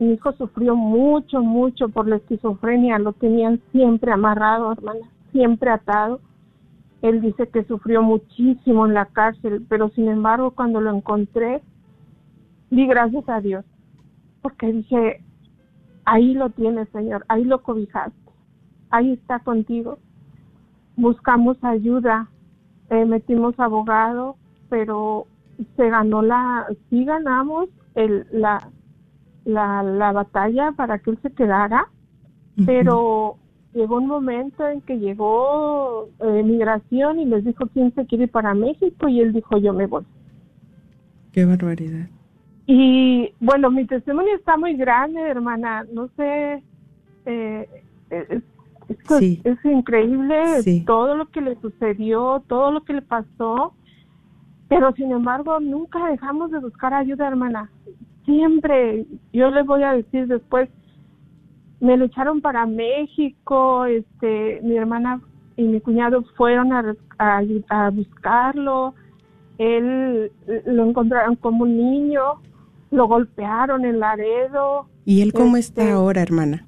mi 0.00 0.14
hijo 0.14 0.32
sufrió 0.32 0.74
mucho, 0.74 1.42
mucho 1.42 1.90
por 1.90 2.08
la 2.08 2.16
esquizofrenia, 2.16 2.98
lo 2.98 3.12
tenían 3.12 3.60
siempre 3.70 4.10
amarrado, 4.10 4.72
hermana, 4.72 5.06
siempre 5.30 5.70
atado. 5.70 6.20
Él 7.02 7.20
dice 7.20 7.48
que 7.48 7.64
sufrió 7.64 8.02
muchísimo 8.02 8.86
en 8.86 8.94
la 8.94 9.04
cárcel, 9.04 9.64
pero 9.68 9.90
sin 9.90 10.08
embargo 10.08 10.52
cuando 10.52 10.80
lo 10.80 10.94
encontré, 10.94 11.60
di 12.70 12.86
gracias 12.86 13.28
a 13.28 13.42
Dios, 13.42 13.64
porque 14.40 14.72
dije, 14.72 15.22
ahí 16.06 16.32
lo 16.32 16.48
tienes, 16.48 16.88
Señor, 16.88 17.26
ahí 17.28 17.44
lo 17.44 17.62
cobijaste, 17.62 18.16
ahí 18.88 19.12
está 19.12 19.40
contigo. 19.40 19.98
Buscamos 20.96 21.62
ayuda, 21.62 22.28
eh, 22.88 23.04
metimos 23.04 23.58
abogado, 23.60 24.36
pero 24.70 25.26
se 25.76 25.90
ganó 25.90 26.22
la, 26.22 26.66
sí 26.88 27.04
ganamos 27.04 27.68
el, 27.94 28.26
la, 28.32 28.70
la, 29.50 29.82
la 29.82 30.12
batalla 30.12 30.72
para 30.72 30.98
que 30.98 31.10
él 31.10 31.18
se 31.22 31.30
quedara, 31.30 31.88
pero 32.66 33.36
llegó 33.72 33.96
un 33.96 34.06
momento 34.06 34.66
en 34.68 34.80
que 34.82 34.98
llegó 34.98 36.08
eh, 36.20 36.42
migración 36.42 37.20
y 37.20 37.24
les 37.24 37.44
dijo 37.44 37.66
quién 37.72 37.94
se 37.94 38.06
quiere 38.06 38.24
ir 38.24 38.30
para 38.30 38.54
México 38.54 39.08
y 39.08 39.20
él 39.20 39.32
dijo 39.32 39.58
yo 39.58 39.72
me 39.72 39.86
voy. 39.86 40.04
Qué 41.32 41.44
barbaridad. 41.44 42.08
Y 42.66 43.32
bueno, 43.40 43.70
mi 43.70 43.84
testimonio 43.86 44.34
está 44.36 44.56
muy 44.56 44.74
grande, 44.76 45.20
hermana. 45.20 45.84
No 45.92 46.08
sé, 46.16 46.62
eh, 47.26 47.68
es, 48.10 48.42
es, 49.44 49.64
increíble 49.64 50.42
todo 50.86 51.16
lo 51.16 51.28
que 51.30 51.40
le 51.40 51.56
sucedió, 51.60 52.42
todo 52.48 52.70
lo 52.70 52.82
que 52.82 52.94
le 52.94 53.02
pasó. 53.02 53.74
Pero 54.68 54.92
sin 54.92 55.10
embargo, 55.10 55.58
nunca 55.58 56.06
dejamos 56.10 56.50
de 56.52 56.60
buscar 56.60 56.94
ayuda, 56.94 57.26
hermana 57.26 57.70
siempre, 58.30 59.06
yo 59.32 59.50
les 59.50 59.66
voy 59.66 59.82
a 59.82 59.92
decir 59.92 60.26
después, 60.26 60.68
me 61.80 61.96
lo 61.96 62.04
echaron 62.04 62.40
para 62.40 62.66
México, 62.66 63.84
este, 63.86 64.60
mi 64.62 64.76
hermana 64.76 65.20
y 65.56 65.64
mi 65.64 65.80
cuñado 65.80 66.22
fueron 66.36 66.72
a, 66.72 66.94
a, 67.18 67.90
buscarlo, 67.90 68.94
él 69.58 70.30
lo 70.66 70.88
encontraron 70.88 71.36
como 71.36 71.64
un 71.64 71.76
niño, 71.76 72.40
lo 72.90 73.06
golpearon 73.08 73.84
en 73.84 73.98
Laredo. 73.98 74.86
¿Y 75.04 75.22
él 75.22 75.32
cómo 75.32 75.56
está 75.56 75.82
este, 75.82 75.92
ahora, 75.92 76.22
hermana? 76.22 76.66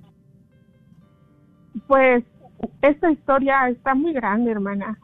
Pues 1.87 2.25
esta 2.83 3.11
historia 3.11 3.69
está 3.69 3.95
muy 3.95 4.13
grande, 4.13 4.51
hermana. 4.51 4.99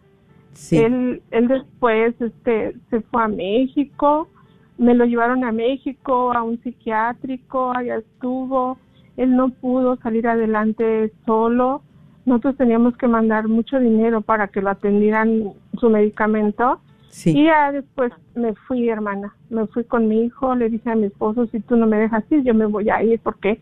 Sí. 0.53 0.79
Él, 0.79 1.23
él 1.31 1.49
después 1.49 2.15
este, 2.21 2.75
se 2.91 3.01
fue 3.03 3.23
a 3.23 3.29
México, 3.29 4.29
me 4.79 4.95
lo 4.95 5.05
llevaron 5.05 5.45
a 5.45 5.53
México, 5.53 6.33
a 6.33 6.43
un 6.43 6.61
psiquiátrico, 6.63 7.73
allá 7.77 7.97
estuvo, 7.97 8.79
él 9.17 9.37
no 9.37 9.51
pudo 9.51 9.97
salir 9.97 10.27
adelante 10.29 11.13
solo, 11.27 11.83
nosotros 12.25 12.57
teníamos 12.57 12.97
que 12.97 13.09
mandar 13.09 13.49
mucho 13.49 13.79
dinero 13.81 14.21
para 14.21 14.49
que 14.49 14.61
lo 14.61 14.71
atendieran 14.71 15.53
su 15.79 15.91
medicamento. 15.91 16.81
Y 17.25 17.45
ya 17.45 17.73
después 17.73 18.13
me 18.35 18.55
fui, 18.55 18.89
hermana, 18.89 19.35
me 19.51 19.67
fui 19.67 19.83
con 19.85 20.07
mi 20.07 20.25
hijo, 20.25 20.55
le 20.55 20.69
dije 20.69 20.91
a 20.91 20.95
mi 20.95 21.07
esposo, 21.07 21.47
si 21.47 21.61
tú 21.61 21.77
no 21.77 21.87
me 21.87 21.99
dejas 21.99 22.23
ir, 22.31 22.45
yo 22.45 22.55
me 22.55 22.67
voy 22.67 22.91
a 22.91 23.03
ir 23.03 23.19
porque 23.21 23.61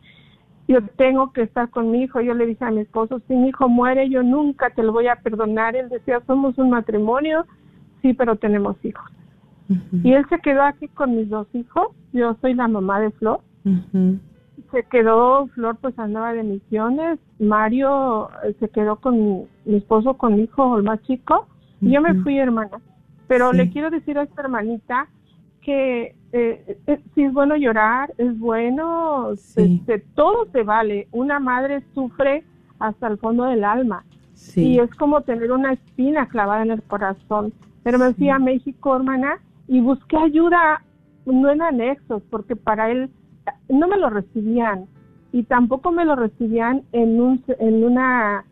yo 0.69 0.83
tengo 0.97 1.33
que 1.33 1.43
estar 1.43 1.71
con 1.71 1.91
mi 1.91 2.03
hijo. 2.03 2.21
Yo 2.21 2.35
le 2.35 2.47
dije 2.47 2.65
a 2.65 2.71
mi 2.71 2.81
esposo, 2.81 3.21
si 3.29 3.35
mi 3.35 3.49
hijo 3.49 3.69
muere, 3.69 4.09
yo 4.11 4.23
nunca 4.23 4.71
te 4.71 4.83
lo 4.83 4.93
voy 4.93 5.07
a 5.07 5.17
perdonar. 5.17 5.77
Él 5.77 5.89
decía, 5.89 6.21
somos 6.27 6.59
un 6.59 6.71
matrimonio, 6.71 7.47
sí, 8.03 8.15
pero 8.15 8.37
tenemos 8.37 8.77
hijos. 8.85 9.11
Y 10.03 10.13
él 10.13 10.25
se 10.29 10.39
quedó 10.41 10.63
aquí 10.63 10.89
con 10.89 11.17
mis 11.17 11.29
dos 11.29 11.47
hijos. 11.53 11.89
Yo 12.13 12.37
soy 12.41 12.55
la 12.55 12.69
mamá 12.69 13.01
de 13.01 13.11
Flor. 13.13 13.41
se 14.71 14.83
quedó, 14.85 15.47
Flor 15.49 15.77
pues 15.81 15.99
andaba 15.99 16.33
de 16.33 16.43
misiones, 16.43 17.19
Mario 17.39 18.31
eh, 18.45 18.55
se 18.59 18.69
quedó 18.69 18.97
con 18.97 19.47
mi 19.65 19.77
esposo, 19.77 20.15
con 20.15 20.37
mi 20.37 20.43
hijo, 20.43 20.77
el 20.77 20.83
más 20.83 21.03
chico, 21.03 21.47
y 21.81 21.91
yo 21.91 22.01
me 22.01 22.15
fui, 22.23 22.39
hermana. 22.39 22.81
Pero 23.29 23.53
le 23.53 23.71
quiero 23.71 23.91
decir 23.91 24.19
a 24.19 24.23
esta 24.23 24.43
hermanita 24.43 25.09
que 25.61 26.15
eh, 26.33 26.79
eh, 26.87 27.01
si 27.15 27.25
es 27.25 27.33
bueno 27.33 27.57
llorar, 27.57 28.13
es 28.19 28.39
bueno, 28.39 29.33
este, 29.33 29.99
todo 30.15 30.47
se 30.53 30.63
vale. 30.63 31.09
Una 31.11 31.41
madre 31.41 31.83
sufre 31.93 32.45
hasta 32.79 33.09
el 33.09 33.19
fondo 33.19 33.45
del 33.45 33.65
alma. 33.65 34.05
Y 34.55 34.79
es 34.79 34.95
como 34.95 35.23
tener 35.23 35.51
una 35.51 35.73
espina 35.73 36.29
clavada 36.29 36.63
en 36.63 36.71
el 36.71 36.83
corazón. 36.83 37.53
Pero 37.83 37.99
me 37.99 38.15
fui 38.15 38.29
a 38.29 38.39
México, 38.39 38.95
hermana, 38.95 39.39
y 39.69 39.81
busqué 39.81 40.17
ayuda, 40.17 40.83
no 41.25 41.51
en 41.51 41.63
anexos, 41.63 42.23
porque 42.31 42.57
para 42.57 42.91
él 42.91 43.11
no 43.69 43.89
me 43.89 43.99
lo 43.99 44.11
recibían. 44.11 44.87
Y 45.33 45.43
tampoco 45.43 45.93
me 45.93 46.05
lo 46.05 46.17
recibían 46.17 46.83
en, 46.93 47.21
un, 47.21 47.45
en 47.59 47.85
una 47.85 48.45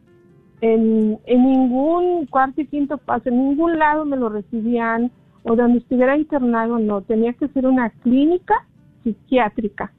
en, 0.60 1.18
en, 1.26 1.42
ningún 1.42 2.26
cuarto 2.26 2.60
y 2.60 2.66
quinto 2.66 2.98
paso, 2.98 3.28
en 3.28 3.48
ningún 3.48 3.78
lado 3.78 4.04
me 4.04 4.16
lo 4.16 4.28
recibían 4.28 5.10
o 5.44 5.56
donde 5.56 5.78
estuviera 5.78 6.16
internado, 6.16 6.78
no, 6.78 7.02
tenía 7.02 7.34
que 7.34 7.48
ser 7.48 7.66
una 7.66 7.90
clínica 7.90 8.66
psiquiátrica, 9.02 9.92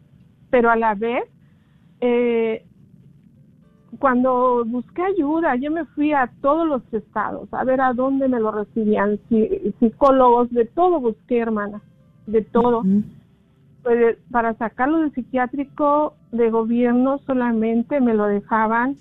pero 0.49 0.72
a 0.72 0.76
la 0.76 0.95
vez, 0.95 1.24
eh, 2.01 2.66
cuando 4.00 4.64
busqué 4.66 5.02
ayuda, 5.04 5.56
yo 5.56 5.72
me 5.72 5.86
fui 5.86 6.14
a 6.14 6.30
todos 6.41 6.68
los 6.68 6.82
estados 6.93 7.48
a 7.54 7.64
ver 7.64 7.82
a 7.82 7.93
dónde 7.93 8.28
me 8.28 8.39
lo 8.39 8.52
recibían, 8.52 9.20
psicólogos, 9.80 10.52
de 10.52 10.66
todo 10.66 11.00
busqué, 11.00 11.39
hermana, 11.39 11.82
de 12.28 12.41
todo. 12.41 12.84
pues, 13.84 14.18
para 14.32 14.54
sacarlo 14.56 15.00
del 15.00 15.14
psiquiátrico 15.14 16.16
de 16.32 16.50
gobierno 16.50 17.20
solamente 17.20 18.02
me 18.02 18.14
lo 18.14 18.26
dejaban 18.26 18.98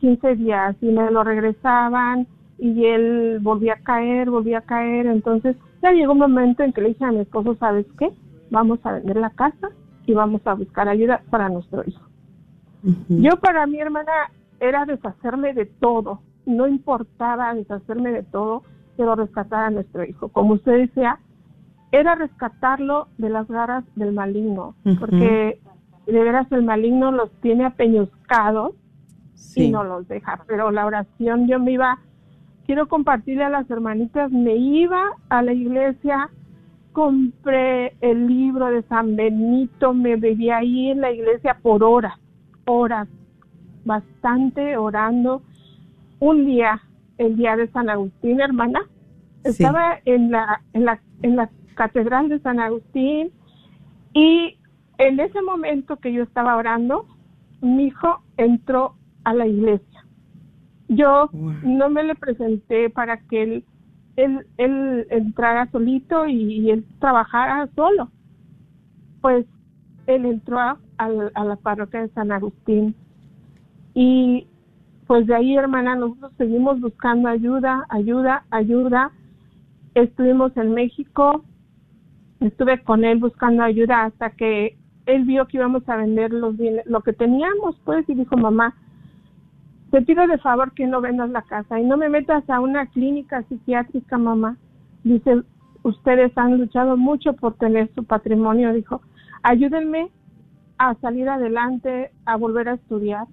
15 0.00 0.36
días 0.36 0.76
y 0.80 0.86
me 0.86 1.10
lo 1.10 1.24
regresaban 1.24 2.26
y 2.58 2.86
él 2.86 3.38
volvía 3.40 3.74
a 3.74 3.82
caer, 3.82 4.30
volvía 4.30 4.58
a 4.58 4.62
caer, 4.62 5.06
entonces 5.06 5.56
ya 5.82 5.92
llegó 5.92 6.12
un 6.12 6.18
momento 6.18 6.62
en 6.62 6.72
que 6.72 6.80
le 6.80 6.88
dije 6.88 7.04
a 7.04 7.12
mi 7.12 7.20
esposo, 7.20 7.54
¿sabes 7.56 7.86
qué? 7.98 8.10
Vamos 8.50 8.78
a 8.84 8.92
vender 8.92 9.16
la 9.16 9.30
casa 9.30 9.70
y 10.06 10.14
vamos 10.14 10.40
a 10.46 10.54
buscar 10.54 10.88
ayuda 10.88 11.22
para 11.30 11.48
nuestro 11.48 11.82
hijo. 11.86 12.05
Yo 13.08 13.36
para 13.40 13.66
mi 13.66 13.80
hermana 13.80 14.12
era 14.60 14.84
deshacerme 14.84 15.54
de 15.54 15.66
todo, 15.66 16.20
no 16.44 16.68
importaba 16.68 17.54
deshacerme 17.54 18.12
de 18.12 18.22
todo, 18.22 18.62
pero 18.96 19.14
rescatar 19.14 19.64
a 19.64 19.70
nuestro 19.70 20.04
hijo. 20.04 20.28
Como 20.28 20.54
usted 20.54 20.72
decía, 20.72 21.18
era 21.92 22.14
rescatarlo 22.14 23.08
de 23.18 23.30
las 23.30 23.48
garras 23.48 23.84
del 23.96 24.12
maligno, 24.12 24.74
porque 24.98 25.60
de 26.06 26.22
veras 26.22 26.50
el 26.52 26.62
maligno 26.62 27.10
los 27.10 27.30
tiene 27.40 27.64
apeñuscados 27.64 28.74
y 29.54 29.70
no 29.70 29.84
los 29.84 30.06
deja. 30.08 30.42
Pero 30.46 30.70
la 30.70 30.86
oración 30.86 31.48
yo 31.48 31.58
me 31.58 31.72
iba 31.72 31.98
quiero 32.66 32.88
compartirle 32.88 33.44
a 33.44 33.48
las 33.48 33.70
hermanitas, 33.70 34.30
me 34.30 34.56
iba 34.56 35.12
a 35.28 35.42
la 35.42 35.52
iglesia, 35.52 36.30
compré 36.92 37.96
el 38.00 38.26
libro 38.26 38.66
de 38.66 38.82
San 38.82 39.16
Benito, 39.16 39.94
me 39.94 40.16
vivía 40.16 40.58
ahí 40.58 40.90
en 40.90 41.00
la 41.00 41.12
iglesia 41.12 41.58
por 41.62 41.84
horas, 41.84 42.18
horas, 42.66 43.08
bastante 43.84 44.76
orando. 44.76 45.42
Un 46.18 46.46
día, 46.46 46.80
el 47.18 47.36
día 47.36 47.56
de 47.56 47.68
San 47.68 47.90
Agustín, 47.90 48.40
hermana, 48.40 48.80
estaba 49.44 49.98
en 50.04 50.30
la, 50.30 50.62
en 50.72 50.84
la, 50.84 51.00
en 51.22 51.36
la 51.36 51.50
catedral 51.74 52.28
de 52.28 52.40
San 52.40 52.60
Agustín 52.60 53.30
y 54.12 54.58
en 54.98 55.20
ese 55.20 55.42
momento 55.42 55.96
que 55.96 56.12
yo 56.12 56.22
estaba 56.22 56.56
orando, 56.56 57.06
mi 57.60 57.86
hijo 57.86 58.22
entró 58.36 58.94
a 59.24 59.34
la 59.34 59.46
iglesia 59.46 59.96
yo 60.88 61.28
no 61.32 61.90
me 61.90 62.04
le 62.04 62.14
presenté 62.14 62.90
para 62.90 63.18
que 63.18 63.42
él, 63.42 63.64
él, 64.16 64.46
él 64.56 65.06
entrara 65.10 65.70
solito 65.70 66.26
y, 66.26 66.70
él 66.70 66.84
trabajara 67.00 67.68
solo. 67.74 68.10
Pues 69.20 69.46
él 70.06 70.24
entró 70.26 70.78
a, 70.98 71.10
a, 71.34 71.44
la 71.44 71.56
parroquia 71.56 72.02
de 72.02 72.08
San 72.10 72.32
Agustín 72.32 72.94
y 73.94 74.46
pues 75.06 75.26
de 75.26 75.34
ahí, 75.34 75.56
hermana, 75.56 75.94
nosotros 75.94 76.32
seguimos 76.36 76.80
buscando 76.80 77.28
ayuda, 77.28 77.86
ayuda, 77.88 78.44
ayuda. 78.50 79.12
Estuvimos 79.94 80.56
en 80.56 80.74
México, 80.74 81.44
estuve 82.40 82.82
con 82.82 83.04
él 83.04 83.18
buscando 83.18 83.62
ayuda 83.62 84.04
hasta 84.04 84.30
que 84.30 84.76
él 85.06 85.24
vio 85.24 85.46
que 85.46 85.58
íbamos 85.58 85.88
a 85.88 85.96
vender 85.96 86.32
los 86.32 86.56
lo 86.86 87.00
que 87.02 87.12
teníamos, 87.12 87.80
pues, 87.84 88.06
y 88.08 88.14
dijo, 88.14 88.36
mamá, 88.36 88.74
te 89.92 90.02
pido 90.02 90.26
de 90.26 90.38
favor 90.38 90.72
que 90.72 90.86
no 90.86 91.00
vendas 91.00 91.30
la 91.30 91.42
casa 91.42 91.80
y 91.80 91.84
no 91.84 91.96
me 91.96 92.08
metas 92.08 92.48
a 92.50 92.58
una 92.58 92.86
clínica 92.86 93.42
psiquiátrica, 93.44 94.18
mamá. 94.18 94.56
Dice, 95.04 95.42
ustedes 95.84 96.36
han 96.36 96.58
luchado 96.58 96.96
mucho 96.96 97.34
por 97.34 97.54
tener 97.54 97.88
su 97.94 98.04
patrimonio, 98.04 98.72
dijo. 98.72 99.00
Ayúdenme 99.44 100.10
a 100.78 100.94
salir 100.96 101.28
adelante, 101.28 102.10
a 102.24 102.36
volver 102.36 102.68
a 102.68 102.74
estudiar. 102.74 103.26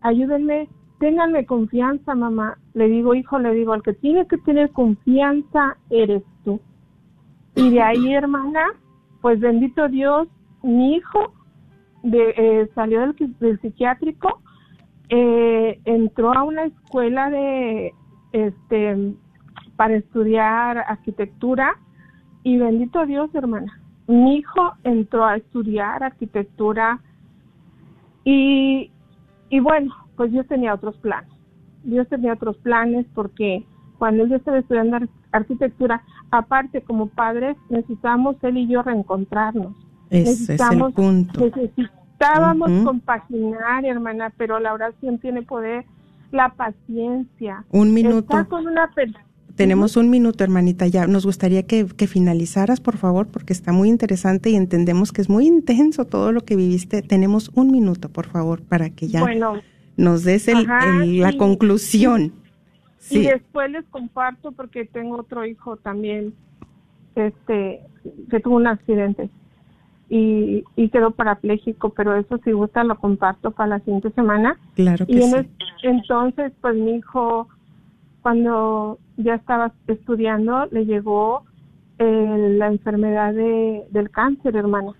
Ayúdenme, 0.00 0.68
ténganme 0.98 1.46
confianza, 1.46 2.14
mamá. 2.14 2.58
Le 2.74 2.88
digo, 2.88 3.14
hijo, 3.14 3.38
le 3.38 3.52
digo, 3.54 3.74
el 3.74 3.82
que 3.82 3.94
tiene 3.94 4.26
que 4.26 4.38
tener 4.38 4.70
confianza 4.70 5.76
eres 5.90 6.22
tú. 6.44 6.60
Y 7.54 7.70
de 7.70 7.82
ahí, 7.82 8.12
hermana, 8.14 8.64
pues 9.20 9.40
bendito 9.40 9.88
Dios, 9.88 10.28
mi 10.62 10.96
hijo 10.96 11.32
de, 12.02 12.34
eh, 12.36 12.70
salió 12.74 13.00
del, 13.00 13.14
del 13.40 13.60
psiquiátrico 13.60 14.40
eh, 15.08 15.80
entró 15.84 16.32
a 16.32 16.42
una 16.42 16.64
escuela 16.64 17.30
de 17.30 17.94
este 18.32 19.14
para 19.76 19.94
estudiar 19.94 20.78
arquitectura 20.78 21.76
y 22.42 22.56
bendito 22.56 23.06
Dios, 23.06 23.32
hermana. 23.34 23.80
Mi 24.06 24.36
hijo 24.36 24.72
entró 24.84 25.24
a 25.24 25.36
estudiar 25.36 26.02
arquitectura 26.02 27.00
y, 28.24 28.90
y 29.50 29.60
bueno, 29.60 29.94
pues 30.16 30.32
Dios 30.32 30.46
tenía 30.46 30.74
otros 30.74 30.96
planes. 30.98 31.30
Dios 31.84 32.08
tenía 32.08 32.32
otros 32.32 32.56
planes 32.58 33.06
porque 33.14 33.64
cuando 33.98 34.24
él 34.24 34.32
estaba 34.32 34.58
estudiando 34.58 34.98
arquitectura, 35.32 36.02
aparte 36.30 36.82
como 36.82 37.08
padres, 37.08 37.56
necesitamos 37.68 38.36
él 38.42 38.58
y 38.58 38.68
yo 38.68 38.82
reencontrarnos. 38.82 39.74
necesitamos, 40.10 40.92
es 40.92 40.98
el 40.98 41.04
punto. 41.04 41.46
Estábamos 42.12 42.70
compaginar, 42.82 43.84
hermana, 43.84 44.32
pero 44.36 44.58
la 44.58 44.72
oración 44.72 45.18
tiene 45.18 45.42
poder, 45.42 45.84
la 46.32 46.48
paciencia. 46.50 47.64
Un 47.70 47.92
minuto. 47.92 48.34
con 48.48 48.66
una 48.66 48.90
Tenemos 49.56 49.96
un 49.96 50.10
minuto, 50.10 50.44
hermanita, 50.44 50.86
ya. 50.86 51.06
Nos 51.06 51.24
gustaría 51.24 51.66
que, 51.66 51.86
finalizaras, 51.86 52.80
por 52.80 52.98
favor, 52.98 53.26
porque 53.26 53.54
está 53.54 53.72
muy 53.72 53.88
interesante 53.88 54.50
y 54.50 54.54
entendemos 54.54 55.12
que 55.12 55.22
es 55.22 55.30
muy 55.30 55.46
intenso 55.46 56.04
todo 56.04 56.30
lo 56.30 56.42
que 56.42 56.56
viviste. 56.56 57.00
Tenemos 57.02 57.50
un 57.54 57.70
minuto, 57.70 58.10
por 58.10 58.26
favor, 58.26 58.62
para 58.62 58.90
que 58.90 59.08
ya 59.08 59.24
nos 59.96 60.24
des 60.24 60.46
la 60.46 61.32
conclusión. 61.38 62.32
Sí. 62.98 63.20
Y 63.20 63.26
después 63.26 63.70
les 63.70 63.84
comparto 63.86 64.52
porque 64.52 64.84
tengo 64.84 65.16
otro 65.16 65.46
hijo 65.46 65.76
también 65.76 66.34
este 67.14 67.80
que 68.30 68.40
tuvo 68.40 68.56
un 68.56 68.66
accidente 68.66 69.30
y, 70.08 70.64
y 70.76 70.88
quedó 70.90 71.12
parapléjico, 71.12 71.90
pero 71.90 72.16
eso 72.16 72.38
si 72.44 72.52
gusta 72.52 72.84
lo 72.84 72.98
comparto 72.98 73.50
para 73.52 73.70
la 73.70 73.78
siguiente 73.80 74.10
semana. 74.10 74.58
Claro 74.74 75.06
que 75.06 75.12
y 75.12 75.22
en 75.22 75.48
entonces, 75.82 76.52
pues 76.60 76.74
mi 76.76 76.96
hijo, 76.96 77.48
cuando 78.22 78.98
ya 79.16 79.34
estaba 79.34 79.72
estudiando, 79.86 80.66
le 80.70 80.84
llegó 80.86 81.44
eh, 81.98 82.54
la 82.58 82.68
enfermedad 82.68 83.34
de, 83.34 83.84
del 83.90 84.10
cáncer, 84.10 84.56
hermana. 84.56 84.92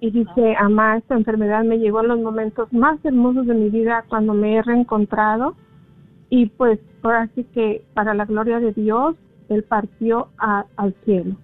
Y 0.00 0.10
dice, 0.10 0.54
ama, 0.58 0.98
esta 0.98 1.16
enfermedad 1.16 1.64
me 1.64 1.78
llegó 1.78 2.02
en 2.02 2.08
los 2.08 2.20
momentos 2.20 2.72
más 2.72 3.04
hermosos 3.04 3.46
de 3.46 3.54
mi 3.54 3.68
vida 3.70 4.04
cuando 4.08 4.32
me 4.34 4.56
he 4.56 4.62
reencontrado. 4.62 5.56
Y 6.30 6.46
pues 6.46 6.78
ahora 7.02 7.28
sí 7.34 7.44
que 7.54 7.82
para 7.94 8.14
la 8.14 8.26
gloria 8.26 8.60
de 8.60 8.72
Dios, 8.72 9.16
él 9.48 9.64
partió 9.64 10.28
al 10.38 10.94
cielo. 11.04 11.36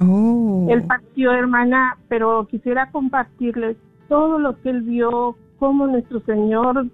Oh. 0.00 0.66
Él 0.70 0.82
partió, 0.84 1.32
hermana, 1.32 1.98
pero 2.08 2.46
quisiera 2.46 2.90
compartirles 2.90 3.76
todo 4.08 4.38
lo 4.38 4.60
que 4.62 4.70
él 4.70 4.82
vio, 4.82 5.36
cómo 5.58 5.86
nuestro 5.86 6.20
Señor 6.20 6.86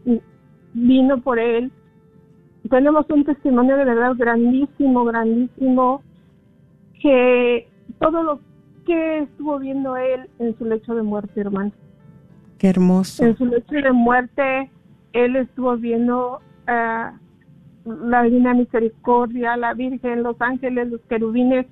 vino 0.74 1.20
por 1.20 1.38
él. 1.38 1.70
Tenemos 2.70 3.06
un 3.10 3.24
testimonio 3.24 3.76
de 3.76 3.84
verdad 3.84 4.14
grandísimo, 4.16 5.04
grandísimo, 5.04 6.02
que 7.00 7.68
todo 8.00 8.22
lo 8.22 8.40
que 8.84 9.18
estuvo 9.18 9.58
viendo 9.58 9.96
él 9.96 10.28
en 10.38 10.56
su 10.58 10.64
lecho 10.64 10.94
de 10.94 11.02
muerte, 11.02 11.40
hermana. 11.40 11.72
Qué 12.58 12.68
hermoso. 12.68 13.24
En 13.24 13.36
su 13.36 13.46
lecho 13.46 13.74
de 13.74 13.92
muerte, 13.92 14.70
él 15.12 15.36
estuvo 15.36 15.76
viendo 15.76 16.40
uh, 16.68 17.10
la 17.84 18.22
Divina 18.22 18.54
Misericordia, 18.54 19.56
la 19.56 19.74
Virgen, 19.74 20.22
los 20.22 20.40
ángeles, 20.40 20.88
los 20.88 21.00
querubines, 21.02 21.66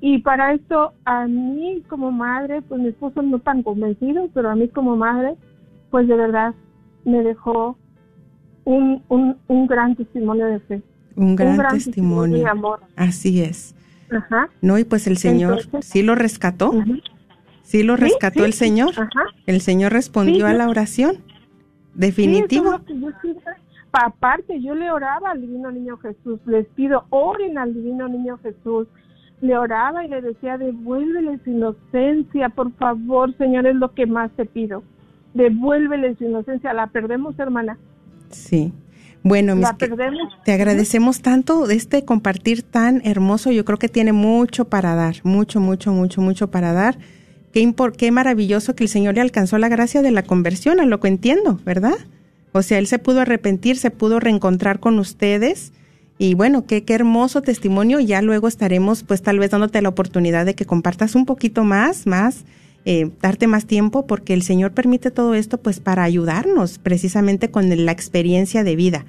Y 0.00 0.18
para 0.18 0.52
esto, 0.52 0.92
a 1.04 1.26
mí 1.26 1.82
como 1.88 2.10
madre, 2.10 2.60
pues 2.62 2.80
mi 2.80 2.88
esposo 2.88 3.22
no 3.22 3.38
tan 3.38 3.62
convencido, 3.62 4.28
pero 4.34 4.50
a 4.50 4.54
mí 4.54 4.68
como 4.68 4.96
madre, 4.96 5.34
pues 5.90 6.06
de 6.08 6.16
verdad 6.16 6.54
me 7.04 7.22
dejó 7.22 7.78
un, 8.64 9.02
un, 9.08 9.36
un 9.48 9.66
gran 9.66 9.94
testimonio 9.94 10.46
de 10.46 10.60
fe. 10.60 10.82
Un 11.16 11.36
gran, 11.36 11.56
testimonio. 11.68 12.38
de 12.38 12.46
amor. 12.46 12.80
Así 12.96 13.42
es. 13.42 13.74
Ajá. 14.10 14.48
No, 14.60 14.78
y 14.78 14.84
pues 14.84 15.06
el 15.06 15.16
Señor 15.16 15.60
sí 15.80 16.02
lo 16.02 16.14
rescató. 16.14 16.72
Sí 17.62 17.82
lo 17.82 17.96
rescató 17.96 18.44
el 18.44 18.52
Señor. 18.52 18.90
El 19.46 19.60
Señor 19.60 19.92
respondió 19.92 20.46
a 20.46 20.52
la 20.52 20.68
oración. 20.68 21.18
Definitivo. 21.94 22.80
aparte, 23.92 24.60
yo 24.60 24.74
le 24.74 24.90
oraba 24.90 25.30
al 25.30 25.40
Divino 25.40 25.70
Niño 25.70 25.96
Jesús. 25.98 26.40
Les 26.46 26.66
pido, 26.68 27.04
oren 27.10 27.56
al 27.58 27.74
Divino 27.74 28.08
Niño 28.08 28.38
Jesús. 28.38 28.88
Le 29.40 29.56
oraba 29.56 30.04
y 30.04 30.08
le 30.08 30.20
decía, 30.20 30.58
devuélvele 30.58 31.38
su 31.44 31.50
inocencia, 31.50 32.48
por 32.48 32.72
favor, 32.72 33.36
Señor, 33.36 33.66
es 33.66 33.76
lo 33.76 33.92
que 33.92 34.06
más 34.06 34.30
te 34.32 34.46
pido. 34.46 34.82
Devuélvele 35.34 36.16
su 36.16 36.24
inocencia. 36.24 36.72
La 36.72 36.88
perdemos, 36.88 37.38
hermana. 37.38 37.78
Sí. 38.30 38.72
Bueno, 39.24 39.58
te 40.44 40.52
agradecemos 40.52 41.22
tanto 41.22 41.66
de 41.66 41.76
este 41.76 42.04
compartir 42.04 42.62
tan 42.62 43.00
hermoso. 43.06 43.50
Yo 43.50 43.64
creo 43.64 43.78
que 43.78 43.88
tiene 43.88 44.12
mucho 44.12 44.66
para 44.66 44.94
dar, 44.94 45.16
mucho, 45.22 45.60
mucho, 45.60 45.92
mucho, 45.92 46.20
mucho 46.20 46.50
para 46.50 46.74
dar. 46.74 46.98
Qué, 47.50 47.74
qué 47.96 48.10
maravilloso 48.10 48.74
que 48.74 48.84
el 48.84 48.90
Señor 48.90 49.14
le 49.14 49.22
alcanzó 49.22 49.56
la 49.56 49.70
gracia 49.70 50.02
de 50.02 50.10
la 50.10 50.24
conversión, 50.24 50.78
a 50.78 50.84
lo 50.84 51.00
que 51.00 51.08
entiendo, 51.08 51.58
¿verdad? 51.64 51.96
O 52.52 52.60
sea, 52.60 52.78
Él 52.78 52.86
se 52.86 52.98
pudo 52.98 53.20
arrepentir, 53.20 53.78
se 53.78 53.90
pudo 53.90 54.20
reencontrar 54.20 54.78
con 54.78 54.98
ustedes. 54.98 55.72
Y 56.18 56.34
bueno, 56.34 56.66
qué, 56.66 56.84
qué 56.84 56.92
hermoso 56.92 57.40
testimonio. 57.40 58.00
Ya 58.00 58.20
luego 58.20 58.46
estaremos, 58.46 59.04
pues 59.04 59.22
tal 59.22 59.38
vez 59.38 59.52
dándote 59.52 59.80
la 59.80 59.88
oportunidad 59.88 60.44
de 60.44 60.54
que 60.54 60.66
compartas 60.66 61.14
un 61.14 61.24
poquito 61.24 61.64
más, 61.64 62.06
más, 62.06 62.44
eh, 62.84 63.10
darte 63.22 63.46
más 63.46 63.66
tiempo, 63.66 64.06
porque 64.06 64.34
el 64.34 64.42
Señor 64.42 64.72
permite 64.72 65.10
todo 65.10 65.34
esto, 65.34 65.58
pues 65.58 65.80
para 65.80 66.02
ayudarnos 66.02 66.78
precisamente 66.78 67.50
con 67.50 67.68
la 67.84 67.92
experiencia 67.92 68.62
de 68.64 68.76
vida. 68.76 69.06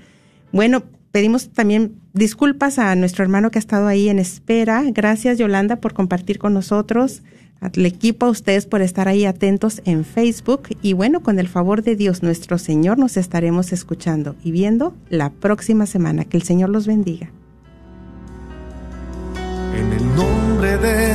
Bueno, 0.51 0.83
pedimos 1.11 1.49
también 1.49 1.95
disculpas 2.13 2.79
a 2.79 2.95
nuestro 2.95 3.23
hermano 3.23 3.51
que 3.51 3.57
ha 3.57 3.59
estado 3.59 3.87
ahí 3.87 4.09
en 4.09 4.19
espera. 4.19 4.83
Gracias, 4.91 5.37
Yolanda, 5.37 5.77
por 5.77 5.93
compartir 5.93 6.39
con 6.39 6.53
nosotros. 6.53 7.21
Al 7.61 7.85
equipo, 7.85 8.25
a 8.25 8.29
ustedes 8.29 8.65
por 8.65 8.81
estar 8.81 9.07
ahí 9.07 9.25
atentos 9.25 9.81
en 9.85 10.05
Facebook. 10.05 10.69
Y 10.81 10.93
bueno, 10.93 11.21
con 11.21 11.39
el 11.39 11.47
favor 11.47 11.83
de 11.83 11.95
Dios, 11.95 12.21
nuestro 12.21 12.57
Señor, 12.57 12.97
nos 12.97 13.17
estaremos 13.17 13.73
escuchando 13.73 14.35
y 14.43 14.51
viendo 14.51 14.93
la 15.09 15.29
próxima 15.31 15.85
semana. 15.85 16.25
Que 16.25 16.37
el 16.37 16.43
Señor 16.43 16.69
los 16.69 16.85
bendiga. 16.85 17.29
En 19.73 19.91
el 19.93 20.15
nombre 20.15 20.77
de 20.77 21.14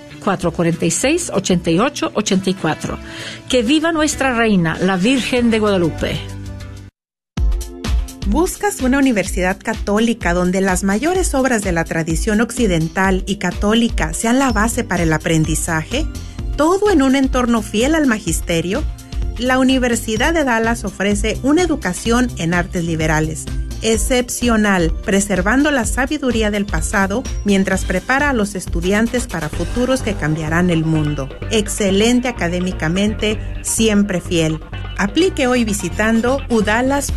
972-446-8884. 0.21 2.97
Que 3.49 3.63
viva 3.63 3.91
nuestra 3.91 4.33
reina, 4.33 4.77
la 4.79 4.97
Virgen 4.97 5.51
de 5.51 5.59
Guadalupe. 5.59 6.19
¿Buscas 8.27 8.81
una 8.81 8.99
universidad 8.99 9.57
católica 9.61 10.33
donde 10.33 10.61
las 10.61 10.83
mayores 10.83 11.33
obras 11.33 11.63
de 11.63 11.71
la 11.71 11.83
tradición 11.83 12.39
occidental 12.39 13.23
y 13.25 13.37
católica 13.37 14.13
sean 14.13 14.39
la 14.39 14.51
base 14.51 14.83
para 14.83 15.03
el 15.03 15.11
aprendizaje? 15.11 16.05
¿Todo 16.55 16.91
en 16.91 17.01
un 17.01 17.15
entorno 17.15 17.61
fiel 17.61 17.95
al 17.95 18.07
magisterio? 18.07 18.83
La 19.37 19.59
Universidad 19.59 20.33
de 20.33 20.43
Dallas 20.43 20.85
ofrece 20.85 21.39
una 21.41 21.63
educación 21.63 22.29
en 22.37 22.53
artes 22.53 22.85
liberales 22.85 23.45
excepcional, 23.81 24.93
preservando 25.05 25.71
la 25.71 25.85
sabiduría 25.85 26.51
del 26.51 26.65
pasado 26.65 27.23
mientras 27.45 27.85
prepara 27.85 28.29
a 28.29 28.33
los 28.33 28.55
estudiantes 28.55 29.27
para 29.27 29.49
futuros 29.49 30.01
que 30.01 30.15
cambiarán 30.15 30.69
el 30.69 30.85
mundo. 30.85 31.29
Excelente 31.49 32.27
académicamente, 32.27 33.39
siempre 33.61 34.21
fiel. 34.21 34.59
Aplique 34.97 35.47
hoy 35.47 35.63
visitando 35.63 36.39
udalas.edu. 36.49 37.11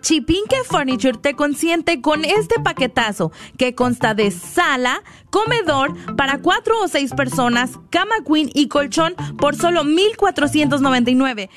Chipinque 0.00 0.56
Furniture 0.64 1.18
te 1.18 1.34
consiente 1.34 2.00
con 2.00 2.24
este 2.24 2.60
paquetazo 2.60 3.30
que 3.58 3.74
consta 3.74 4.14
de 4.14 4.30
sala, 4.30 5.02
comedor 5.28 5.92
para 6.16 6.38
cuatro 6.38 6.80
o 6.80 6.88
seis 6.88 7.12
personas, 7.12 7.72
cama 7.90 8.14
queen 8.26 8.48
y 8.54 8.68
colchón 8.68 9.14
por 9.36 9.54
solo 9.54 9.84
1,499. 9.84 11.50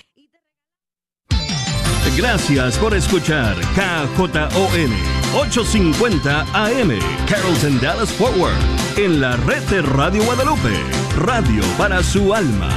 Gracias 2.18 2.78
por 2.78 2.94
escuchar 2.94 3.56
KJON 3.76 4.92
850 5.36 6.42
AM 6.54 7.00
Carrollton 7.28 7.80
Dallas 7.80 8.12
Forward 8.12 8.56
en 8.98 9.22
la 9.22 9.38
red 9.38 9.62
de 9.70 9.82
Radio 9.82 10.24
Guadalupe, 10.24 10.74
radio 11.18 11.64
para 11.78 12.04
su 12.04 12.34
alma. 12.34 12.70